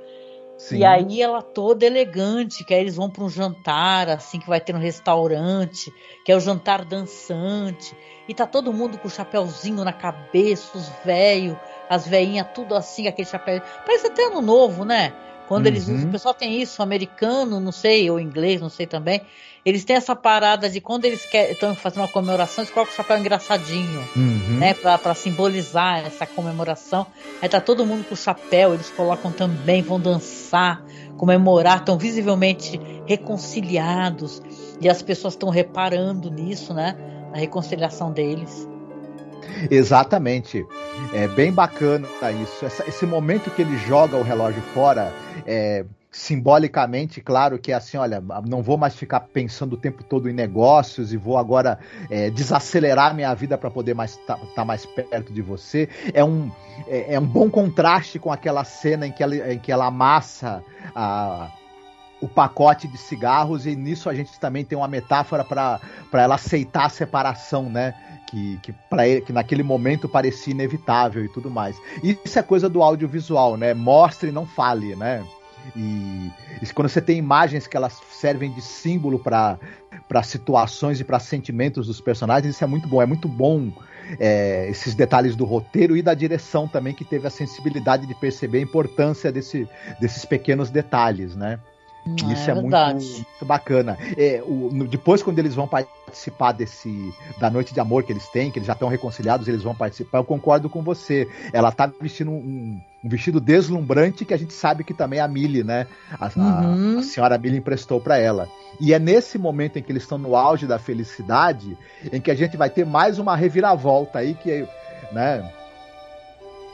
Sim. 0.56 0.76
E 0.78 0.84
aí 0.84 1.22
ela 1.22 1.40
toda 1.40 1.86
elegante, 1.86 2.64
que 2.64 2.74
aí 2.74 2.80
eles 2.80 2.94
vão 2.94 3.08
para 3.08 3.24
um 3.24 3.30
jantar, 3.30 4.10
assim, 4.10 4.38
que 4.38 4.46
vai 4.46 4.60
ter 4.60 4.74
no 4.74 4.78
restaurante, 4.78 5.90
que 6.22 6.30
é 6.30 6.36
o 6.36 6.40
jantar 6.40 6.84
dançante. 6.84 7.96
E 8.28 8.34
tá 8.34 8.46
todo 8.46 8.72
mundo 8.72 8.98
com 8.98 9.08
o 9.08 9.10
chapéuzinho 9.10 9.82
na 9.82 9.92
cabeça, 9.92 10.76
os 10.76 10.88
velhos, 11.02 11.56
as 11.88 12.06
veinhas, 12.06 12.46
tudo 12.54 12.74
assim, 12.74 13.08
aquele 13.08 13.26
chapéu. 13.26 13.62
Parece 13.86 14.08
até 14.08 14.26
ano 14.26 14.42
novo, 14.42 14.84
né? 14.84 15.14
Quando 15.50 15.66
eles 15.66 15.88
usam, 15.88 16.08
o 16.08 16.12
pessoal 16.12 16.32
tem 16.32 16.62
isso, 16.62 16.80
americano, 16.80 17.58
não 17.58 17.72
sei, 17.72 18.08
ou 18.08 18.20
inglês, 18.20 18.60
não 18.60 18.68
sei 18.68 18.86
também. 18.86 19.20
Eles 19.64 19.84
têm 19.84 19.96
essa 19.96 20.14
parada 20.14 20.70
de 20.70 20.80
quando 20.80 21.06
eles 21.06 21.26
estão 21.34 21.74
fazendo 21.74 22.02
uma 22.02 22.08
comemoração, 22.08 22.62
eles 22.62 22.72
colocam 22.72 22.92
o 22.94 22.96
chapéu 22.96 23.18
engraçadinho, 23.18 24.08
Uhum. 24.14 24.58
né? 24.60 24.74
Pra, 24.74 24.96
pra 24.96 25.12
simbolizar 25.12 26.06
essa 26.06 26.24
comemoração. 26.24 27.04
Aí 27.42 27.48
tá 27.48 27.60
todo 27.60 27.84
mundo 27.84 28.04
com 28.04 28.14
o 28.14 28.16
chapéu, 28.16 28.74
eles 28.74 28.90
colocam 28.90 29.32
também, 29.32 29.82
vão 29.82 29.98
dançar, 29.98 30.84
comemorar, 31.16 31.78
estão 31.78 31.98
visivelmente 31.98 32.80
reconciliados. 33.04 34.40
E 34.80 34.88
as 34.88 35.02
pessoas 35.02 35.34
estão 35.34 35.48
reparando 35.50 36.30
nisso, 36.30 36.72
né? 36.72 36.94
Na 37.32 37.38
reconciliação 37.38 38.12
deles. 38.12 38.68
Exatamente. 39.70 40.66
É 41.12 41.26
bem 41.28 41.52
bacana 41.52 42.06
isso. 42.42 42.64
Essa- 42.64 42.86
esse 42.88 43.06
momento 43.06 43.50
que 43.50 43.62
ele 43.62 43.76
joga 43.78 44.16
o 44.16 44.22
relógio 44.22 44.62
fora, 44.74 45.12
é, 45.46 45.84
simbolicamente, 46.10 47.20
claro 47.20 47.58
que 47.58 47.70
é 47.70 47.74
assim, 47.74 47.96
olha, 47.96 48.22
não 48.46 48.62
vou 48.62 48.76
mais 48.76 48.96
ficar 48.96 49.20
pensando 49.20 49.74
o 49.74 49.76
tempo 49.76 50.02
todo 50.02 50.28
em 50.28 50.32
negócios 50.32 51.12
e 51.12 51.16
vou 51.16 51.38
agora 51.38 51.78
é, 52.10 52.30
desacelerar 52.30 53.14
minha 53.14 53.32
vida 53.34 53.56
para 53.56 53.70
poder 53.70 53.94
mais 53.94 54.18
estar 54.18 54.64
mais 54.64 54.84
perto 54.84 55.32
de 55.32 55.40
você. 55.40 55.88
É 56.12 56.24
um, 56.24 56.50
é, 56.88 57.14
é 57.14 57.20
um 57.20 57.26
bom 57.26 57.48
contraste 57.48 58.18
com 58.18 58.32
aquela 58.32 58.64
cena 58.64 59.06
em 59.06 59.12
que 59.12 59.22
ela, 59.22 59.52
em 59.52 59.58
que 59.58 59.70
ela 59.70 59.86
amassa 59.86 60.62
a 60.94 61.50
o 62.20 62.28
pacote 62.28 62.86
de 62.86 62.98
cigarros 62.98 63.64
e 63.64 63.74
nisso 63.74 64.10
a 64.10 64.14
gente 64.14 64.38
também 64.38 64.62
tem 64.62 64.76
uma 64.76 64.86
metáfora 64.86 65.42
para 65.42 65.80
ela 66.12 66.34
aceitar 66.34 66.84
a 66.84 66.88
separação, 66.90 67.70
né? 67.70 67.94
Que, 68.26 68.58
que, 68.62 68.72
pra 68.88 69.08
ele, 69.08 69.20
que 69.22 69.32
naquele 69.32 69.62
momento 69.62 70.08
parecia 70.08 70.52
inevitável 70.52 71.24
e 71.24 71.28
tudo 71.28 71.50
mais. 71.50 71.76
Isso 72.02 72.38
é 72.38 72.42
coisa 72.42 72.68
do 72.68 72.80
audiovisual, 72.80 73.56
né? 73.56 73.74
Mostre 73.74 74.30
não 74.30 74.46
fale, 74.46 74.94
né? 74.94 75.24
E, 75.76 76.30
e 76.62 76.66
quando 76.72 76.88
você 76.88 77.00
tem 77.00 77.18
imagens 77.18 77.66
que 77.66 77.76
elas 77.76 78.00
servem 78.12 78.52
de 78.52 78.62
símbolo 78.62 79.18
para 79.18 79.58
situações 80.22 81.00
e 81.00 81.04
para 81.04 81.18
sentimentos 81.18 81.86
dos 81.86 82.00
personagens, 82.00 82.54
isso 82.54 82.64
é 82.64 82.66
muito 82.66 82.88
bom. 82.88 83.02
É 83.02 83.06
muito 83.06 83.28
bom 83.28 83.72
é, 84.18 84.68
esses 84.68 84.94
detalhes 84.94 85.36
do 85.36 85.44
roteiro 85.44 85.96
e 85.96 86.02
da 86.02 86.14
direção 86.14 86.66
também, 86.66 86.94
que 86.94 87.04
teve 87.04 87.26
a 87.26 87.30
sensibilidade 87.30 88.06
de 88.06 88.14
perceber 88.14 88.58
a 88.58 88.62
importância 88.62 89.30
desse, 89.30 89.68
desses 90.00 90.24
pequenos 90.24 90.70
detalhes, 90.70 91.36
né? 91.36 91.58
Isso 92.32 92.50
é, 92.50 92.54
muito, 92.54 92.76
muito, 92.76 93.44
bacana. 93.44 93.98
É, 94.16 94.42
o, 94.44 94.70
no, 94.72 94.86
depois, 94.86 95.22
quando 95.22 95.38
eles 95.38 95.54
vão 95.54 95.66
participar 95.66 96.52
desse 96.52 97.12
da 97.38 97.50
noite 97.50 97.74
de 97.74 97.80
amor 97.80 98.02
que 98.02 98.12
eles 98.12 98.28
têm, 98.28 98.50
que 98.50 98.58
eles 98.58 98.66
já 98.66 98.72
estão 98.72 98.88
reconciliados, 98.88 99.48
eles 99.48 99.62
vão 99.62 99.74
participar. 99.74 100.18
Eu 100.18 100.24
concordo 100.24 100.68
com 100.68 100.82
você. 100.82 101.28
Ela 101.52 101.70
tá 101.70 101.90
vestindo 102.00 102.30
um, 102.30 102.80
um 103.04 103.08
vestido 103.08 103.40
deslumbrante 103.40 104.24
que 104.24 104.34
a 104.34 104.36
gente 104.36 104.52
sabe 104.52 104.84
que 104.84 104.94
também 104.94 105.20
a 105.20 105.28
Millie, 105.28 105.64
né? 105.64 105.86
A, 106.18 106.30
uhum. 106.36 106.96
a, 106.96 107.00
a 107.00 107.02
senhora 107.02 107.38
Millie 107.38 107.58
emprestou 107.58 108.00
para 108.00 108.18
ela. 108.18 108.48
E 108.80 108.92
é 108.94 108.98
nesse 108.98 109.38
momento 109.38 109.78
em 109.78 109.82
que 109.82 109.92
eles 109.92 110.02
estão 110.02 110.18
no 110.18 110.34
auge 110.36 110.66
da 110.66 110.78
felicidade, 110.78 111.76
em 112.12 112.20
que 112.20 112.30
a 112.30 112.34
gente 112.34 112.56
vai 112.56 112.70
ter 112.70 112.86
mais 112.86 113.18
uma 113.18 113.36
reviravolta 113.36 114.20
aí 114.20 114.34
que, 114.34 114.66
né? 115.12 115.50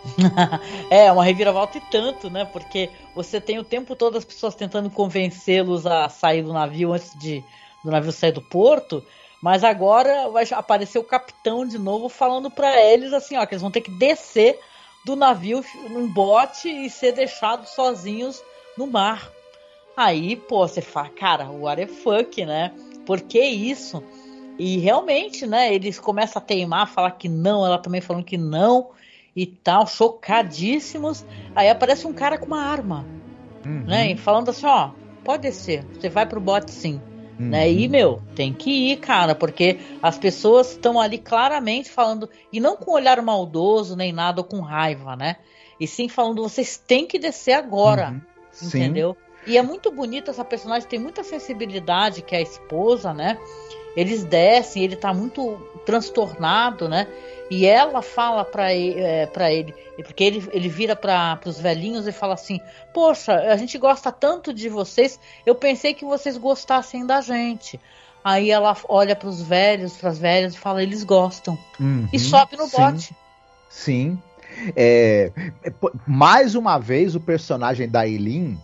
é, 0.90 1.11
uma 1.11 1.24
reviravolta 1.24 1.78
e 1.78 1.80
tanto, 1.80 2.30
né? 2.30 2.44
Porque 2.44 2.90
você 3.14 3.40
tem 3.40 3.59
o 3.59 3.64
tempo 3.64 3.96
todo 3.96 4.16
as 4.18 4.24
pessoas 4.24 4.54
tentando 4.54 4.90
convencê-los 4.90 5.86
a 5.86 6.09
sair 6.09 6.42
do 6.42 6.52
navio 6.52 6.92
antes 6.92 7.16
de 7.18 7.42
do 7.84 7.90
navio 7.90 8.11
sair 8.11 8.32
do 8.32 8.42
porto, 8.42 9.02
mas 9.40 9.62
agora 9.62 10.28
vai 10.28 10.44
aparecer 10.50 10.98
o 10.98 11.04
capitão 11.04 11.64
de 11.64 11.78
novo 11.78 12.09
falando 12.09 12.50
para 12.50 12.82
eles 12.82 13.12
assim, 13.12 13.36
ó, 13.36 13.46
que 13.46 13.54
eles 13.54 13.62
vão 13.62 13.70
ter 13.70 13.80
que 13.80 13.92
descer 13.92 14.59
do 15.04 15.14
navio 15.14 15.64
num 15.88 16.09
bote 16.12 16.68
e 16.68 16.90
ser 16.90 17.12
deixados 17.12 17.70
sozinhos 17.70 18.42
no 18.76 18.88
mar. 18.88 19.30
Aí, 19.96 20.34
pô, 20.34 20.66
você 20.66 20.82
fala, 20.82 21.09
cara, 21.11 21.44
what 21.48 21.80
the 21.80 21.86
fuck, 21.86 22.44
né? 22.44 22.72
Por 23.07 23.20
que 23.20 23.40
isso? 23.40 24.02
E 24.59 24.78
realmente, 24.78 25.46
né, 25.46 25.72
eles 25.72 26.00
começam 26.00 26.42
a 26.42 26.44
teimar, 26.44 26.88
falar 26.88 27.12
que 27.12 27.28
não, 27.28 27.64
ela 27.64 27.78
também 27.78 28.00
falando 28.00 28.24
que 28.24 28.36
não 28.36 28.90
e 29.37 29.45
tal, 29.47 29.87
chocadíssimos. 29.87 31.24
Aí 31.55 31.68
aparece 31.68 32.07
um 32.07 32.12
cara 32.12 32.39
com 32.39 32.47
uma 32.47 32.62
arma, 32.62 33.05
uhum. 33.64 33.84
né? 33.84 34.11
E 34.11 34.16
falando 34.16 34.49
assim, 34.49 34.66
ó, 34.66 34.91
pode 35.22 35.43
descer, 35.43 35.84
você 35.93 36.09
vai 36.09 36.24
pro 36.24 36.41
bote 36.41 36.70
sim. 36.70 37.01
Uhum. 37.39 37.51
Né? 37.51 37.70
E, 37.70 37.87
meu, 37.87 38.22
tem 38.34 38.53
que 38.53 38.70
ir, 38.70 38.97
cara, 38.97 39.34
porque 39.34 39.78
as 40.03 40.18
pessoas 40.18 40.70
estão 40.70 40.99
ali 40.99 41.18
claramente 41.18 41.91
falando, 41.91 42.30
e 42.51 42.59
não 42.59 42.76
com 42.76 42.93
olhar 42.93 43.20
maldoso 43.20 43.95
nem 43.95 44.11
nada, 44.11 44.41
ou 44.41 44.45
com 44.45 44.61
raiva, 44.61 45.14
né? 45.14 45.37
E 45.78 45.87
sim 45.87 46.09
falando, 46.09 46.43
vocês 46.43 46.78
têm 46.78 47.07
que 47.07 47.18
descer 47.18 47.53
agora, 47.53 48.11
uhum. 48.11 48.68
entendeu? 48.68 49.14
Sim. 49.14 49.53
E 49.53 49.59
é 49.59 49.62
muito 49.62 49.93
bonita 49.93 50.30
essa 50.30 50.45
personagem, 50.45 50.89
tem 50.89 50.99
muita 50.99 51.22
sensibilidade, 51.22 52.22
que 52.22 52.34
é 52.34 52.39
a 52.39 52.43
esposa, 52.43 53.12
né? 53.12 53.39
Eles 53.95 54.24
descem, 54.24 54.82
ele 54.82 54.97
tá 54.97 55.12
muito 55.14 55.57
transtornado, 55.84 56.89
né? 56.89 57.07
E 57.51 57.64
ela 57.64 58.03
fala 58.03 58.44
para 58.44 58.74
ele, 58.74 59.01
é, 59.01 59.28
ele, 59.53 59.74
porque 60.03 60.24
ele, 60.24 60.49
ele 60.53 60.68
vira 60.68 60.97
para 60.97 61.38
os 61.44 61.61
velhinhos 61.61 62.07
e 62.07 62.12
fala 62.12 62.34
assim: 62.34 62.61
Poxa, 62.92 63.34
a 63.34 63.57
gente 63.57 63.78
gosta 63.78 64.11
tanto 64.11 64.53
de 64.53 64.68
vocês, 64.68 65.18
eu 65.44 65.55
pensei 65.55 65.94
que 65.94 66.05
vocês 66.05 66.36
gostassem 66.36 67.07
da 67.07 67.20
gente. 67.20 67.80
Aí 68.24 68.51
ela 68.51 68.76
olha 68.88 69.14
para 69.14 69.28
os 69.28 69.40
velhos, 69.40 69.97
para 69.97 70.11
as 70.11 70.18
velhas 70.18 70.55
e 70.55 70.59
fala: 70.59 70.82
Eles 70.82 71.05
gostam. 71.05 71.57
Uhum, 71.78 72.09
e 72.12 72.18
sobe 72.18 72.57
no 72.57 72.66
sim, 72.66 72.76
bote. 72.76 73.16
Sim. 73.70 74.22
É, 74.74 75.30
mais 76.07 76.55
uma 76.55 76.78
vez, 76.78 77.14
o 77.14 77.20
personagem 77.20 77.88
da 77.88 78.09
Eileen 78.09 78.59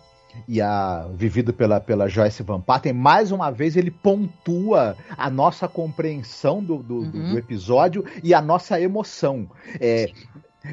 e 0.46 0.60
a 0.60 1.08
vivido 1.14 1.52
pela, 1.52 1.80
pela 1.80 2.08
Joyce 2.08 2.42
Van 2.42 2.60
Patten, 2.60 2.92
mais 2.92 3.30
uma 3.30 3.50
vez 3.50 3.76
ele 3.76 3.90
pontua 3.90 4.96
a 5.16 5.30
nossa 5.30 5.68
compreensão 5.68 6.62
do, 6.62 6.78
do, 6.78 6.96
uhum. 6.96 7.30
do 7.32 7.38
episódio 7.38 8.04
e 8.22 8.34
a 8.34 8.40
nossa 8.40 8.80
emoção. 8.80 9.48
É, 9.80 10.10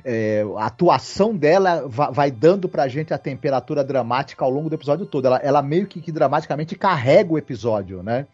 é, 0.03 0.45
a 0.57 0.65
atuação 0.65 1.35
dela 1.35 1.83
vai, 1.87 2.29
dando 2.31 2.69
pra 2.69 2.87
gente 2.87 3.13
a 3.13 3.17
temperatura 3.17 3.83
dramática 3.83 4.45
ao 4.45 4.51
longo 4.51 4.69
do 4.69 4.75
episódio 4.75 5.05
todo. 5.05 5.25
Ela, 5.25 5.37
ela 5.37 5.61
meio 5.61 5.87
que, 5.87 6.01
que 6.01 6.11
dramaticamente 6.11 6.75
carrega 6.75 7.33
o 7.33 7.37
episódio, 7.37 8.03
né? 8.03 8.27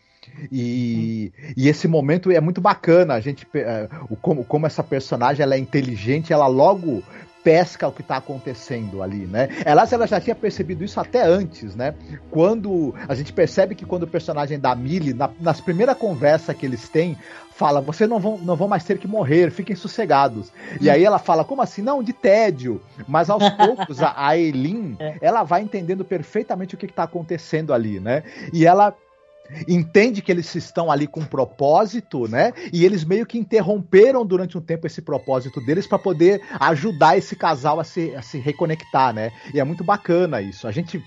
E, 0.52 1.32
e, 1.56 1.70
esse 1.70 1.88
momento 1.88 2.32
é 2.32 2.42
muito 2.42 2.60
bacana. 2.60 3.14
A 3.14 3.20
gente, 3.20 3.48
é, 3.54 3.88
como, 4.22 4.44
como 4.44 4.66
essa 4.66 4.84
personagem 4.84 5.44
ela 5.44 5.56
é 5.56 5.60
inteligente, 5.60 6.34
ela 6.34 6.48
logo 6.48 7.04
pesca 7.46 7.88
o 7.88 7.92
que 7.92 8.02
está 8.02 8.18
acontecendo 8.18 9.04
ali, 9.04 9.28
né? 9.28 9.50
Ela, 9.64 9.88
ela 9.90 10.08
já 10.08 10.20
tinha 10.20 10.34
percebido 10.36 10.84
isso 10.84 11.00
até 11.00 11.22
antes, 11.22 11.76
né? 11.76 11.94
Quando 12.32 12.96
a 13.08 13.14
gente 13.14 13.32
percebe 13.32 13.76
que 13.76 13.86
quando 13.86 14.02
o 14.02 14.08
personagem 14.08 14.60
da 14.60 14.74
Millie, 14.74 15.14
na, 15.14 15.30
nas 15.40 15.62
primeiras 15.62 15.96
conversas 15.96 16.58
que 16.58 16.66
eles 16.66 16.90
têm, 16.90 17.16
fala: 17.52 17.82
vocês 17.82 18.10
não 18.10 18.20
vão, 18.20 18.40
não 18.40 18.56
vão 18.56 18.68
mais 18.68 18.84
ter 18.84 18.98
que 18.98 19.08
morrer, 19.08 19.52
fiquem 19.52 19.76
sossegados. 19.76 20.52
E 20.82 20.90
aí 20.90 21.06
ela 21.06 21.20
fala: 21.20 21.46
como 21.46 21.62
assim? 21.62 21.84
Não, 21.84 22.02
de 22.02 22.14
tédio. 22.14 22.82
Mas 23.08 23.30
aos 23.30 23.48
poucos, 23.54 24.02
a, 24.02 24.14
a 24.18 24.36
Eileen, 24.36 24.98
ela 25.22 25.44
vai 25.44 25.62
entendendo 25.62 26.04
perfeitamente 26.04 26.74
o 26.74 26.78
que 26.80 26.88
está 26.88 27.04
acontecendo 27.04 27.76
ali, 27.76 28.00
né? 28.00 28.24
E 28.52 28.66
ela 28.66 28.96
entende 29.68 30.22
que 30.22 30.32
eles 30.32 30.54
estão 30.56 30.92
ali 30.92 31.08
com 31.08 31.22
um 31.22 31.26
propósito, 31.26 32.28
né? 32.28 32.54
E 32.72 32.86
eles 32.86 33.04
meio 33.04 33.26
que 33.26 33.38
interromperam 33.38 34.26
durante 34.26 34.58
um 34.58 34.62
tempo 34.62 34.88
esse 34.88 35.02
propósito 35.02 35.62
deles 35.62 35.88
para 35.88 36.00
poder 36.00 36.42
ajudar 36.60 37.18
esse 37.18 37.36
casal 37.36 37.80
a 37.80 37.84
se, 37.84 38.14
a 38.16 38.22
se 38.22 38.38
reconectar, 38.40 39.14
né? 39.14 39.32
E 39.54 39.60
é 39.60 39.64
muito 39.64 39.84
bacana 39.84 40.42
isso. 40.42 40.68
A 40.68 40.72
gente 40.72 41.04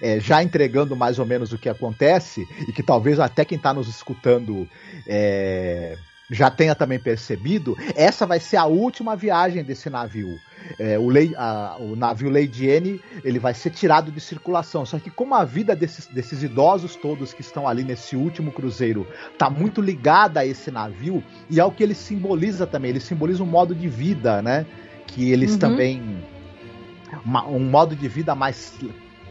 é, 0.00 0.20
já 0.20 0.42
entregando 0.42 0.94
mais 0.94 1.18
ou 1.18 1.26
menos 1.26 1.52
o 1.52 1.58
que 1.58 1.68
acontece 1.68 2.46
e 2.68 2.72
que 2.72 2.82
talvez 2.82 3.18
até 3.18 3.44
quem 3.44 3.56
está 3.56 3.72
nos 3.74 3.88
escutando 3.88 4.68
é, 5.06 5.96
já 6.30 6.50
tenha 6.50 6.74
também 6.74 6.98
percebido, 6.98 7.76
essa 7.96 8.26
vai 8.26 8.38
ser 8.38 8.56
a 8.56 8.64
última 8.64 9.16
viagem 9.16 9.64
desse 9.64 9.90
navio. 9.90 10.38
É, 10.78 10.98
o, 10.98 11.08
Lei, 11.08 11.34
a, 11.36 11.76
o, 11.80 11.96
navio 11.96 12.30
Lady 12.30 12.70
Anne, 12.70 13.00
ele 13.24 13.38
vai 13.38 13.52
ser 13.52 13.70
tirado 13.70 14.12
de 14.12 14.20
circulação. 14.20 14.86
Só 14.86 14.98
que 14.98 15.10
como 15.10 15.34
a 15.34 15.44
vida 15.44 15.74
desses, 15.74 16.06
desses 16.06 16.42
idosos 16.42 16.94
todos 16.94 17.32
que 17.32 17.40
estão 17.40 17.66
ali 17.66 17.82
nesse 17.82 18.14
último 18.14 18.52
cruzeiro 18.52 19.06
está 19.32 19.50
muito 19.50 19.80
ligada 19.80 20.40
a 20.40 20.46
esse 20.46 20.70
navio 20.70 21.24
e 21.48 21.58
ao 21.58 21.72
que 21.72 21.82
ele 21.82 21.94
simboliza 21.94 22.66
também, 22.66 22.90
ele 22.90 23.00
simboliza 23.00 23.42
um 23.42 23.46
modo 23.46 23.74
de 23.74 23.88
vida, 23.88 24.40
né? 24.40 24.64
Que 25.06 25.32
eles 25.32 25.52
uhum. 25.52 25.58
também 25.58 26.22
uma, 27.24 27.46
um 27.46 27.58
modo 27.58 27.96
de 27.96 28.06
vida 28.06 28.34
mais 28.34 28.74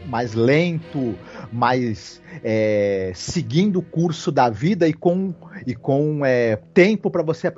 mais 0.06 0.34
lento, 0.34 1.14
mais 1.52 2.20
é, 2.42 3.12
seguindo 3.14 3.78
o 3.78 3.82
curso 3.82 4.30
da 4.30 4.48
vida 4.48 4.88
e 4.88 4.92
com, 4.92 5.34
e 5.66 5.74
com 5.74 6.24
é, 6.24 6.56
tempo 6.72 7.10
para 7.10 7.22
você 7.22 7.48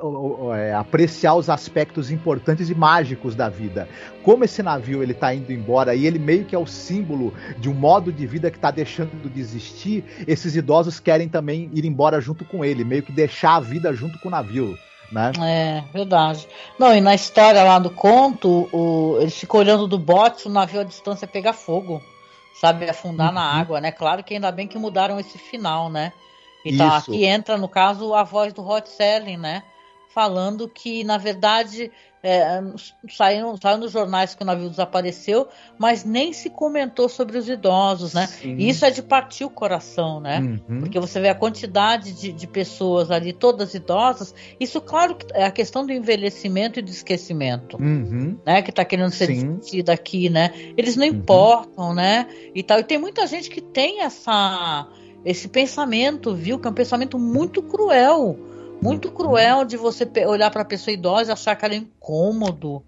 é, 0.57 0.75
apreciar 0.75 1.35
os 1.35 1.49
aspectos 1.49 2.11
importantes 2.11 2.69
e 2.69 2.75
mágicos 2.75 3.35
da 3.35 3.49
vida. 3.49 3.89
Como 4.23 4.45
esse 4.45 4.63
navio 4.63 5.03
ele 5.03 5.13
está 5.13 5.35
indo 5.35 5.53
embora 5.53 5.95
e 5.95 6.07
ele 6.07 6.19
meio 6.19 6.45
que 6.45 6.55
é 6.55 6.59
o 6.59 6.67
símbolo 6.67 7.33
de 7.59 7.69
um 7.69 7.75
modo 7.75 8.13
de 8.13 8.27
vida 8.27 8.51
que 8.51 8.59
está 8.59 8.71
deixando 8.71 9.31
de 9.31 9.41
existir, 9.41 10.05
esses 10.27 10.57
idosos 10.57 11.01
querem 11.01 11.29
também 11.29 11.71
ir 11.73 11.85
embora 11.85 12.21
junto 12.21 12.45
com 12.45 12.65
ele, 12.65 12.85
meio 12.85 13.03
que 13.03 13.13
deixar 13.13 13.57
a 13.57 13.61
vida 13.61 13.93
junto 13.93 14.19
com 14.19 14.29
o 14.29 14.31
navio. 14.31 14.77
Né? 15.11 15.31
É, 15.43 15.85
verdade. 15.93 16.49
Não, 16.79 16.97
e 16.97 17.01
na 17.01 17.15
história 17.15 17.63
lá 17.63 17.79
do 17.79 17.91
conto, 17.91 18.67
o, 18.73 19.19
ele 19.21 19.31
fica 19.31 19.59
olhando 19.59 19.87
do 19.87 19.99
bote, 19.99 20.49
o 20.49 20.51
navio 20.51 20.81
à 20.81 20.85
distância 20.85 21.29
pega 21.29 21.53
fogo 21.53 22.03
sabe, 22.55 22.89
afundar 22.89 23.29
uhum. 23.29 23.35
na 23.35 23.43
água, 23.43 23.81
né? 23.81 23.91
Claro 23.91 24.23
que 24.23 24.35
ainda 24.35 24.51
bem 24.53 24.67
que 24.67 24.79
mudaram 24.79 25.19
esse 25.19 25.39
final, 25.39 25.89
né? 25.89 26.13
Então 26.65 26.87
Isso. 26.87 27.11
aqui 27.11 27.25
entra, 27.25 27.57
no 27.57 27.69
caso, 27.69 28.15
a 28.15 28.23
voz 28.23 28.53
do 28.53 28.63
Rod 28.63 28.87
Serling, 28.87 29.37
né? 29.37 29.63
Falando 30.13 30.69
que, 30.69 31.03
na 31.05 31.17
verdade, 31.17 31.91
é, 32.23 32.63
saiu, 33.11 33.57
saiu 33.61 33.79
nos 33.79 33.91
jornais 33.91 34.35
que 34.35 34.43
o 34.43 34.47
navio 34.47 34.71
desapareceu, 34.71 35.49
mas 35.77 36.05
nem 36.05 36.33
se 36.33 36.49
comentou 36.49 37.09
sobre 37.09 37.37
os 37.37 37.49
idosos, 37.49 38.15
né? 38.15 38.29
E 38.45 38.69
isso 38.69 38.85
é 38.85 38.91
de 38.91 39.03
partir 39.03 39.45
o 39.45 39.51
coração, 39.51 40.21
né? 40.21 40.39
Uhum. 40.39 40.81
Porque 40.81 41.01
você 41.01 41.21
vê 41.21 41.29
a 41.29 41.35
quantidade 41.35 42.13
de, 42.13 42.33
de, 42.33 42.47
pessoas 42.47 43.11
ali, 43.11 43.33
todas 43.33 43.75
idosas. 43.75 44.33
Isso, 44.61 44.81
claro, 44.81 45.17
é 45.35 45.45
a 45.45 45.51
questão 45.51 45.85
do 45.85 45.93
envelhecimento 45.93 46.79
e 46.79 46.83
do 46.83 46.91
esquecimento, 46.91 47.77
uhum. 47.77 48.39
né? 48.47 48.63
Que 48.63 48.71
está 48.71 48.85
querendo 48.85 49.11
ser 49.11 49.27
discutida 49.27 49.93
aqui, 49.93 50.31
né? 50.31 50.53
Eles 50.77 50.95
não 50.95 51.07
uhum. 51.07 51.15
importam, 51.15 51.93
né? 51.93 52.29
E 52.55 52.63
tal. 52.63 52.79
E 52.79 52.85
tem 52.85 52.99
muita 52.99 53.27
gente 53.27 53.51
que 53.51 53.61
tem 53.61 54.03
essa 54.03 54.87
esse 55.25 55.49
pensamento, 55.49 56.35
viu? 56.35 56.59
Que 56.59 56.69
é 56.69 56.71
um 56.71 56.75
pensamento 56.75 57.19
muito 57.19 57.63
cruel 57.63 58.52
muito 58.83 59.13
cruel 59.13 59.65
de 59.65 59.77
você 59.77 60.09
olhar 60.27 60.51
para 60.51 60.63
a 60.63 60.65
pessoa 60.65 60.93
idosa 60.93 61.31
e 61.31 61.33
achar 61.33 61.55
que 61.55 61.65
ela 61.65 61.75
é 61.75 61.79
incômodo. 61.79 62.83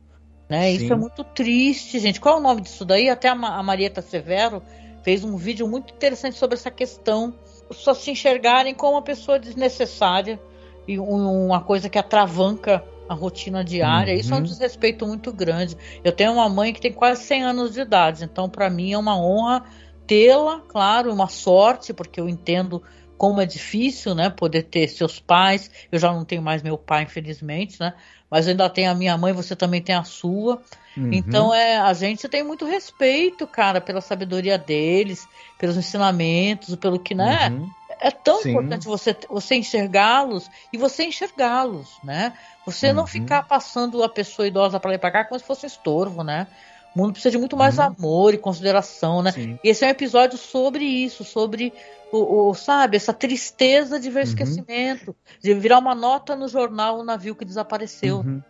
Né? 0.49 0.72
Isso 0.72 0.92
é 0.92 0.97
muito 0.97 1.22
triste, 1.24 1.99
gente. 1.99 2.20
Qual 2.20 2.36
é 2.36 2.38
o 2.38 2.42
nome 2.42 2.61
disso 2.61 2.84
daí? 2.84 3.09
Até 3.09 3.28
a, 3.28 3.34
Marieta 3.34 4.03
Severo 4.03 4.62
fez 5.03 5.22
um 5.24 5.36
vídeo 5.36 5.68
muito 5.68 5.95
interessante 5.95 6.36
sobre 6.36 6.57
essa 6.57 6.70
questão. 6.70 7.34
Só 7.70 7.95
se 7.95 8.11
enxergarem 8.11 8.74
como 8.74 8.92
uma 8.92 9.03
pessoa 9.03 9.38
desnecessária 9.38 10.38
e 10.86 10.99
uma 10.99 11.61
coisa 11.61 11.88
que 11.88 11.99
atravanca 11.99 12.84
a 13.09 13.14
rotina 13.14 13.64
diária. 13.64 14.14
Uhum. 14.14 14.20
Isso 14.20 14.34
é 14.34 14.36
um 14.36 14.42
desrespeito 14.42 15.07
muito 15.07 15.32
grande. 15.32 15.76
Eu 16.03 16.12
tenho 16.12 16.32
uma 16.32 16.49
mãe 16.49 16.72
que 16.72 16.80
tem 16.80 16.92
quase 16.92 17.22
100 17.22 17.42
anos 17.45 17.72
de 17.72 17.80
idade, 17.80 18.24
então 18.24 18.49
para 18.49 18.68
mim 18.68 18.92
é 18.92 18.99
uma 18.99 19.18
honra 19.18 19.64
tê-la, 20.07 20.61
claro, 20.68 21.12
uma 21.12 21.28
sorte, 21.28 21.95
porque 21.95 22.20
eu 22.20 22.28
entendo 22.28 22.82
como 23.16 23.40
é 23.40 23.46
difícil, 23.46 24.14
né, 24.14 24.30
poder 24.30 24.64
ter 24.64 24.88
seus 24.88 25.20
pais. 25.20 25.70
Eu 25.90 25.98
já 25.98 26.12
não 26.12 26.24
tenho 26.24 26.42
mais 26.42 26.62
meu 26.62 26.76
pai, 26.76 27.04
infelizmente, 27.04 27.78
né? 27.80 27.94
Mas 28.30 28.46
eu 28.46 28.50
ainda 28.50 28.68
tenho 28.68 28.90
a 28.90 28.94
minha 28.94 29.16
mãe, 29.16 29.32
você 29.32 29.54
também 29.54 29.80
tem 29.80 29.94
a 29.94 30.02
sua. 30.02 30.60
Uhum. 30.96 31.10
Então 31.12 31.54
é, 31.54 31.76
a 31.76 31.92
gente 31.92 32.28
tem 32.28 32.42
muito 32.42 32.64
respeito, 32.64 33.46
cara, 33.46 33.80
pela 33.80 34.00
sabedoria 34.00 34.58
deles, 34.58 35.26
pelos 35.58 35.76
ensinamentos, 35.76 36.74
pelo 36.76 36.98
que, 36.98 37.14
né? 37.14 37.50
Uhum. 37.50 37.70
É 38.00 38.10
tão 38.10 38.42
Sim. 38.42 38.50
importante 38.50 38.86
você, 38.86 39.16
você 39.30 39.54
enxergá-los 39.54 40.50
e 40.72 40.76
você 40.76 41.04
enxergá-los, 41.04 41.96
né? 42.02 42.32
Você 42.66 42.88
uhum. 42.88 42.94
não 42.94 43.06
ficar 43.06 43.44
passando 43.44 44.02
a 44.02 44.08
pessoa 44.08 44.48
idosa 44.48 44.80
para 44.80 44.90
lá 44.90 44.94
e 44.96 44.98
para 44.98 45.10
cá 45.10 45.24
como 45.24 45.38
se 45.38 45.46
fosse 45.46 45.66
estorvo, 45.66 46.24
né? 46.24 46.46
O 46.94 46.98
mundo 46.98 47.12
precisa 47.12 47.32
de 47.32 47.38
muito 47.38 47.56
mais 47.56 47.78
uhum. 47.78 47.84
amor 47.84 48.34
e 48.34 48.38
consideração, 48.38 49.22
né? 49.22 49.32
Sim. 49.32 49.58
E 49.64 49.68
esse 49.68 49.84
é 49.84 49.88
um 49.88 49.90
episódio 49.90 50.38
sobre 50.38 50.84
isso, 50.84 51.24
sobre 51.24 51.72
o, 52.14 52.50
o, 52.50 52.54
sabe, 52.54 52.96
essa 52.96 53.12
tristeza 53.12 53.98
de 53.98 54.08
ver 54.10 54.20
uhum. 54.20 54.24
esquecimento, 54.24 55.16
de 55.42 55.54
virar 55.54 55.78
uma 55.78 55.94
nota 55.94 56.36
no 56.36 56.48
jornal 56.48 57.00
o 57.00 57.04
navio 57.04 57.34
que 57.34 57.44
desapareceu. 57.44 58.18
Uhum. 58.18 58.42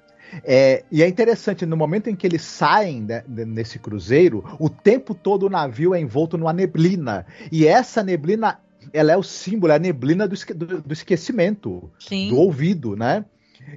É, 0.42 0.84
e 0.90 1.02
é 1.02 1.08
interessante, 1.08 1.64
no 1.64 1.76
momento 1.76 2.10
em 2.10 2.16
que 2.16 2.26
eles 2.26 2.42
saem 2.42 3.06
nesse 3.26 3.78
cruzeiro, 3.78 4.44
o 4.58 4.68
tempo 4.68 5.14
todo 5.14 5.46
o 5.46 5.50
navio 5.50 5.94
é 5.94 6.00
envolto 6.00 6.36
numa 6.36 6.52
neblina. 6.52 7.24
E 7.52 7.66
essa 7.66 8.02
neblina, 8.02 8.58
ela 8.92 9.12
é 9.12 9.16
o 9.16 9.22
símbolo, 9.22 9.72
é 9.72 9.76
a 9.76 9.78
neblina 9.78 10.26
do, 10.26 10.34
esque, 10.34 10.52
do, 10.52 10.82
do 10.82 10.92
esquecimento, 10.92 11.90
Sim. 11.98 12.30
do 12.30 12.36
ouvido, 12.36 12.96
né? 12.96 13.24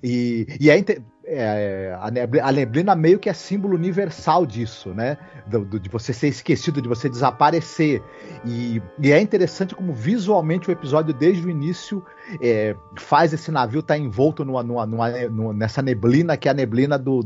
E, 0.03 0.47
e 0.59 0.69
é, 0.69 0.83
é, 1.29 1.97
a, 1.99 2.09
neblina, 2.09 2.45
a, 2.47 2.51
neblina, 2.51 2.95
meio 2.95 3.19
que 3.19 3.29
é 3.29 3.33
símbolo 3.33 3.75
universal 3.75 4.45
disso, 4.45 4.93
né? 4.93 5.17
Do, 5.45 5.65
do, 5.65 5.79
de 5.79 5.89
você 5.89 6.13
ser 6.13 6.27
esquecido, 6.29 6.81
de 6.81 6.87
você 6.87 7.09
desaparecer. 7.09 8.01
E, 8.45 8.81
e, 9.01 9.11
é 9.11 9.19
interessante 9.19 9.75
como 9.75 9.93
visualmente 9.93 10.69
o 10.69 10.71
episódio, 10.71 11.13
desde 11.13 11.45
o 11.45 11.49
início, 11.49 12.03
é, 12.41 12.75
faz 12.97 13.33
esse 13.33 13.51
navio 13.51 13.81
estar 13.81 13.95
tá 13.95 13.99
envolto 13.99 14.45
numa, 14.45 14.63
numa, 14.63 14.85
numa, 14.85 15.53
nessa 15.53 15.81
neblina, 15.81 16.37
que 16.37 16.47
é 16.47 16.51
a 16.51 16.53
neblina 16.53 16.97
do, 16.97 17.21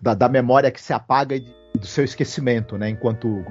da, 0.00 0.14
da, 0.14 0.28
memória 0.28 0.70
que 0.70 0.80
se 0.80 0.92
apaga 0.92 1.34
e 1.34 1.59
do 1.80 1.86
seu 1.86 2.04
esquecimento, 2.04 2.78
né? 2.78 2.88
Enquanto 2.90 3.44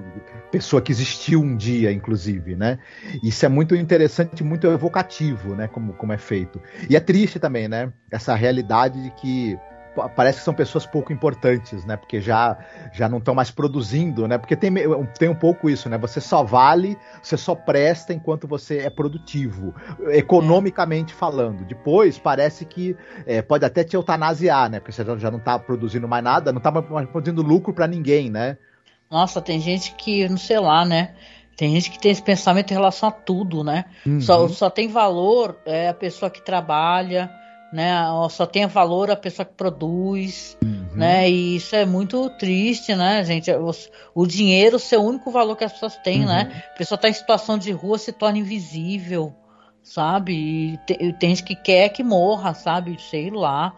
pessoa 0.52 0.82
que 0.82 0.92
existiu 0.92 1.42
um 1.42 1.58
dia, 1.58 1.92
inclusive, 1.92 2.56
né? 2.56 2.80
Isso 3.24 3.46
é 3.46 3.50
muito 3.50 3.76
interessante, 3.76 4.44
muito 4.44 4.68
evocativo, 4.68 5.56
né? 5.56 5.68
Como, 5.68 5.94
como 5.94 6.14
é 6.14 6.18
feito. 6.18 6.62
E 6.90 6.96
é 6.96 7.00
triste 7.00 7.40
também, 7.40 7.68
né? 7.68 7.92
Essa 8.12 8.36
realidade 8.36 9.02
de 9.02 9.12
que 9.12 9.60
parece 10.08 10.39
que 10.39 10.45
são 10.45 10.54
pessoas 10.54 10.86
pouco 10.86 11.12
importantes, 11.12 11.84
né? 11.86 11.97
Porque 11.97 12.22
já, 12.22 12.58
já 12.93 13.10
não 13.10 13.18
estão 13.18 13.34
mais 13.34 13.52
produzindo, 13.52 14.28
né? 14.28 14.38
Porque 14.38 14.56
tem, 14.56 14.72
tem 15.18 15.30
um 15.30 15.36
pouco 15.36 15.70
isso, 15.70 15.89
né? 15.89 15.97
Você 15.97 16.22
só 16.22 16.43
vale, 16.43 16.97
você 17.22 17.36
só 17.36 17.56
presta 17.56 18.14
enquanto 18.14 18.47
você 18.47 18.80
é 18.80 18.89
produtivo, 18.89 19.74
economicamente 20.10 21.14
falando. 21.14 21.66
Depois 21.66 22.18
parece 22.18 22.66
que 22.66 22.95
é, 23.26 23.41
pode 23.41 23.66
até 23.66 23.84
te 23.84 23.95
eutanasiar, 23.95 24.70
né? 24.70 24.80
Porque 24.80 24.91
você 24.91 25.04
já, 25.04 25.18
já 25.18 25.32
não 25.32 25.39
está 25.39 25.58
produzindo 25.58 26.08
mais 26.08 26.24
nada, 26.24 26.52
não 26.52 26.60
está 26.60 26.72
mais 26.72 27.10
produzindo 27.10 27.41
lucro 27.41 27.74
para 27.74 27.88
ninguém, 27.88 28.30
né? 28.30 28.58
Nossa, 29.10 29.41
tem 29.41 29.60
gente 29.60 29.95
que, 29.95 30.30
não 30.30 30.38
sei 30.38 30.60
lá, 30.60 30.86
né? 30.86 31.16
Tem 31.60 31.74
gente 31.74 31.91
que 31.91 32.00
tem 32.00 32.12
esse 32.12 32.22
pensamento 32.22 32.72
em 32.72 32.74
relação 32.74 33.10
a 33.10 33.12
tudo, 33.12 33.66
né? 33.66 33.86
Uhum. 34.06 34.22
Só, 34.22 34.47
só 34.47 34.70
tem 34.70 34.88
valor 34.88 35.60
é, 35.66 35.89
a 35.89 35.93
pessoa 35.93 36.30
que 36.30 36.41
trabalha, 36.41 37.30
né? 37.72 38.01
Só 38.30 38.45
tem 38.45 38.65
valor 38.65 39.11
a 39.11 39.15
pessoa 39.15 39.45
que 39.45 39.53
produz, 39.53 40.57
uhum. 40.63 40.88
né? 40.95 41.30
E 41.30 41.57
isso 41.57 41.76
é 41.76 41.86
muito 41.86 42.30
triste, 42.32 42.95
né, 42.95 43.24
gente? 43.24 43.51
O, 43.51 43.72
o 44.15 44.26
dinheiro 44.26 44.80
ser 44.80 44.97
o 44.97 45.03
único 45.03 45.32
valor 45.32 45.55
que 45.55 45.63
as 45.63 45.74
pessoas 45.74 45.95
têm, 45.97 46.26
né? 46.26 46.43
uhum. 46.43 46.49
né? 46.49 46.63
A 46.74 46.78
pessoa 46.78 46.95
está 46.95 47.09
em 47.09 47.13
situação 47.13 47.57
de 47.57 47.72
rua 47.72 47.97
se 47.97 48.11
torna 48.11 48.39
invisível, 48.39 49.34
sabe? 49.84 50.34
E 50.34 50.78
te, 50.86 51.13
tem 51.13 51.30
gente 51.30 51.43
que 51.43 51.55
quer 51.55 51.89
que 51.89 52.03
morra, 52.03 52.53
sabe? 52.53 52.97
Sei 52.99 53.30
lá. 53.30 53.76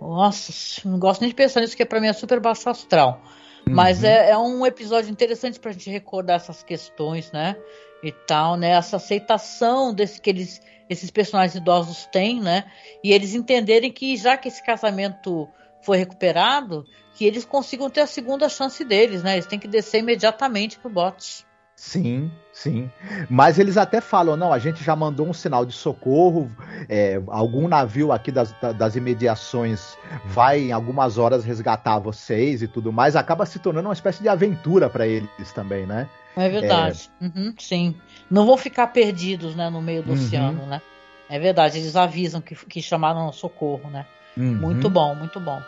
Nossa, 0.00 0.52
não 0.88 0.98
gosto 0.98 1.20
nem 1.20 1.30
de 1.30 1.36
pensar 1.36 1.60
nisso, 1.60 1.76
que 1.76 1.84
para 1.84 2.00
mim 2.00 2.08
é 2.08 2.12
super 2.12 2.40
baixo 2.40 2.68
astral. 2.68 3.20
Uhum. 3.66 3.74
Mas 3.74 4.04
é, 4.04 4.30
é 4.30 4.38
um 4.38 4.64
episódio 4.64 5.10
interessante 5.10 5.58
para 5.58 5.70
a 5.70 5.72
gente 5.72 5.90
recordar 5.90 6.36
essas 6.36 6.62
questões, 6.62 7.30
né? 7.32 7.56
E 8.02 8.10
tal, 8.10 8.56
né? 8.56 8.70
Essa 8.70 8.96
aceitação 8.96 9.94
desse 9.94 10.20
que 10.20 10.30
eles 10.30 10.60
esses 10.92 11.10
personagens 11.10 11.54
idosos 11.54 12.06
têm, 12.06 12.40
né? 12.40 12.64
E 13.02 13.12
eles 13.12 13.34
entenderem 13.34 13.90
que 13.90 14.16
já 14.16 14.36
que 14.36 14.48
esse 14.48 14.64
casamento 14.64 15.48
foi 15.82 15.98
recuperado, 15.98 16.86
que 17.14 17.24
eles 17.24 17.44
consigam 17.44 17.90
ter 17.90 18.02
a 18.02 18.06
segunda 18.06 18.48
chance 18.48 18.84
deles, 18.84 19.22
né? 19.22 19.34
Eles 19.34 19.46
têm 19.46 19.58
que 19.58 19.68
descer 19.68 19.98
imediatamente 19.98 20.78
pro 20.78 20.88
bote. 20.88 21.44
Sim, 21.74 22.30
sim. 22.52 22.88
Mas 23.28 23.58
eles 23.58 23.76
até 23.76 24.00
falam: 24.00 24.36
não, 24.36 24.52
a 24.52 24.58
gente 24.58 24.84
já 24.84 24.94
mandou 24.94 25.26
um 25.26 25.32
sinal 25.32 25.66
de 25.66 25.72
socorro, 25.72 26.48
é, 26.88 27.20
algum 27.26 27.66
navio 27.66 28.12
aqui 28.12 28.30
das, 28.30 28.54
das 28.76 28.94
imediações 28.94 29.98
vai 30.26 30.60
em 30.60 30.72
algumas 30.72 31.18
horas 31.18 31.44
resgatar 31.44 31.98
vocês 31.98 32.62
e 32.62 32.68
tudo 32.68 32.92
mais. 32.92 33.16
Acaba 33.16 33.44
se 33.46 33.58
tornando 33.58 33.88
uma 33.88 33.94
espécie 33.94 34.22
de 34.22 34.28
aventura 34.28 34.88
para 34.88 35.08
eles 35.08 35.52
também, 35.54 35.84
né? 35.84 36.08
É 36.36 36.48
verdade. 36.48 37.10
É... 37.20 37.24
Uhum, 37.24 37.54
sim. 37.58 37.96
Não 38.30 38.46
vão 38.46 38.56
ficar 38.56 38.88
perdidos, 38.88 39.54
né, 39.54 39.68
no 39.68 39.82
meio 39.82 40.02
do 40.02 40.12
uhum. 40.12 40.14
oceano, 40.14 40.66
né? 40.66 40.80
É 41.28 41.38
verdade, 41.38 41.78
eles 41.78 41.96
avisam 41.96 42.40
que, 42.40 42.54
que 42.54 42.82
chamaram 42.82 43.32
socorro, 43.32 43.88
né? 43.90 44.06
Uhum. 44.36 44.54
Muito 44.54 44.88
bom, 44.90 45.14
muito 45.14 45.40
bom. 45.40 45.60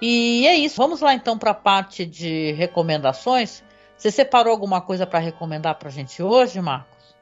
E 0.00 0.46
é 0.46 0.54
isso. 0.54 0.76
Vamos 0.76 1.00
lá 1.00 1.14
então 1.14 1.38
para 1.38 1.50
a 1.50 1.54
parte 1.54 2.06
de 2.06 2.52
recomendações. 2.52 3.62
Você 3.96 4.10
separou 4.10 4.52
alguma 4.52 4.80
coisa 4.80 5.06
para 5.06 5.18
recomendar 5.18 5.74
para 5.74 5.88
a 5.88 5.92
gente 5.92 6.22
hoje, 6.22 6.60
Marcos? 6.60 7.14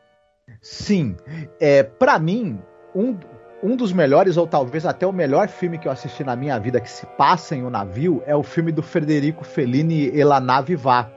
Sim. 0.62 1.16
É, 1.60 1.82
para 1.82 2.18
mim, 2.18 2.60
um, 2.94 3.18
um 3.62 3.74
dos 3.74 3.92
melhores, 3.92 4.36
ou 4.36 4.46
talvez 4.46 4.86
até 4.86 5.06
o 5.06 5.12
melhor 5.12 5.48
filme 5.48 5.78
que 5.78 5.88
eu 5.88 5.92
assisti 5.92 6.22
na 6.22 6.36
minha 6.36 6.58
vida 6.58 6.80
que 6.80 6.90
se 6.90 7.04
passa 7.04 7.56
em 7.56 7.64
um 7.64 7.70
navio 7.70 8.22
é 8.26 8.36
o 8.36 8.42
filme 8.42 8.70
do 8.70 8.82
Federico 8.82 9.44
Fellini, 9.44 10.18
Ela 10.18 10.40
Nave 10.40 10.76
Vá. 10.76 11.10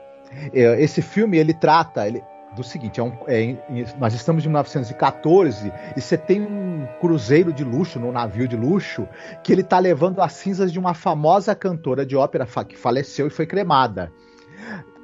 É, 0.52 0.82
esse 0.82 1.02
filme 1.02 1.36
ele 1.38 1.54
trata 1.54 2.06
ele, 2.06 2.22
do 2.54 2.62
seguinte: 2.62 3.00
é 3.00 3.02
um, 3.02 3.12
é, 3.26 3.56
nós 3.98 4.14
estamos 4.14 4.44
em 4.44 4.48
1914 4.48 5.72
e 5.96 6.00
você 6.00 6.16
tem 6.16 6.40
um 6.40 6.86
cruzeiro 7.00 7.52
de 7.52 7.64
luxo, 7.64 7.98
num 7.98 8.12
navio 8.12 8.46
de 8.46 8.56
luxo, 8.56 9.08
que 9.42 9.52
ele 9.52 9.62
está 9.62 9.78
levando 9.78 10.20
as 10.20 10.32
cinzas 10.32 10.72
de 10.72 10.78
uma 10.78 10.94
famosa 10.94 11.54
cantora 11.54 12.04
de 12.04 12.16
ópera 12.16 12.46
que 12.64 12.76
faleceu 12.76 13.26
e 13.26 13.30
foi 13.30 13.46
cremada. 13.46 14.12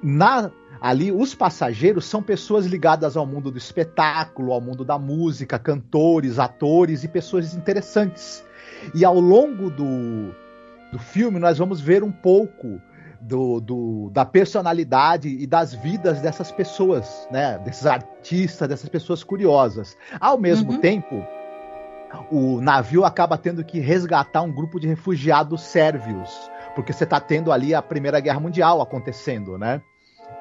Na, 0.03 0.51
ali, 0.81 1.11
os 1.11 1.35
passageiros 1.35 2.05
são 2.05 2.23
pessoas 2.23 2.67
ligadas 2.67 3.17
ao 3.17 3.27
mundo 3.27 3.51
do 3.51 3.59
espetáculo, 3.59 4.53
ao 4.53 4.61
mundo 4.61 4.85
da 4.85 4.99
música, 4.99 5.59
cantores, 5.59 6.39
atores 6.39 7.03
e 7.05 7.09
pessoas 7.09 7.55
interessantes. 7.55 8.45
E 8.95 9.05
ao 9.05 9.19
longo 9.19 9.71
do, 9.71 10.33
do 10.93 10.99
filme, 10.99 11.39
nós 11.39 11.59
vamos 11.59 11.81
ver 11.81 12.05
um 12.05 12.13
pouco 12.13 12.81
do, 13.21 13.61
do, 13.61 14.11
da 14.11 14.25
personalidade 14.25 15.29
e 15.29 15.47
das 15.47 15.75
vidas 15.75 16.21
dessas 16.21 16.51
pessoas, 16.51 17.29
né? 17.31 17.59
Desses 17.59 17.87
artistas, 17.87 18.69
dessas 18.69 18.89
pessoas 18.89 19.25
curiosas. 19.25 19.97
Ao 20.21 20.39
mesmo 20.39 20.73
uhum. 20.73 20.81
tempo, 20.81 21.27
o 22.31 22.61
navio 22.61 23.05
acaba 23.05 23.37
tendo 23.37 23.65
que 23.65 23.81
resgatar 23.81 24.43
um 24.43 24.53
grupo 24.53 24.79
de 24.79 24.87
refugiados 24.87 25.63
sérvios, 25.63 26.31
porque 26.75 26.93
você 26.93 27.05
está 27.05 27.21
tendo 27.21 27.53
ali 27.53 27.75
a 27.75 27.83
Primeira 27.83 28.21
Guerra 28.21 28.41
Mundial 28.41 28.81
acontecendo, 28.81 29.59
né? 29.59 29.83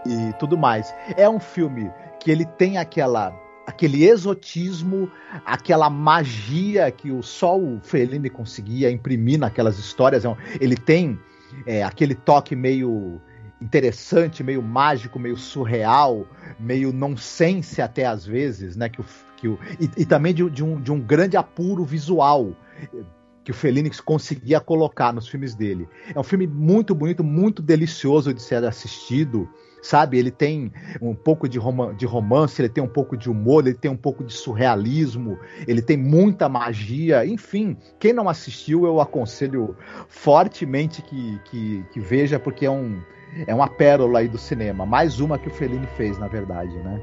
e 0.06 0.34
tudo 0.34 0.58
mais. 0.58 0.94
É 1.16 1.30
um 1.30 1.40
filme 1.40 1.92
que 2.20 2.32
ele 2.32 2.46
tem 2.46 2.78
aquela 2.78 3.34
aquele 3.66 4.06
exotismo, 4.06 5.12
aquela 5.46 5.90
magia 5.90 6.90
que 6.90 7.12
o 7.12 7.22
só 7.22 7.58
o 7.58 7.82
Fellini 7.82 8.30
conseguia 8.30 8.90
imprimir 8.90 9.38
naquelas 9.38 9.78
histórias. 9.78 10.24
É 10.24 10.34
ele 10.62 10.78
tem 10.78 11.20
é, 11.66 11.84
aquele 11.84 12.16
toque 12.16 12.56
meio 12.56 13.22
interessante, 13.62 14.44
meio 14.44 14.62
mágico, 14.62 15.18
meio 15.18 15.36
surreal, 15.36 16.28
meio 16.60 16.94
nonsense 16.94 17.82
até 17.82 18.06
às 18.06 18.26
vezes, 18.26 18.76
né? 18.76 18.90
Que 18.90 19.02
o, 19.02 19.06
que 19.36 19.48
o, 19.48 19.60
e, 19.80 19.90
e 20.02 20.06
também 20.06 20.34
de, 20.34 20.50
de, 20.50 20.64
um, 20.64 20.80
de 20.80 20.92
um 20.92 21.00
grande 21.00 21.38
apuro 21.38 21.84
visual 21.84 22.56
que 23.44 23.52
o 23.52 23.54
Fellini 23.54 23.90
conseguia 24.04 24.60
colocar 24.60 25.14
nos 25.14 25.30
filmes 25.30 25.56
dele. 25.56 25.88
É 26.14 26.20
um 26.20 26.24
filme 26.24 26.46
muito 26.46 26.94
bonito, 26.94 27.24
muito 27.24 27.62
delicioso 27.62 28.34
de 28.34 28.42
ser 28.42 28.62
assistido, 28.66 29.50
sabe? 29.82 30.18
Ele 30.18 30.32
tem 30.32 30.72
um 31.02 31.16
pouco 31.16 31.48
de, 31.48 31.58
rom 31.58 31.94
de 31.94 32.06
romance, 32.06 32.62
ele 32.62 32.70
tem 32.70 32.84
um 32.84 32.88
pouco 32.88 33.16
de 33.18 33.30
humor, 33.30 33.66
ele 33.66 33.76
tem 33.76 33.90
um 33.90 33.98
pouco 33.98 34.24
de 34.24 34.34
surrealismo, 34.34 35.38
ele 35.68 35.82
tem 35.82 35.98
muita 35.98 36.50
magia, 36.50 37.26
enfim. 37.26 37.78
Quem 38.00 38.14
não 38.14 38.30
assistiu, 38.30 38.86
eu 38.86 39.00
aconselho 39.00 39.76
fortemente 40.08 41.02
que, 41.02 41.40
que, 41.46 41.86
que 41.92 42.00
veja, 42.00 42.40
porque 42.40 42.66
é, 42.66 42.72
um, 42.72 43.02
é 43.46 43.54
uma 43.54 43.68
pérola 43.68 44.20
aí 44.20 44.28
do 44.28 44.38
cinema. 44.38 44.86
Mais 44.86 45.20
uma 45.20 45.38
que 45.38 45.48
o 45.48 45.52
Fellini 45.52 45.88
fez, 45.96 46.18
na 46.18 46.28
verdade, 46.28 46.76
né? 46.78 47.02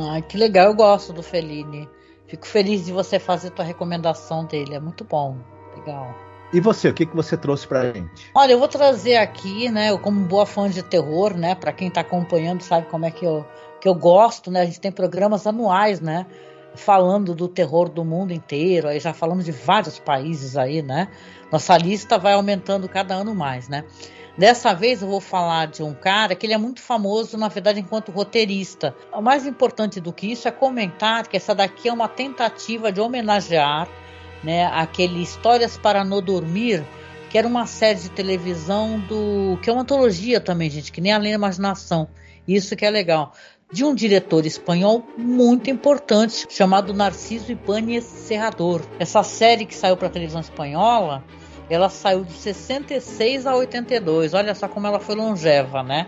Ai, 0.00 0.22
que 0.22 0.36
legal, 0.36 0.66
eu 0.66 0.74
gosto 0.74 1.12
do 1.12 1.22
Fellini. 1.22 1.88
Fico 2.26 2.46
feliz 2.46 2.84
de 2.84 2.92
você 2.92 3.20
fazer 3.20 3.50
tua 3.50 3.64
recomendação 3.64 4.44
dele, 4.44 4.74
é 4.74 4.80
muito 4.80 5.04
bom. 5.04 5.38
Legal. 5.76 6.25
E 6.52 6.60
você, 6.60 6.88
o 6.88 6.94
que, 6.94 7.06
que 7.06 7.16
você 7.16 7.36
trouxe 7.36 7.66
pra 7.66 7.92
gente? 7.92 8.30
Olha, 8.34 8.52
eu 8.52 8.58
vou 8.58 8.68
trazer 8.68 9.16
aqui, 9.16 9.70
né, 9.70 9.90
eu 9.90 9.98
como 9.98 10.20
boa 10.20 10.46
fã 10.46 10.68
de 10.70 10.82
terror, 10.82 11.36
né, 11.36 11.54
para 11.54 11.72
quem 11.72 11.90
tá 11.90 12.00
acompanhando 12.00 12.62
sabe 12.62 12.86
como 12.86 13.04
é 13.04 13.10
que 13.10 13.24
eu, 13.24 13.44
que 13.80 13.88
eu 13.88 13.94
gosto, 13.94 14.50
né, 14.50 14.60
a 14.60 14.64
gente 14.64 14.80
tem 14.80 14.92
programas 14.92 15.46
anuais, 15.46 16.00
né, 16.00 16.24
falando 16.74 17.34
do 17.34 17.48
terror 17.48 17.88
do 17.88 18.04
mundo 18.04 18.32
inteiro, 18.32 18.88
aí 18.88 19.00
já 19.00 19.12
falamos 19.12 19.44
de 19.44 19.52
vários 19.52 19.98
países 19.98 20.56
aí, 20.56 20.82
né, 20.82 21.08
nossa 21.50 21.76
lista 21.76 22.16
vai 22.16 22.34
aumentando 22.34 22.88
cada 22.88 23.14
ano 23.14 23.34
mais, 23.34 23.68
né. 23.68 23.84
Dessa 24.38 24.74
vez 24.74 25.00
eu 25.00 25.08
vou 25.08 25.20
falar 25.20 25.66
de 25.66 25.82
um 25.82 25.94
cara 25.94 26.34
que 26.34 26.44
ele 26.44 26.52
é 26.52 26.58
muito 26.58 26.82
famoso, 26.82 27.38
na 27.38 27.48
verdade, 27.48 27.80
enquanto 27.80 28.12
roteirista. 28.12 28.94
O 29.10 29.22
mais 29.22 29.46
importante 29.46 29.98
do 29.98 30.12
que 30.12 30.30
isso 30.30 30.46
é 30.46 30.50
comentar 30.50 31.26
que 31.26 31.38
essa 31.38 31.54
daqui 31.54 31.88
é 31.88 31.92
uma 31.92 32.06
tentativa 32.06 32.92
de 32.92 33.00
homenagear 33.00 33.88
né, 34.42 34.66
aquele 34.66 35.22
Histórias 35.22 35.76
para 35.76 36.04
Não 36.04 36.22
Dormir, 36.22 36.84
que 37.28 37.38
era 37.38 37.46
uma 37.46 37.66
série 37.66 38.00
de 38.00 38.10
televisão 38.10 39.00
do. 39.00 39.58
que 39.62 39.68
é 39.68 39.72
uma 39.72 39.82
antologia 39.82 40.40
também, 40.40 40.70
gente, 40.70 40.92
que 40.92 41.00
nem 41.00 41.12
além 41.12 41.32
da 41.32 41.36
imaginação. 41.36 42.08
Isso 42.46 42.76
que 42.76 42.84
é 42.84 42.90
legal. 42.90 43.32
De 43.72 43.84
um 43.84 43.94
diretor 43.94 44.46
espanhol 44.46 45.04
muito 45.18 45.68
importante, 45.68 46.46
chamado 46.48 46.94
Narciso 46.94 47.50
Ibáñez 47.50 48.04
Serrador. 48.04 48.80
Essa 49.00 49.24
série 49.24 49.66
que 49.66 49.74
saiu 49.74 49.96
para 49.96 50.06
a 50.06 50.10
televisão 50.10 50.40
espanhola, 50.40 51.24
ela 51.68 51.88
saiu 51.88 52.24
de 52.24 52.32
66 52.32 53.44
a 53.44 53.56
82. 53.56 54.34
Olha 54.34 54.54
só 54.54 54.68
como 54.68 54.86
ela 54.86 55.00
foi 55.00 55.16
longeva, 55.16 55.82
né? 55.82 56.06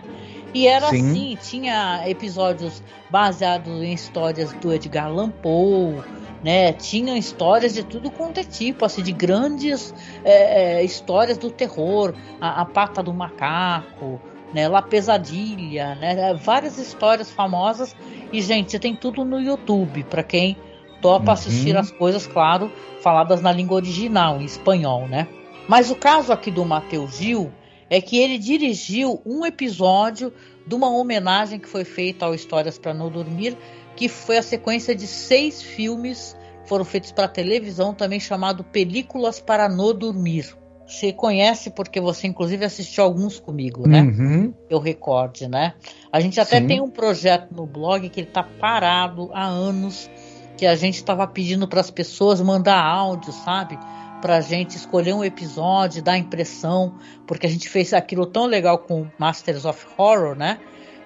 E 0.53 0.67
era 0.67 0.89
Sim. 0.89 1.09
assim, 1.09 1.37
tinha 1.41 2.09
episódios 2.09 2.81
baseados 3.09 3.83
em 3.83 3.93
histórias 3.93 4.51
do 4.53 4.73
Edgar 4.73 5.05
Allan 5.05 5.29
Poe, 5.29 6.01
né? 6.43 6.73
Tinham 6.73 7.17
histórias 7.17 7.73
de 7.73 7.83
tudo 7.83 8.09
quanto 8.09 8.39
é 8.39 8.43
tipo, 8.43 8.85
assim, 8.85 9.01
de 9.01 9.11
grandes 9.11 9.93
é, 10.23 10.79
é, 10.79 10.83
histórias 10.83 11.37
do 11.37 11.49
terror, 11.51 12.13
a, 12.39 12.61
a, 12.61 12.65
pata 12.65 13.03
do 13.03 13.13
macaco, 13.13 14.21
né? 14.53 14.67
La 14.67 14.81
Pesadilha, 14.81 15.95
né? 15.95 16.33
Várias 16.33 16.77
histórias 16.77 17.29
famosas 17.31 17.95
e 18.31 18.41
gente 18.41 18.79
tem 18.79 18.95
tudo 18.95 19.25
no 19.25 19.39
YouTube 19.39 20.03
para 20.03 20.23
quem 20.23 20.57
topa 21.01 21.27
uhum. 21.27 21.31
assistir 21.31 21.77
as 21.77 21.91
coisas, 21.91 22.27
claro, 22.27 22.71
faladas 23.01 23.41
na 23.41 23.51
língua 23.51 23.77
original, 23.77 24.41
em 24.41 24.45
espanhol, 24.45 25.07
né? 25.07 25.27
Mas 25.67 25.89
o 25.91 25.95
caso 25.95 26.31
aqui 26.31 26.51
do 26.51 26.65
Matheus 26.65 27.17
Gil 27.17 27.51
é 27.89 28.01
que 28.01 28.17
ele 28.17 28.37
dirigiu 28.37 29.21
um 29.25 29.45
episódio 29.45 30.33
de 30.65 30.75
uma 30.75 30.89
homenagem 30.89 31.59
que 31.59 31.67
foi 31.67 31.83
feita 31.83 32.25
ao 32.25 32.35
Histórias 32.35 32.77
para 32.77 32.93
Não 32.93 33.09
Dormir, 33.09 33.57
que 33.99 34.07
foi 34.07 34.37
a 34.37 34.41
sequência 34.41 34.95
de 34.95 35.05
seis 35.05 35.61
filmes 35.61 36.37
que 36.63 36.69
foram 36.69 36.85
feitos 36.85 37.11
para 37.11 37.27
televisão, 37.27 37.93
também 37.93 38.17
chamado 38.17 38.63
Películas 38.63 39.41
para 39.41 39.67
Não 39.67 39.93
Dormir. 39.93 40.55
Você 40.87 41.11
conhece 41.11 41.69
porque 41.69 41.99
você 41.99 42.25
inclusive 42.25 42.63
assistiu 42.63 43.03
alguns 43.03 43.41
comigo, 43.41 43.85
né? 43.85 44.03
Uhum. 44.03 44.53
Eu 44.69 44.79
recorde, 44.79 45.49
né? 45.49 45.73
A 46.13 46.21
gente 46.21 46.39
até 46.39 46.61
Sim. 46.61 46.67
tem 46.67 46.81
um 46.81 46.89
projeto 46.89 47.53
no 47.53 47.65
blog 47.65 48.07
que 48.07 48.21
ele 48.21 48.27
está 48.29 48.41
parado 48.41 49.29
há 49.33 49.43
anos, 49.43 50.09
que 50.55 50.65
a 50.65 50.75
gente 50.75 50.95
estava 50.95 51.27
pedindo 51.27 51.67
para 51.67 51.81
as 51.81 51.91
pessoas 51.91 52.39
mandar 52.39 52.81
áudio, 52.81 53.33
sabe? 53.33 53.77
Para 54.21 54.37
a 54.37 54.41
gente 54.41 54.77
escolher 54.77 55.13
um 55.13 55.25
episódio, 55.25 56.01
dar 56.01 56.17
impressão, 56.17 56.95
porque 57.27 57.45
a 57.45 57.49
gente 57.49 57.67
fez 57.67 57.93
aquilo 57.93 58.25
tão 58.25 58.45
legal 58.45 58.77
com 58.77 59.07
Masters 59.17 59.65
of 59.65 59.85
Horror, 59.97 60.37
né? 60.37 60.57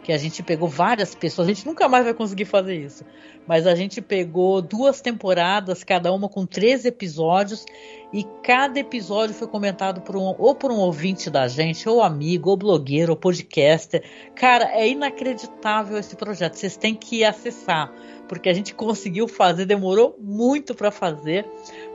Que 0.03 0.11
a 0.11 0.17
gente 0.17 0.43
pegou 0.43 0.67
várias 0.67 1.15
pessoas, 1.15 1.47
a 1.47 1.53
gente 1.53 1.65
nunca 1.65 1.87
mais 1.87 2.03
vai 2.03 2.13
conseguir 2.13 2.45
fazer 2.45 2.75
isso, 2.75 3.05
mas 3.47 3.65
a 3.65 3.73
gente 3.73 4.01
pegou 4.01 4.61
duas 4.61 5.01
temporadas, 5.01 5.83
cada 5.83 6.11
uma 6.11 6.27
com 6.27 6.45
três 6.45 6.85
episódios, 6.85 7.65
e 8.11 8.23
cada 8.43 8.79
episódio 8.79 9.33
foi 9.33 9.47
comentado 9.47 10.01
por 10.01 10.15
um, 10.15 10.35
ou 10.37 10.53
por 10.53 10.71
um 10.71 10.77
ouvinte 10.77 11.29
da 11.29 11.47
gente, 11.47 11.87
ou 11.89 12.03
amigo, 12.03 12.49
ou 12.49 12.57
blogueiro, 12.57 13.13
ou 13.13 13.17
podcaster. 13.17 14.03
Cara, 14.35 14.65
é 14.65 14.87
inacreditável 14.87 15.97
esse 15.97 16.15
projeto, 16.15 16.55
vocês 16.55 16.77
têm 16.77 16.93
que 16.93 17.23
acessar, 17.23 17.91
porque 18.27 18.49
a 18.49 18.53
gente 18.53 18.75
conseguiu 18.75 19.27
fazer, 19.27 19.65
demorou 19.65 20.15
muito 20.19 20.75
para 20.75 20.91
fazer, 20.91 21.45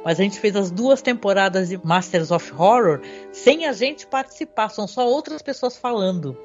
mas 0.04 0.18
a 0.18 0.22
gente 0.22 0.38
fez 0.38 0.54
as 0.56 0.70
duas 0.70 1.02
temporadas 1.02 1.68
de 1.68 1.80
Masters 1.84 2.30
of 2.30 2.52
Horror 2.52 3.00
sem 3.32 3.66
a 3.66 3.72
gente 3.72 4.06
participar, 4.06 4.68
são 4.68 4.86
só 4.86 5.06
outras 5.06 5.42
pessoas 5.42 5.76
falando. 5.76 6.36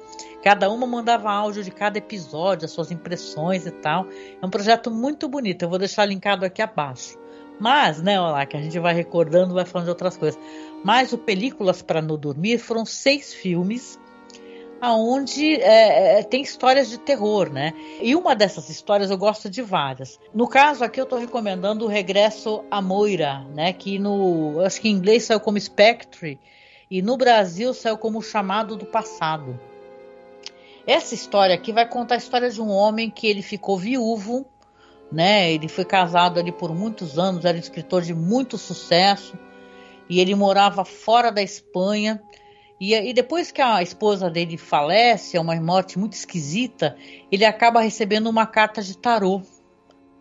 Cada 0.42 0.70
uma 0.70 0.86
mandava 0.86 1.30
áudio 1.30 1.64
de 1.64 1.70
cada 1.70 1.98
episódio, 1.98 2.66
as 2.66 2.70
suas 2.70 2.90
impressões 2.90 3.66
e 3.66 3.70
tal. 3.70 4.06
É 4.42 4.44
um 4.44 4.50
projeto 4.50 4.90
muito 4.90 5.26
bonito. 5.28 5.62
Eu 5.62 5.70
vou 5.70 5.78
deixar 5.78 6.04
linkado 6.04 6.44
aqui 6.44 6.60
abaixo. 6.60 7.18
Mas, 7.58 8.02
né, 8.02 8.20
olha 8.20 8.32
lá, 8.32 8.46
que 8.46 8.56
a 8.56 8.60
gente 8.60 8.78
vai 8.78 8.92
recordando, 8.92 9.54
vai 9.54 9.64
falando 9.64 9.86
de 9.86 9.90
outras 9.90 10.16
coisas. 10.16 10.38
Mas 10.84 11.12
o 11.12 11.18
Películas 11.18 11.80
para 11.80 12.02
Não 12.02 12.18
Dormir 12.18 12.58
foram 12.58 12.84
seis 12.84 13.32
filmes 13.32 13.98
aonde 14.84 15.54
é, 15.54 16.18
é, 16.18 16.22
tem 16.22 16.42
histórias 16.42 16.90
de 16.90 16.98
terror, 16.98 17.50
né? 17.50 17.72
E 18.00 18.14
uma 18.14 18.36
dessas 18.36 18.68
histórias 18.68 19.10
eu 19.10 19.16
gosto 19.16 19.48
de 19.48 19.62
várias. 19.62 20.20
No 20.34 20.46
caso 20.46 20.84
aqui 20.84 21.00
eu 21.00 21.04
estou 21.04 21.18
recomendando 21.18 21.84
o 21.84 21.88
Regresso 21.88 22.62
à 22.70 22.82
Moira, 22.82 23.40
né? 23.54 23.72
Que 23.72 23.98
no, 23.98 24.60
acho 24.60 24.80
que 24.80 24.88
em 24.88 24.92
inglês 24.92 25.24
saiu 25.24 25.40
como 25.40 25.58
Spectre 25.58 26.38
e 26.90 27.00
no 27.00 27.16
Brasil 27.16 27.72
saiu 27.72 27.96
como 27.96 28.22
Chamado 28.22 28.76
do 28.76 28.84
Passado. 28.84 29.58
Essa 30.86 31.14
história 31.14 31.54
aqui 31.54 31.72
vai 31.72 31.88
contar 31.88 32.16
a 32.16 32.18
história 32.18 32.50
de 32.50 32.60
um 32.60 32.68
homem 32.68 33.08
que 33.08 33.26
ele 33.26 33.40
ficou 33.40 33.78
viúvo, 33.78 34.46
né? 35.10 35.50
Ele 35.50 35.66
foi 35.66 35.86
casado 35.86 36.38
ali 36.38 36.52
por 36.52 36.74
muitos 36.74 37.18
anos, 37.18 37.46
era 37.46 37.56
escritor 37.56 38.02
de 38.02 38.14
muito 38.14 38.58
sucesso 38.58 39.38
e 40.10 40.20
ele 40.20 40.34
morava 40.34 40.84
fora 40.84 41.32
da 41.32 41.42
Espanha. 41.42 42.22
E, 42.92 43.12
depois 43.12 43.50
que 43.50 43.62
a 43.62 43.82
esposa 43.82 44.28
dele 44.28 44.58
falece, 44.58 45.36
é 45.36 45.40
uma 45.40 45.54
morte 45.56 45.98
muito 45.98 46.12
esquisita, 46.12 46.96
ele 47.32 47.44
acaba 47.44 47.80
recebendo 47.80 48.28
uma 48.28 48.46
carta 48.46 48.82
de 48.82 48.98
tarô, 48.98 49.40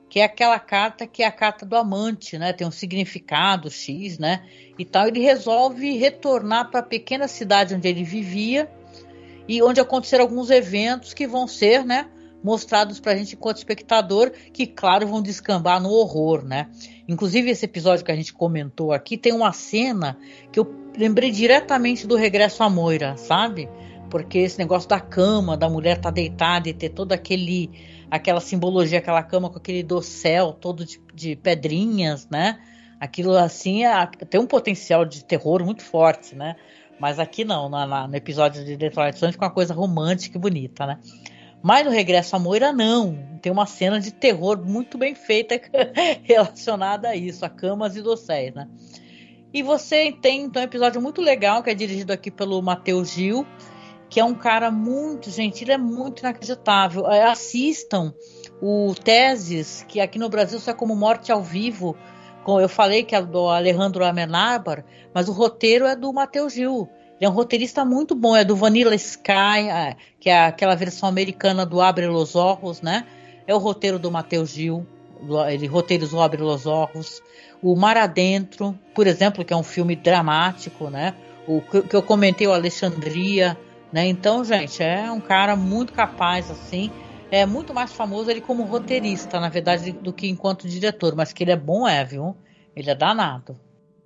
que 0.10 0.20
é 0.20 0.24
aquela 0.24 0.60
carta 0.60 1.08
que 1.08 1.24
é 1.24 1.26
a 1.26 1.32
carta 1.32 1.66
do 1.66 1.76
amante, 1.76 2.38
né? 2.38 2.54
Tem 2.54 2.68
um 2.68 2.72
significado 2.72 3.70
X, 3.72 4.20
né? 4.20 4.46
E 4.78 4.86
tal. 4.86 5.08
Ele 5.08 5.20
resolve 5.20 5.98
retornar 5.98 6.70
para 6.70 6.82
a 6.82 6.84
pequena 6.84 7.28
cidade 7.28 7.74
onde 7.74 7.88
ele 7.88 8.04
vivia 8.04 8.72
e 9.48 9.62
onde 9.62 9.82
aconteceram 9.82 10.24
alguns 10.24 10.50
eventos 10.50 11.14
que 11.14 11.28
vão 11.28 11.48
ser, 11.48 11.84
né, 11.84 12.10
mostrados 12.44 13.00
para 13.00 13.14
a 13.14 13.16
gente 13.16 13.36
enquanto 13.36 13.58
espectador, 13.58 14.32
que 14.54 14.68
claro 14.68 15.08
vão 15.08 15.22
descambar 15.22 15.82
no 15.82 15.90
horror, 15.90 16.44
né? 16.44 16.70
Inclusive 17.08 17.50
esse 17.50 17.66
episódio 17.66 18.06
que 18.06 18.12
a 18.12 18.16
gente 18.16 18.34
comentou 18.34 18.92
aqui 18.94 19.18
tem 19.18 19.34
uma 19.34 19.52
cena 19.52 20.18
que 20.52 20.60
eu 20.60 20.83
lembrei 20.98 21.32
diretamente 21.32 22.08
do 22.08 22.16
Regresso 22.16 22.64
à 22.64 22.70
Moira, 22.70 23.18
sabe? 23.18 23.70
Porque 24.10 24.40
esse 24.40 24.58
negócio 24.58 24.88
da 24.88 25.00
cama, 25.00 25.58
da 25.58 25.70
mulher 25.70 25.98
estar 25.98 26.10
tá 26.10 26.12
deitada 26.12 26.70
e 26.70 26.74
ter 26.74 26.90
todo 26.90 27.12
aquele 27.14 27.70
aquela 28.12 28.40
simbologia, 28.40 29.00
aquela 29.00 29.24
cama 29.24 29.50
com 29.50 29.58
aquele 29.58 29.82
dossel 29.82 30.54
todo 30.54 30.86
de, 30.86 31.02
de 31.14 31.36
pedrinhas, 31.36 32.28
né? 32.30 32.60
Aquilo 33.00 33.36
assim 33.36 33.86
é, 33.86 34.06
tem 34.30 34.40
um 34.40 34.46
potencial 34.46 35.04
de 35.04 35.26
terror 35.26 35.64
muito 35.66 35.84
forte, 35.84 36.36
né? 36.36 36.56
Mas 37.00 37.18
aqui 37.18 37.44
não, 37.44 37.68
na, 37.68 37.88
na, 37.88 38.08
no 38.08 38.16
episódio 38.16 38.64
de 38.64 38.78
Detroit 38.78 39.18
Sonic 39.18 39.34
fica 39.34 39.46
uma 39.46 39.52
coisa 39.52 39.74
romântica 39.74 40.38
e 40.38 40.42
bonita, 40.42 40.86
né? 40.86 41.00
Mas 41.62 41.86
no 41.86 41.92
Regresso 41.92 42.36
à 42.36 42.40
Moira, 42.40 42.72
não. 42.72 43.18
Tem 43.42 43.52
uma 43.52 43.66
cena 43.66 44.00
de 44.00 44.12
terror 44.12 44.64
muito 44.64 44.98
bem 44.98 45.16
feita 45.16 45.60
relacionada 46.24 47.10
a 47.10 47.16
isso, 47.16 47.44
a 47.44 47.50
camas 47.50 47.96
e 47.96 48.02
dosséis, 48.02 48.54
né? 48.54 48.68
E 49.54 49.62
você 49.62 50.12
tem 50.12 50.42
então 50.42 50.62
um 50.62 50.66
episódio 50.66 51.00
muito 51.00 51.22
legal 51.22 51.62
que 51.62 51.70
é 51.70 51.76
dirigido 51.76 52.12
aqui 52.12 52.32
pelo 52.32 52.60
Matheus 52.60 53.12
Gil, 53.12 53.46
que 54.10 54.20
é 54.20 54.26
um 54.26 54.34
cara 54.34 54.72
muito, 54.72 55.30
gente, 55.30 55.64
ele 55.64 55.72
é 55.72 55.78
muito 55.78 56.22
inacreditável. 56.22 57.08
É, 57.08 57.24
assistam 57.26 58.14
o 58.60 58.96
Teses, 58.96 59.86
que 59.88 60.00
aqui 60.02 60.18
no 60.18 60.28
Brasil 60.28 60.60
só 60.60 60.72
é 60.72 60.74
como 60.74 60.96
Morte 60.96 61.32
ao 61.32 61.44
Vivo. 61.44 61.96
Eu 62.48 62.68
falei 62.68 63.04
que 63.04 63.16
é 63.16 63.22
do 63.22 63.48
Alejandro 63.48 64.04
Amenábar, 64.04 64.84
mas 65.14 65.30
o 65.30 65.32
roteiro 65.32 65.86
é 65.86 65.96
do 65.96 66.12
Matheus 66.12 66.54
Gil. 66.54 66.90
Ele 67.18 67.26
é 67.26 67.30
um 67.30 67.34
roteirista 67.34 67.86
muito 67.86 68.16
bom, 68.16 68.36
é 68.36 68.44
do 68.44 68.56
Vanilla 68.56 68.96
Sky, 68.96 69.70
é, 69.70 69.96
que 70.20 70.30
é 70.32 70.46
aquela 70.46 70.76
versão 70.76 71.08
americana 71.08 71.64
do 71.64 71.80
Abre 71.80 72.08
los 72.08 72.36
Ojos, 72.36 72.82
né? 72.82 73.06
É 73.46 73.54
o 73.54 73.60
roteiro 73.60 74.00
do 74.00 74.12
Matheus 74.12 74.50
Gil, 74.50 74.86
ele 75.50 75.68
roteirizou 75.68 76.22
Abre 76.22 76.42
los 76.42 76.66
Ojos. 76.66 77.22
O 77.64 77.78
Mar 77.78 77.96
Adentro, 77.96 78.78
por 78.94 79.08
exemplo, 79.08 79.46
que 79.46 79.54
é 79.54 79.56
um 79.56 79.64
filme 79.64 79.96
dramático, 79.96 80.90
né? 80.90 81.16
O 81.48 81.62
que 81.62 81.96
eu 81.96 82.04
comentei, 82.04 82.46
o 82.46 82.52
Alexandria, 82.52 83.58
né? 83.92 84.06
Então, 84.06 84.44
gente, 84.44 84.84
é 84.84 85.10
um 85.10 85.22
cara 85.22 85.56
muito 85.56 85.94
capaz, 85.94 86.52
assim. 86.52 86.92
É 87.32 87.46
muito 87.46 87.74
mais 87.74 87.94
famoso 87.94 88.30
ele 88.30 88.42
como 88.42 88.64
roteirista, 88.64 89.40
na 89.40 89.48
verdade, 89.48 89.94
do 89.94 90.12
que 90.12 90.28
enquanto 90.28 90.68
diretor. 90.68 91.16
Mas 91.16 91.32
que 91.32 91.44
ele 91.44 91.52
é 91.52 91.56
bom, 91.56 91.88
é, 91.88 92.04
viu? 92.04 92.36
Ele 92.76 92.90
é 92.90 92.96
danado. 92.96 93.58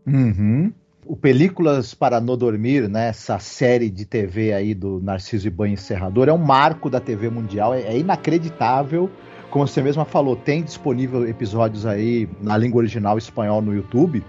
Uhum. 0.05 0.71
O 1.05 1.15
Películas 1.15 1.93
para 1.93 2.21
Não 2.21 2.37
Dormir, 2.37 2.87
né, 2.87 3.07
essa 3.07 3.39
série 3.39 3.89
de 3.89 4.05
TV 4.05 4.53
aí 4.53 4.73
do 4.73 5.01
Narciso 5.01 5.47
Ibanha 5.47 5.73
Encerrador, 5.73 6.27
é 6.27 6.33
um 6.33 6.37
marco 6.37 6.89
da 6.89 6.99
TV 6.99 7.29
mundial, 7.29 7.73
é, 7.73 7.81
é 7.81 7.97
inacreditável 7.97 9.09
como 9.49 9.67
você 9.67 9.81
mesma 9.81 10.05
falou, 10.05 10.35
tem 10.35 10.61
disponível 10.61 11.27
episódios 11.27 11.85
aí 11.85 12.27
na 12.41 12.57
língua 12.57 12.79
original 12.79 13.17
espanhol 13.17 13.61
no 13.61 13.73
YouTube. 13.73 14.23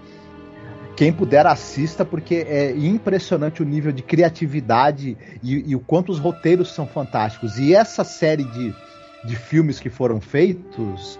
Quem 0.95 1.13
puder 1.13 1.45
assista, 1.47 2.03
porque 2.03 2.35
é 2.35 2.71
impressionante 2.71 3.61
o 3.61 3.65
nível 3.65 3.91
de 3.91 4.03
criatividade 4.03 5.17
e, 5.41 5.71
e 5.71 5.75
o 5.75 5.79
quanto 5.79 6.11
os 6.11 6.19
roteiros 6.19 6.73
são 6.73 6.85
fantásticos. 6.85 7.57
E 7.57 7.73
essa 7.73 8.03
série 8.03 8.43
de, 8.43 8.75
de 9.23 9.35
filmes 9.35 9.79
que 9.79 9.89
foram 9.89 10.19
feitos 10.19 11.19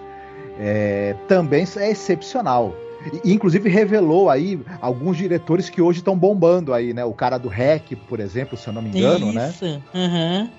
é, 0.60 1.16
também 1.28 1.66
é 1.78 1.92
excepcional. 1.92 2.76
E, 3.24 3.32
inclusive 3.32 3.70
revelou 3.70 4.30
aí 4.30 4.60
alguns 4.82 5.16
diretores 5.16 5.70
que 5.70 5.82
hoje 5.82 6.00
estão 6.00 6.18
bombando 6.18 6.74
aí, 6.74 6.94
né? 6.94 7.06
O 7.06 7.14
cara 7.14 7.38
do 7.38 7.48
REC, 7.48 7.96
por 8.08 8.20
exemplo, 8.20 8.58
se 8.58 8.68
eu 8.68 8.74
não 8.74 8.82
me 8.82 8.90
engano, 8.90 9.32
né? 9.32 9.50
Isso. 9.50 9.66
né? 9.66 9.82
Uhum. 9.94 10.50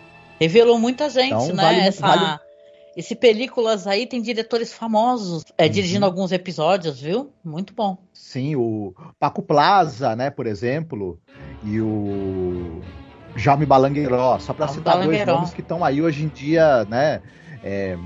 Revelou 0.40 0.78
muita 0.78 1.10
gente, 1.10 1.34
então, 1.34 1.48
né? 1.48 1.62
Vale, 1.62 1.80
Essa... 1.80 2.06
vale 2.06 2.49
esse 2.96 3.14
películas 3.14 3.86
aí 3.86 4.06
tem 4.06 4.20
diretores 4.20 4.72
famosos 4.72 5.44
é, 5.56 5.64
uhum. 5.64 5.70
dirigindo 5.70 6.06
alguns 6.06 6.32
episódios, 6.32 7.00
viu? 7.00 7.30
Muito 7.44 7.72
bom. 7.74 7.98
Sim, 8.12 8.56
o 8.56 8.94
Paco 9.18 9.42
Plaza, 9.42 10.16
né, 10.16 10.30
por 10.30 10.46
exemplo, 10.46 11.18
e 11.64 11.80
o 11.80 12.80
Jaume 13.36 13.66
Balangueiró, 13.66 14.38
só 14.38 14.52
para 14.52 14.68
citar 14.68 15.02
dois 15.04 15.26
nomes 15.26 15.54
que 15.54 15.60
estão 15.60 15.84
aí 15.84 16.02
hoje 16.02 16.24
em 16.24 16.28
dia, 16.28 16.84
né, 16.84 17.22
é, 17.62 17.96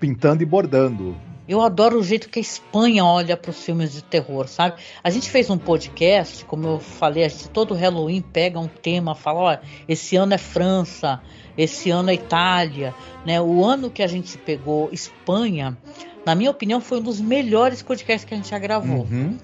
pintando 0.00 0.42
e 0.42 0.46
bordando. 0.46 1.16
Eu 1.46 1.60
adoro 1.60 1.98
o 1.98 2.02
jeito 2.02 2.28
que 2.28 2.38
a 2.38 2.42
Espanha 2.42 3.04
olha 3.04 3.36
para 3.36 3.50
os 3.50 3.62
filmes 3.62 3.92
de 3.92 4.02
terror, 4.02 4.48
sabe? 4.48 4.80
A 5.02 5.10
gente 5.10 5.30
fez 5.30 5.50
um 5.50 5.58
podcast, 5.58 6.44
como 6.46 6.66
eu 6.66 6.80
falei, 6.80 7.24
a 7.24 7.28
gente 7.28 7.50
todo 7.50 7.74
Halloween 7.74 8.22
pega 8.22 8.58
um 8.58 8.68
tema, 8.68 9.14
fala, 9.14 9.40
olha, 9.40 9.62
esse 9.86 10.16
ano 10.16 10.32
é 10.32 10.38
França, 10.38 11.20
esse 11.56 11.90
ano 11.90 12.10
é 12.10 12.14
Itália, 12.14 12.94
né? 13.26 13.40
O 13.40 13.64
ano 13.64 13.90
que 13.90 14.02
a 14.02 14.06
gente 14.06 14.38
pegou 14.38 14.88
Espanha, 14.90 15.76
na 16.24 16.34
minha 16.34 16.50
opinião, 16.50 16.80
foi 16.80 16.98
um 16.98 17.02
dos 17.02 17.20
melhores 17.20 17.82
podcasts 17.82 18.26
que 18.26 18.32
a 18.32 18.36
gente 18.36 18.48
já 18.48 18.58
gravou. 18.58 19.02
Uhum. 19.02 19.36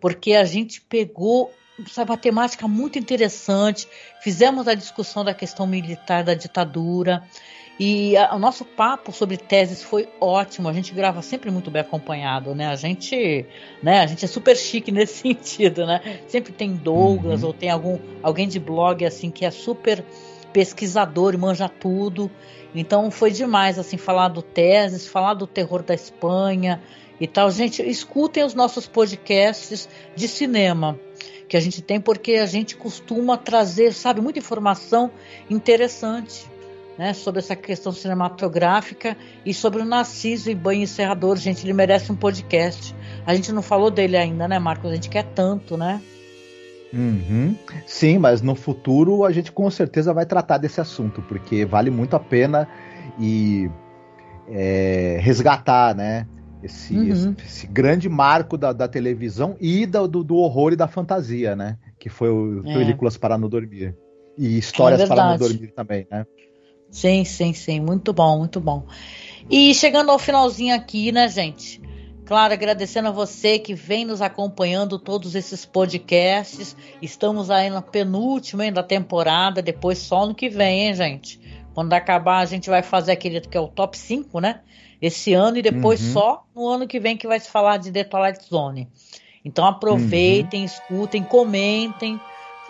Porque 0.00 0.32
a 0.32 0.44
gente 0.44 0.80
pegou 0.80 1.52
sabe, 1.88 2.10
uma 2.10 2.16
temática 2.16 2.68
muito 2.68 2.98
interessante, 2.98 3.88
fizemos 4.20 4.68
a 4.68 4.74
discussão 4.74 5.24
da 5.24 5.34
questão 5.34 5.66
militar 5.66 6.22
da 6.22 6.34
ditadura, 6.34 7.22
e 7.78 8.16
a, 8.16 8.34
o 8.34 8.38
nosso 8.38 8.64
papo 8.64 9.12
sobre 9.12 9.36
teses 9.36 9.82
foi 9.82 10.08
ótimo. 10.20 10.68
A 10.68 10.72
gente 10.72 10.92
grava 10.92 11.22
sempre 11.22 11.50
muito 11.50 11.70
bem 11.70 11.82
acompanhado, 11.82 12.54
né? 12.54 12.66
A 12.66 12.76
gente, 12.76 13.46
né? 13.82 14.00
A 14.00 14.06
gente 14.06 14.24
é 14.24 14.28
super 14.28 14.56
chique 14.56 14.92
nesse 14.92 15.20
sentido, 15.22 15.86
né? 15.86 16.20
Sempre 16.28 16.52
tem 16.52 16.74
Douglas 16.74 17.42
uhum. 17.42 17.48
ou 17.48 17.54
tem 17.54 17.70
algum 17.70 17.98
alguém 18.22 18.46
de 18.46 18.58
blog 18.58 19.04
assim 19.04 19.30
que 19.30 19.44
é 19.44 19.50
super 19.50 20.04
pesquisador 20.52 21.34
e 21.34 21.38
manja 21.38 21.68
tudo. 21.68 22.30
Então 22.74 23.10
foi 23.10 23.30
demais 23.30 23.78
assim 23.78 23.96
falar 23.96 24.28
do 24.28 24.42
teses, 24.42 25.06
falar 25.06 25.34
do 25.34 25.46
terror 25.46 25.82
da 25.82 25.94
Espanha 25.94 26.80
e 27.18 27.26
tal. 27.26 27.50
Gente, 27.50 27.82
escutem 27.82 28.44
os 28.44 28.54
nossos 28.54 28.86
podcasts 28.86 29.88
de 30.14 30.28
cinema 30.28 30.98
que 31.48 31.56
a 31.56 31.60
gente 31.60 31.82
tem 31.82 32.00
porque 32.00 32.34
a 32.34 32.46
gente 32.46 32.76
costuma 32.76 33.36
trazer, 33.36 33.92
sabe, 33.92 34.20
muita 34.20 34.38
informação 34.38 35.10
interessante 35.50 36.51
né, 36.98 37.12
sobre 37.12 37.40
essa 37.40 37.56
questão 37.56 37.92
cinematográfica 37.92 39.16
e 39.44 39.54
sobre 39.54 39.82
o 39.82 39.84
Narciso 39.84 40.50
e 40.50 40.54
Banho 40.54 40.82
Encerrador. 40.82 41.36
Gente, 41.36 41.64
ele 41.64 41.72
merece 41.72 42.12
um 42.12 42.16
podcast. 42.16 42.94
A 43.26 43.34
gente 43.34 43.52
não 43.52 43.62
falou 43.62 43.90
dele 43.90 44.16
ainda, 44.16 44.46
né, 44.46 44.58
Marcos? 44.58 44.90
A 44.90 44.94
gente 44.94 45.08
quer 45.08 45.24
tanto, 45.24 45.76
né? 45.76 46.00
Uhum. 46.92 47.56
Sim, 47.86 48.18
mas 48.18 48.42
no 48.42 48.54
futuro 48.54 49.24
a 49.24 49.32
gente 49.32 49.50
com 49.50 49.70
certeza 49.70 50.12
vai 50.12 50.26
tratar 50.26 50.58
desse 50.58 50.80
assunto, 50.80 51.22
porque 51.22 51.64
vale 51.64 51.90
muito 51.90 52.14
a 52.14 52.20
pena 52.20 52.68
e 53.18 53.70
é, 54.48 55.18
resgatar, 55.20 55.94
né? 55.94 56.26
Esse, 56.62 56.94
uhum. 56.94 57.08
esse, 57.08 57.34
esse, 57.44 57.66
grande 57.66 58.08
marco 58.08 58.56
da, 58.56 58.72
da 58.72 58.86
televisão 58.86 59.56
e 59.60 59.84
do, 59.84 60.06
do, 60.06 60.36
horror 60.36 60.72
e 60.72 60.76
da 60.76 60.86
fantasia, 60.86 61.56
né? 61.56 61.76
Que 61.98 62.08
foi 62.08 62.28
o 62.30 62.60
é. 62.60 62.74
Películas 62.74 63.16
para 63.16 63.36
não 63.36 63.48
dormir. 63.48 63.96
E 64.38 64.58
histórias 64.58 65.00
é 65.00 65.06
para 65.06 65.30
não 65.30 65.38
dormir 65.38 65.72
também, 65.72 66.06
né? 66.10 66.24
Sim, 66.92 67.24
sim, 67.24 67.54
sim. 67.54 67.80
Muito 67.80 68.12
bom, 68.12 68.38
muito 68.38 68.60
bom. 68.60 68.84
E 69.50 69.74
chegando 69.74 70.10
ao 70.10 70.18
finalzinho 70.18 70.74
aqui, 70.76 71.10
né, 71.10 71.26
gente? 71.26 71.80
Claro, 72.26 72.52
agradecendo 72.52 73.08
a 73.08 73.12
você 73.12 73.58
que 73.58 73.74
vem 73.74 74.04
nos 74.04 74.22
acompanhando 74.22 74.98
todos 74.98 75.34
esses 75.34 75.64
podcasts. 75.64 76.76
Estamos 77.00 77.50
aí 77.50 77.70
na 77.70 77.82
penúltima 77.82 78.70
da 78.70 78.82
temporada, 78.82 79.62
depois 79.62 79.98
só 79.98 80.26
no 80.26 80.34
que 80.34 80.48
vem, 80.48 80.86
hein, 80.86 80.94
gente? 80.94 81.40
Quando 81.74 81.94
acabar, 81.94 82.38
a 82.38 82.44
gente 82.44 82.68
vai 82.68 82.82
fazer 82.82 83.12
aquele 83.12 83.40
que 83.40 83.56
é 83.56 83.60
o 83.60 83.68
top 83.68 83.96
5, 83.96 84.38
né? 84.38 84.60
Esse 85.00 85.32
ano 85.32 85.56
e 85.56 85.62
depois 85.62 86.00
uhum. 86.00 86.12
só 86.12 86.44
no 86.54 86.68
ano 86.68 86.86
que 86.86 87.00
vem 87.00 87.16
que 87.16 87.26
vai 87.26 87.40
se 87.40 87.50
falar 87.50 87.78
de 87.78 87.90
The 87.90 88.04
Twilight 88.04 88.44
Zone. 88.44 88.86
Então 89.44 89.66
aproveitem, 89.66 90.60
uhum. 90.60 90.66
escutem, 90.66 91.24
comentem 91.24 92.20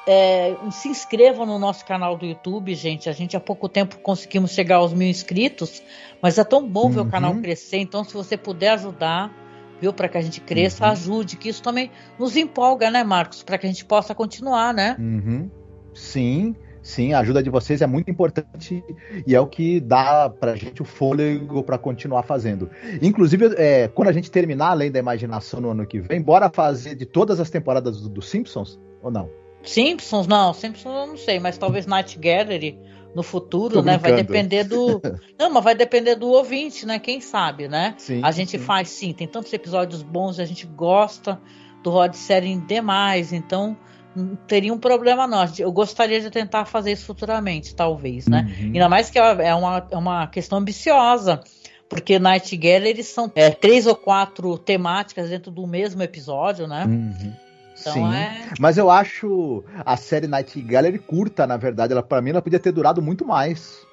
é, 0.07 0.57
se 0.71 0.89
inscrevam 0.89 1.47
no 1.47 1.59
nosso 1.59 1.85
canal 1.85 2.17
do 2.17 2.27
YouTube, 2.27 2.75
gente. 2.75 3.09
A 3.09 3.13
gente 3.13 3.37
há 3.37 3.41
pouco 3.41 3.69
tempo 3.69 3.99
conseguimos 3.99 4.53
chegar 4.53 4.77
aos 4.77 4.93
mil 4.93 5.09
inscritos, 5.09 5.83
mas 6.21 6.39
é 6.39 6.45
tão 6.45 6.67
bom 6.67 6.85
uhum. 6.85 6.91
ver 6.91 7.01
o 7.01 7.07
canal 7.07 7.33
uhum. 7.33 7.43
crescer. 7.43 7.79
Então, 7.79 8.03
se 8.05 8.15
você 8.15 8.37
puder 8.37 8.71
ajudar, 8.71 9.33
viu, 9.81 9.93
para 9.93 10.09
que 10.09 10.19
a 10.19 10.23
gente 10.23 10.41
cresça, 10.41 10.85
uhum. 10.85 10.91
ajude, 10.91 11.37
que 11.37 11.49
isso 11.49 11.63
também 11.63 11.91
nos 12.19 12.37
empolga, 12.37 12.91
né, 12.91 13.05
Marcos, 13.05 13.43
para 13.43 13.59
que 13.59 13.67
a 13.67 13.69
gente 13.69 13.85
possa 13.85 14.15
continuar, 14.15 14.75
né? 14.75 14.97
Uhum. 14.99 15.51
Sim. 15.95 16.55
Sim, 16.83 17.13
a 17.13 17.21
ajuda 17.21 17.41
de 17.41 17.49
vocês 17.49 17.81
é 17.81 17.87
muito 17.87 18.11
importante 18.11 18.83
e 19.25 19.37
é 19.37 19.41
o 19.41 19.47
que 19.47 19.79
dá 19.79 20.29
pra 20.29 20.57
gente 20.57 20.83
o 20.83 20.85
fôlego 20.85 21.63
para 21.63 21.79
continuar 21.79 22.25
fazendo. 22.25 22.69
Inclusive, 23.01 23.55
é, 23.57 23.87
quando 23.87 24.09
a 24.09 24.13
gente 24.13 24.29
terminar 24.29 24.71
Além 24.71 24.91
da 24.91 24.99
Imaginação 24.99 25.61
no 25.61 25.71
ano 25.71 25.87
que 25.87 26.01
vem, 26.01 26.21
bora 26.21 26.51
fazer 26.51 26.97
de 26.97 27.07
todas 27.07 27.39
as 27.39 27.51
temporadas 27.51 28.01
do, 28.01 28.09
do 28.09 28.21
Simpsons 28.21 28.81
ou 29.01 29.13
não? 29.13 29.31
Simpsons, 29.65 30.27
não, 30.27 30.53
Simpsons 30.53 30.95
eu 30.95 31.07
não 31.07 31.17
sei, 31.17 31.39
mas 31.39 31.59
talvez 31.59 31.87
Night 31.87 32.19
Gallery 32.19 32.79
no 33.15 33.23
futuro, 33.23 33.83
né? 33.83 33.99
Vai 33.99 34.15
depender 34.15 34.65
do. 34.65 35.01
Não, 35.39 35.51
mas 35.51 35.63
vai 35.63 35.75
depender 35.75 36.15
do 36.15 36.31
ouvinte, 36.31 36.87
né? 36.87 36.99
Quem 36.99 37.21
sabe, 37.21 37.69
né? 37.69 37.95
Sim, 37.99 38.23
a 38.25 38.31
gente 38.31 38.53
sim. 38.53 38.59
faz 38.59 38.89
sim, 38.89 39.13
tem 39.13 39.29
tantos 39.29 39.53
episódios 39.53 40.03
bons, 40.03 40.39
a 40.39 40.45
gente 40.45 40.67
gosta 40.67 41.39
do 41.83 41.91
Rod 41.91 42.15
Serling 42.15 42.61
demais, 42.61 43.33
então 43.33 43.77
não 44.15 44.37
teria 44.37 44.73
um 44.73 44.79
problema 44.79 45.27
não. 45.27 45.45
Eu 45.59 45.73
gostaria 45.73 46.21
de 46.21 46.31
tentar 46.31 46.65
fazer 46.65 46.93
isso 46.93 47.07
futuramente, 47.07 47.75
talvez, 47.75 48.27
né? 48.27 48.47
Uhum. 48.59 48.67
Ainda 48.67 48.89
mais 48.89 49.11
que 49.11 49.19
é 49.19 49.55
uma, 49.55 49.87
é 49.91 49.97
uma 49.97 50.27
questão 50.27 50.59
ambiciosa. 50.59 51.41
Porque 51.89 52.19
Night 52.19 52.57
Gallery 52.57 53.03
são 53.03 53.31
é, 53.35 53.51
três 53.51 53.87
ou 53.87 53.95
quatro 53.95 54.57
temáticas 54.57 55.29
dentro 55.29 55.51
do 55.51 55.67
mesmo 55.67 56.03
episódio, 56.03 56.67
né? 56.67 56.87
Uhum. 56.87 57.35
Então 57.83 57.93
Sim, 57.93 58.15
é... 58.15 58.49
mas 58.59 58.79
eu 58.79 58.89
acho 58.89 59.65
a 59.85 59.97
série 59.97 60.29
Night 60.29 60.61
Gallery 60.63 60.99
curta, 60.99 61.47
na 61.47 61.57
verdade. 61.57 61.93
Ela, 61.93 62.03
para 62.03 62.23
mim, 62.23 62.31
ela 62.31 62.41
podia 62.41 62.61
ter 62.61 62.73
durado 62.73 63.03
muito 63.03 63.25
mais. 63.25 63.85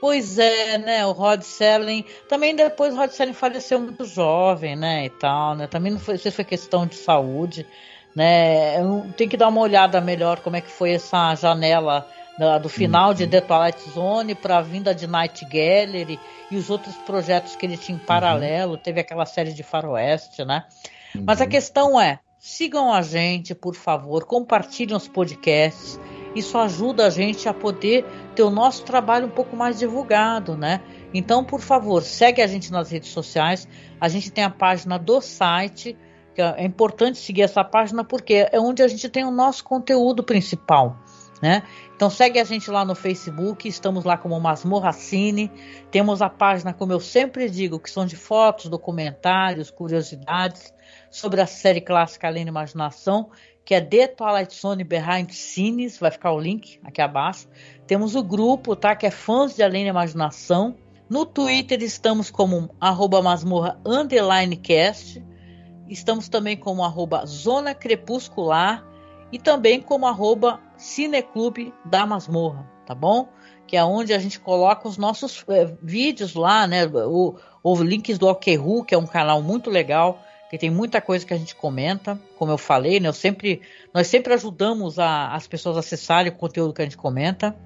Pois 0.00 0.38
é, 0.38 0.78
né? 0.78 1.04
O 1.06 1.12
Rod 1.12 1.42
Serling. 1.42 2.04
Também 2.28 2.54
depois 2.54 2.94
o 2.94 2.96
Rod 2.96 3.10
Serling 3.10 3.32
faleceu 3.32 3.80
muito 3.80 4.04
jovem, 4.04 4.76
né? 4.76 5.06
E 5.06 5.10
tal, 5.10 5.56
né? 5.56 5.66
Também 5.66 5.92
não 5.92 5.98
foi, 5.98 6.16
se 6.18 6.30
foi 6.30 6.44
questão 6.44 6.86
de 6.86 6.94
saúde, 6.94 7.66
né? 8.14 8.76
Tem 9.16 9.28
que 9.28 9.36
dar 9.36 9.48
uma 9.48 9.60
olhada 9.60 10.00
melhor 10.00 10.40
como 10.40 10.56
é 10.56 10.60
que 10.60 10.70
foi 10.70 10.92
essa 10.92 11.34
janela 11.34 12.06
do 12.60 12.68
final 12.68 13.08
uhum. 13.10 13.14
de 13.14 13.26
The 13.26 13.40
Twilight 13.40 13.90
Zone 13.90 14.34
para 14.34 14.58
a 14.58 14.60
vinda 14.60 14.94
de 14.94 15.06
Night 15.06 15.44
Gallery 15.44 16.18
e 16.50 16.56
os 16.56 16.68
outros 16.68 16.94
projetos 16.96 17.56
que 17.56 17.64
ele 17.64 17.76
tinha 17.76 17.96
em 17.96 17.98
paralelo. 17.98 18.72
Uhum. 18.72 18.78
Teve 18.78 19.00
aquela 19.00 19.24
série 19.24 19.52
de 19.52 19.62
Faroeste, 19.62 20.44
né? 20.44 20.64
Uhum. 21.14 21.24
Mas 21.26 21.40
a 21.40 21.46
questão 21.46 22.00
é, 22.00 22.18
Sigam 22.46 22.92
a 22.92 23.00
gente, 23.00 23.54
por 23.54 23.74
favor, 23.74 24.26
compartilhem 24.26 24.94
os 24.94 25.08
podcasts. 25.08 25.98
isso 26.34 26.58
ajuda 26.58 27.06
a 27.06 27.10
gente 27.10 27.48
a 27.48 27.54
poder 27.54 28.04
ter 28.36 28.42
o 28.42 28.50
nosso 28.50 28.84
trabalho 28.84 29.28
um 29.28 29.30
pouco 29.30 29.56
mais 29.56 29.78
divulgado, 29.78 30.54
né? 30.54 30.82
Então, 31.14 31.42
por 31.42 31.62
favor, 31.62 32.02
segue 32.02 32.42
a 32.42 32.46
gente 32.46 32.70
nas 32.70 32.90
redes 32.90 33.08
sociais. 33.08 33.66
A 33.98 34.10
gente 34.10 34.30
tem 34.30 34.44
a 34.44 34.50
página 34.50 34.98
do 34.98 35.22
site, 35.22 35.96
que 36.34 36.42
é, 36.42 36.62
importante 36.66 37.16
seguir 37.16 37.40
essa 37.40 37.64
página 37.64 38.04
porque 38.04 38.46
é 38.52 38.60
onde 38.60 38.82
a 38.82 38.88
gente 38.88 39.08
tem 39.08 39.24
o 39.24 39.30
nosso 39.30 39.64
conteúdo 39.64 40.22
principal. 40.22 40.98
Né? 41.40 41.62
Então 41.96 42.10
segue 42.10 42.38
a 42.38 42.44
gente 42.44 42.70
lá 42.70 42.84
no 42.84 42.94
Facebook, 42.94 43.66
estamos 43.66 44.04
lá 44.04 44.18
como 44.18 44.38
Masmorra 44.38 44.92
Cine, 44.92 45.50
temos 45.90 46.20
a 46.20 46.28
página, 46.28 46.74
como 46.74 46.92
eu 46.92 47.00
sempre 47.00 47.48
digo, 47.48 47.78
que 47.78 47.90
são 47.90 48.04
de 48.04 48.16
fotos, 48.16 48.68
documentários, 48.68 49.70
curiosidades 49.70 50.74
sobre 51.14 51.40
a 51.40 51.46
série 51.46 51.80
clássica 51.80 52.26
Além 52.26 52.44
da 52.44 52.48
Imaginação, 52.48 53.30
que 53.64 53.72
é 53.72 53.80
The 53.80 54.08
Twilight 54.08 54.52
Zone 54.52 54.82
Behind 54.82 55.30
Cines, 55.30 55.96
vai 55.96 56.10
ficar 56.10 56.32
o 56.32 56.40
link 56.40 56.80
aqui 56.82 57.00
abaixo. 57.00 57.46
Temos 57.86 58.16
o 58.16 58.22
grupo, 58.22 58.74
tá, 58.74 58.96
que 58.96 59.06
é 59.06 59.12
fãs 59.12 59.54
de 59.54 59.62
Além 59.62 59.84
da 59.84 59.90
Imaginação. 59.90 60.74
No 61.08 61.24
Twitter 61.24 61.80
estamos 61.84 62.32
como 62.32 62.68
arroba 62.80 63.22
masmorra 63.22 63.80
underline 63.86 64.56
cast. 64.56 65.24
Estamos 65.88 66.28
também 66.28 66.56
como 66.56 66.82
arroba 66.82 67.24
zona 67.26 67.76
crepuscular 67.76 68.84
e 69.30 69.38
também 69.38 69.80
como 69.80 70.06
arroba 70.06 70.60
Cineclube 70.76 71.72
da 71.84 72.04
Masmorra, 72.04 72.68
tá 72.84 72.94
bom? 72.94 73.28
Que 73.68 73.76
é 73.76 73.84
onde 73.84 74.12
a 74.12 74.18
gente 74.18 74.40
coloca 74.40 74.88
os 74.88 74.98
nossos 74.98 75.44
é, 75.48 75.72
vídeos 75.80 76.34
lá, 76.34 76.66
né? 76.66 76.86
O, 76.86 77.36
o 77.62 77.82
links 77.82 78.18
do 78.18 78.28
Alquerru, 78.28 78.84
que 78.84 78.94
é 78.96 78.98
um 78.98 79.06
canal 79.06 79.40
muito 79.40 79.70
legal, 79.70 80.20
tem 80.58 80.70
muita 80.70 81.00
coisa 81.00 81.24
que 81.24 81.34
a 81.34 81.38
gente 81.38 81.54
comenta, 81.54 82.20
como 82.36 82.52
eu 82.52 82.58
falei, 82.58 83.00
né? 83.00 83.08
Eu 83.08 83.12
sempre, 83.12 83.62
nós 83.92 84.06
sempre 84.06 84.34
ajudamos 84.34 84.98
a, 84.98 85.34
as 85.34 85.46
pessoas 85.46 85.76
a 85.76 85.80
acessarem 85.80 86.30
o 86.30 86.36
conteúdo 86.36 86.74
que 86.74 86.82
a 86.82 86.84
gente 86.84 86.96
comenta. 86.96 87.56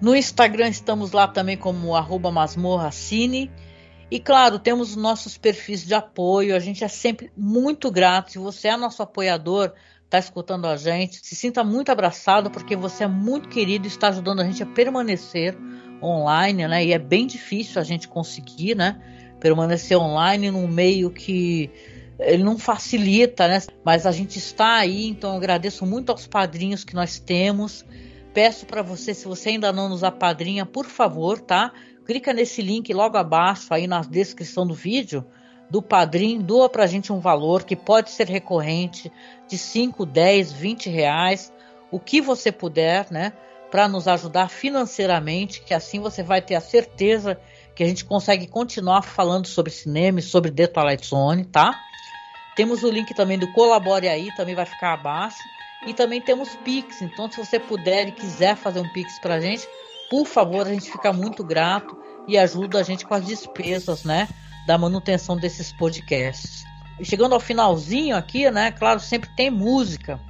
No 0.00 0.14
Instagram 0.14 0.68
estamos 0.68 1.12
lá 1.12 1.26
também 1.26 1.56
como 1.56 1.96
arroba 1.96 2.30
masmorracine. 2.30 3.50
E 4.10 4.18
claro, 4.18 4.58
temos 4.58 4.90
os 4.90 4.96
nossos 4.96 5.36
perfis 5.36 5.84
de 5.84 5.94
apoio. 5.94 6.54
A 6.54 6.58
gente 6.58 6.84
é 6.84 6.88
sempre 6.88 7.30
muito 7.36 7.90
grato. 7.90 8.32
Se 8.32 8.38
você 8.38 8.68
é 8.68 8.76
nosso 8.76 9.02
apoiador, 9.02 9.72
está 10.04 10.18
escutando 10.18 10.66
a 10.66 10.76
gente. 10.76 11.20
Se 11.22 11.34
sinta 11.34 11.62
muito 11.62 11.90
abraçado, 11.90 12.50
porque 12.50 12.74
você 12.74 13.04
é 13.04 13.08
muito 13.08 13.48
querido 13.48 13.86
e 13.86 13.88
está 13.88 14.08
ajudando 14.08 14.40
a 14.40 14.44
gente 14.44 14.62
a 14.62 14.66
permanecer 14.66 15.56
online, 16.02 16.66
né? 16.66 16.84
E 16.84 16.92
é 16.92 16.98
bem 16.98 17.26
difícil 17.26 17.80
a 17.80 17.84
gente 17.84 18.08
conseguir, 18.08 18.74
né? 18.74 19.00
Permanecer 19.40 19.98
online 19.98 20.50
num 20.50 20.66
meio 20.66 21.10
que 21.10 21.70
ele 22.18 22.42
não 22.42 22.58
facilita, 22.58 23.46
né? 23.46 23.62
Mas 23.84 24.06
a 24.06 24.12
gente 24.12 24.38
está 24.38 24.76
aí, 24.76 25.06
então 25.06 25.30
eu 25.30 25.36
agradeço 25.36 25.86
muito 25.86 26.10
aos 26.10 26.26
padrinhos 26.26 26.84
que 26.84 26.94
nós 26.94 27.18
temos. 27.18 27.84
Peço 28.34 28.66
para 28.66 28.82
você, 28.82 29.14
se 29.14 29.26
você 29.26 29.50
ainda 29.50 29.72
não 29.72 29.88
nos 29.88 30.04
apadrinha, 30.04 30.66
por 30.66 30.86
favor, 30.86 31.40
tá? 31.40 31.72
Clica 32.04 32.32
nesse 32.32 32.62
link 32.62 32.92
logo 32.92 33.16
abaixo 33.16 33.72
aí 33.72 33.86
na 33.86 34.00
descrição 34.00 34.66
do 34.66 34.74
vídeo 34.74 35.24
do 35.70 35.82
padrinho, 35.82 36.42
doa 36.42 36.68
para 36.68 36.84
a 36.84 36.86
gente 36.86 37.12
um 37.12 37.20
valor 37.20 37.64
que 37.64 37.76
pode 37.76 38.10
ser 38.10 38.26
recorrente 38.26 39.12
de 39.46 39.58
5, 39.58 40.06
10, 40.06 40.52
20 40.52 40.88
reais, 40.88 41.52
o 41.90 42.00
que 42.00 42.20
você 42.20 42.50
puder, 42.50 43.06
né? 43.10 43.32
Para 43.70 43.86
nos 43.86 44.08
ajudar 44.08 44.48
financeiramente, 44.48 45.60
que 45.62 45.74
assim 45.74 46.00
você 46.00 46.22
vai 46.22 46.40
ter 46.40 46.54
a 46.54 46.60
certeza 46.60 47.38
que 47.74 47.82
a 47.82 47.86
gente 47.86 48.04
consegue 48.04 48.46
continuar 48.46 49.02
falando 49.02 49.46
sobre 49.46 49.70
cinema 49.70 50.20
e 50.20 50.22
sobre 50.22 50.50
The 50.50 50.66
Twilight 50.66 51.06
Zone, 51.06 51.44
tá? 51.44 51.78
Temos 52.58 52.82
o 52.82 52.90
link 52.90 53.14
também 53.14 53.38
do 53.38 53.50
Colabore 53.52 54.08
aí, 54.08 54.34
também 54.36 54.54
vai 54.54 54.66
ficar 54.66 54.92
abaixo. 54.92 55.38
E 55.86 55.94
também 55.94 56.20
temos 56.20 56.56
Pix, 56.56 57.00
então 57.00 57.30
se 57.30 57.38
você 57.38 57.58
puder 57.58 58.08
e 58.08 58.12
quiser 58.12 58.56
fazer 58.56 58.80
um 58.80 58.92
Pix 58.92 59.18
para 59.20 59.36
a 59.36 59.40
gente, 59.40 59.66
por 60.10 60.26
favor, 60.26 60.66
a 60.66 60.70
gente 60.70 60.90
fica 60.90 61.12
muito 61.12 61.44
grato 61.44 61.96
e 62.26 62.36
ajuda 62.36 62.80
a 62.80 62.82
gente 62.82 63.06
com 63.06 63.14
as 63.14 63.24
despesas, 63.24 64.02
né? 64.02 64.28
da 64.68 64.76
manutenção 64.76 65.34
desses 65.34 65.72
podcasts. 65.72 66.62
E 67.00 67.04
chegando 67.04 67.32
ao 67.32 67.40
finalzinho 67.40 68.14
aqui, 68.14 68.50
né? 68.50 68.70
Claro, 68.70 69.00
sempre 69.00 69.30
tem 69.34 69.50
música. 69.50 70.20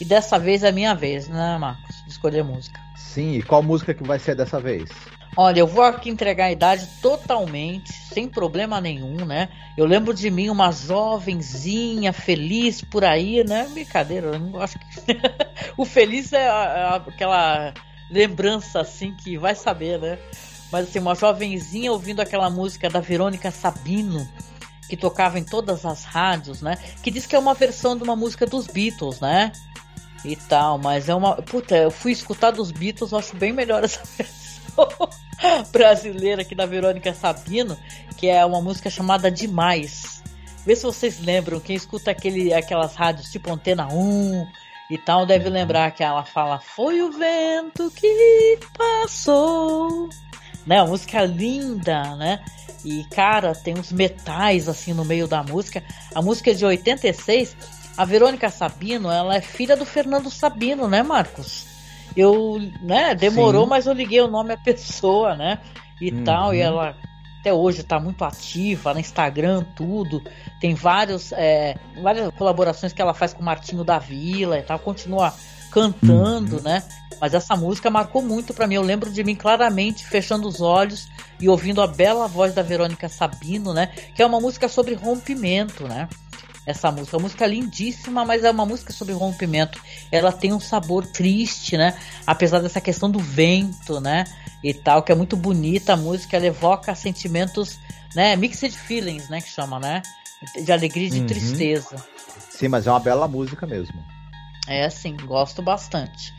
E 0.00 0.04
dessa 0.04 0.38
vez 0.38 0.62
é 0.62 0.70
a 0.70 0.72
minha 0.72 0.94
vez, 0.94 1.28
né, 1.28 1.58
Marcos? 1.58 2.02
De 2.04 2.10
escolher 2.10 2.42
música. 2.42 2.80
Sim, 2.96 3.34
e 3.34 3.42
qual 3.42 3.62
música 3.62 3.92
que 3.92 4.02
vai 4.02 4.18
ser 4.18 4.34
dessa 4.34 4.58
vez? 4.58 4.88
Olha, 5.34 5.60
eu 5.60 5.66
vou 5.66 5.82
aqui 5.82 6.10
entregar 6.10 6.46
a 6.46 6.52
idade 6.52 6.86
totalmente, 7.00 7.90
sem 7.90 8.28
problema 8.28 8.82
nenhum, 8.82 9.24
né? 9.24 9.48
Eu 9.78 9.86
lembro 9.86 10.12
de 10.12 10.30
mim 10.30 10.50
uma 10.50 10.70
jovenzinha, 10.70 12.12
feliz 12.12 12.82
por 12.82 13.02
aí, 13.02 13.42
né? 13.42 13.66
Brincadeira, 13.72 14.26
eu 14.26 14.38
não 14.38 14.60
acho 14.60 14.78
que. 14.78 14.86
o 15.74 15.86
feliz 15.86 16.34
é 16.34 16.50
aquela 16.50 17.72
lembrança 18.10 18.80
assim 18.80 19.14
que 19.14 19.38
vai 19.38 19.54
saber, 19.54 19.98
né? 19.98 20.18
Mas 20.70 20.88
assim, 20.88 20.98
uma 20.98 21.14
jovenzinha 21.14 21.90
ouvindo 21.90 22.20
aquela 22.20 22.50
música 22.50 22.90
da 22.90 23.00
Verônica 23.00 23.50
Sabino, 23.50 24.28
que 24.86 24.98
tocava 24.98 25.38
em 25.38 25.44
todas 25.44 25.86
as 25.86 26.04
rádios, 26.04 26.60
né? 26.60 26.76
Que 27.02 27.10
diz 27.10 27.24
que 27.24 27.34
é 27.34 27.38
uma 27.38 27.54
versão 27.54 27.96
de 27.96 28.02
uma 28.02 28.14
música 28.14 28.44
dos 28.44 28.66
Beatles, 28.66 29.18
né? 29.18 29.50
E 30.26 30.36
tal, 30.36 30.76
mas 30.76 31.08
é 31.08 31.14
uma. 31.14 31.36
Puta, 31.36 31.74
eu 31.74 31.90
fui 31.90 32.12
escutar 32.12 32.50
dos 32.50 32.70
Beatles, 32.70 33.12
eu 33.12 33.18
acho 33.18 33.34
bem 33.34 33.50
melhor 33.50 33.82
essa 33.84 34.02
versão 34.04 34.41
brasileira 35.70 36.42
aqui 36.42 36.54
da 36.54 36.66
Verônica 36.66 37.12
Sabino, 37.14 37.76
que 38.16 38.28
é 38.28 38.44
uma 38.44 38.60
música 38.60 38.90
chamada 38.90 39.30
Demais. 39.30 40.22
Vê 40.64 40.76
se 40.76 40.84
vocês 40.84 41.18
lembram, 41.20 41.58
quem 41.58 41.74
escuta 41.74 42.10
aquele, 42.10 42.54
aquelas 42.54 42.94
rádios 42.94 43.30
tipo 43.30 43.52
Antena 43.52 43.88
1 43.92 44.46
e 44.90 44.98
tal, 44.98 45.26
deve 45.26 45.48
lembrar 45.48 45.90
que 45.90 46.04
ela 46.04 46.24
fala: 46.24 46.60
Foi 46.60 47.02
o 47.02 47.10
vento 47.10 47.90
que 47.90 48.58
passou 48.76 50.08
né? 50.66 50.78
A 50.78 50.84
música 50.84 51.20
é 51.20 51.26
linda, 51.26 52.16
né? 52.16 52.44
E, 52.84 53.04
cara, 53.04 53.54
tem 53.54 53.74
uns 53.78 53.92
metais 53.92 54.68
assim 54.68 54.92
no 54.92 55.04
meio 55.04 55.28
da 55.28 55.42
música. 55.42 55.82
A 56.14 56.20
música 56.22 56.50
é 56.50 56.54
de 56.54 56.64
86. 56.64 57.56
A 57.96 58.04
Verônica 58.04 58.48
Sabino, 58.50 59.10
ela 59.10 59.36
é 59.36 59.40
filha 59.40 59.76
do 59.76 59.84
Fernando 59.84 60.30
Sabino, 60.30 60.88
né, 60.88 61.02
Marcos? 61.02 61.66
Eu, 62.16 62.58
né, 62.82 63.14
demorou, 63.14 63.64
Sim. 63.64 63.70
mas 63.70 63.86
eu 63.86 63.92
liguei 63.92 64.20
o 64.20 64.28
nome 64.28 64.52
à 64.52 64.56
pessoa, 64.56 65.34
né? 65.34 65.58
E 66.00 66.10
uhum. 66.10 66.24
tal, 66.24 66.54
e 66.54 66.60
ela 66.60 66.96
até 67.42 67.52
hoje 67.52 67.80
está 67.80 67.98
muito 67.98 68.24
ativa 68.24 68.94
no 68.94 69.00
Instagram, 69.00 69.64
tudo. 69.74 70.22
Tem 70.60 70.74
vários, 70.74 71.32
é, 71.32 71.76
várias 72.00 72.32
colaborações 72.34 72.92
que 72.92 73.02
ela 73.02 73.12
faz 73.12 73.34
com 73.34 73.42
o 73.42 73.44
Martinho 73.44 73.82
da 73.82 73.98
Vila 73.98 74.58
e 74.58 74.62
tal. 74.62 74.78
Continua 74.78 75.34
cantando, 75.72 76.58
uhum. 76.58 76.62
né? 76.62 76.84
Mas 77.20 77.34
essa 77.34 77.56
música 77.56 77.90
marcou 77.90 78.22
muito 78.22 78.54
para 78.54 78.66
mim. 78.68 78.76
Eu 78.76 78.82
lembro 78.82 79.10
de 79.10 79.24
mim 79.24 79.34
claramente 79.34 80.06
fechando 80.06 80.46
os 80.46 80.60
olhos 80.60 81.08
e 81.40 81.48
ouvindo 81.48 81.82
a 81.82 81.86
bela 81.86 82.28
voz 82.28 82.54
da 82.54 82.62
Verônica 82.62 83.08
Sabino, 83.08 83.74
né? 83.74 83.88
Que 84.14 84.22
é 84.22 84.26
uma 84.26 84.40
música 84.40 84.68
sobre 84.68 84.94
rompimento, 84.94 85.88
né? 85.88 86.08
Essa 86.64 86.92
música, 86.92 87.16
uma 87.16 87.24
música 87.24 87.46
lindíssima, 87.46 88.24
mas 88.24 88.44
é 88.44 88.50
uma 88.50 88.64
música 88.64 88.92
sobre 88.92 89.14
rompimento. 89.14 89.80
Ela 90.12 90.30
tem 90.30 90.52
um 90.52 90.60
sabor 90.60 91.04
triste, 91.04 91.76
né? 91.76 91.98
Apesar 92.26 92.60
dessa 92.60 92.80
questão 92.80 93.10
do 93.10 93.18
vento, 93.18 94.00
né? 94.00 94.24
E 94.62 94.72
tal, 94.72 95.02
que 95.02 95.10
é 95.10 95.14
muito 95.14 95.36
bonita 95.36 95.94
a 95.94 95.96
música, 95.96 96.36
ela 96.36 96.46
evoca 96.46 96.94
sentimentos, 96.94 97.80
né? 98.14 98.36
Mixed 98.36 98.76
feelings, 98.78 99.28
né? 99.28 99.40
Que 99.40 99.48
chama, 99.48 99.80
né? 99.80 100.02
De 100.64 100.70
alegria 100.70 101.08
e 101.08 101.10
de 101.10 101.20
uhum. 101.20 101.26
tristeza. 101.26 101.96
Sim, 102.50 102.68
mas 102.68 102.86
é 102.86 102.90
uma 102.90 103.00
bela 103.00 103.26
música 103.26 103.66
mesmo. 103.66 104.02
É 104.68 104.84
assim, 104.84 105.16
gosto 105.16 105.60
bastante. 105.60 106.32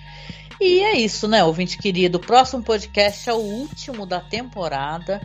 E 0.59 0.80
é 0.80 0.97
isso, 0.97 1.28
né, 1.28 1.43
ouvinte 1.43 1.78
querido? 1.78 2.17
O 2.17 2.21
próximo 2.21 2.63
podcast 2.63 3.30
é 3.30 3.34
o 3.34 3.38
último 3.38 4.05
da 4.05 4.21
temporada. 4.21 5.21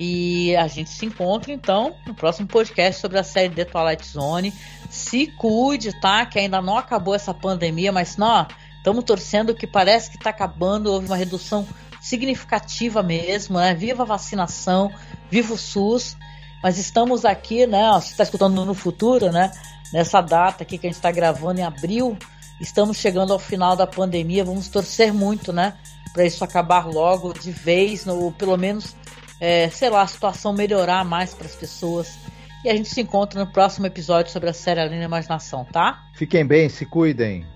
E 0.00 0.56
a 0.56 0.66
gente 0.66 0.88
se 0.88 1.04
encontra 1.04 1.52
então 1.52 1.94
no 2.06 2.14
próximo 2.14 2.48
podcast 2.48 3.00
sobre 3.00 3.18
a 3.18 3.22
série 3.22 3.54
The 3.54 3.66
Twilight 3.66 4.06
Zone. 4.06 4.54
Se 4.88 5.26
cuide, 5.26 5.92
tá? 6.00 6.24
Que 6.24 6.38
ainda 6.38 6.62
não 6.62 6.78
acabou 6.78 7.14
essa 7.14 7.34
pandemia, 7.34 7.92
mas 7.92 8.16
não, 8.16 8.46
estamos 8.78 9.04
torcendo 9.04 9.54
que 9.54 9.66
parece 9.66 10.10
que 10.10 10.16
está 10.16 10.30
acabando. 10.30 10.90
Houve 10.90 11.06
uma 11.06 11.16
redução 11.16 11.68
significativa 12.00 13.02
mesmo, 13.02 13.58
né? 13.58 13.74
Viva 13.74 14.04
a 14.04 14.06
vacinação, 14.06 14.90
viva 15.30 15.52
o 15.52 15.58
SUS. 15.58 16.16
Mas 16.62 16.78
estamos 16.78 17.26
aqui, 17.26 17.66
né? 17.66 17.90
Você 17.92 18.12
está 18.12 18.24
escutando 18.24 18.64
no 18.64 18.74
futuro, 18.74 19.30
né? 19.30 19.52
Nessa 19.92 20.22
data 20.22 20.62
aqui 20.62 20.78
que 20.78 20.86
a 20.86 20.90
gente 20.90 20.96
está 20.96 21.12
gravando 21.12 21.60
em 21.60 21.64
abril 21.64 22.16
Estamos 22.60 22.98
chegando 22.98 23.32
ao 23.32 23.38
final 23.38 23.74
da 23.74 23.86
pandemia, 23.86 24.44
vamos 24.44 24.68
torcer 24.68 25.14
muito, 25.14 25.50
né? 25.50 25.78
Para 26.12 26.26
isso 26.26 26.44
acabar 26.44 26.86
logo 26.86 27.32
de 27.32 27.50
vez, 27.50 28.06
ou 28.06 28.30
pelo 28.30 28.56
menos, 28.58 28.94
é, 29.40 29.68
sei 29.70 29.88
lá, 29.88 30.02
a 30.02 30.06
situação 30.06 30.52
melhorar 30.52 31.04
mais 31.04 31.34
para 31.34 31.46
as 31.46 31.54
pessoas. 31.54 32.18
E 32.64 32.68
a 32.68 32.76
gente 32.76 32.90
se 32.90 33.00
encontra 33.00 33.40
no 33.40 33.50
próximo 33.50 33.86
episódio 33.86 34.30
sobre 34.30 34.50
a 34.50 34.52
série 34.52 34.80
Além 34.80 34.98
da 34.98 35.06
Imaginação, 35.06 35.64
tá? 35.64 36.02
Fiquem 36.14 36.44
bem, 36.44 36.68
se 36.68 36.84
cuidem. 36.84 37.46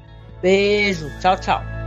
Beijo, 0.41 1.11
tchau, 1.21 1.39
tchau. 1.39 1.84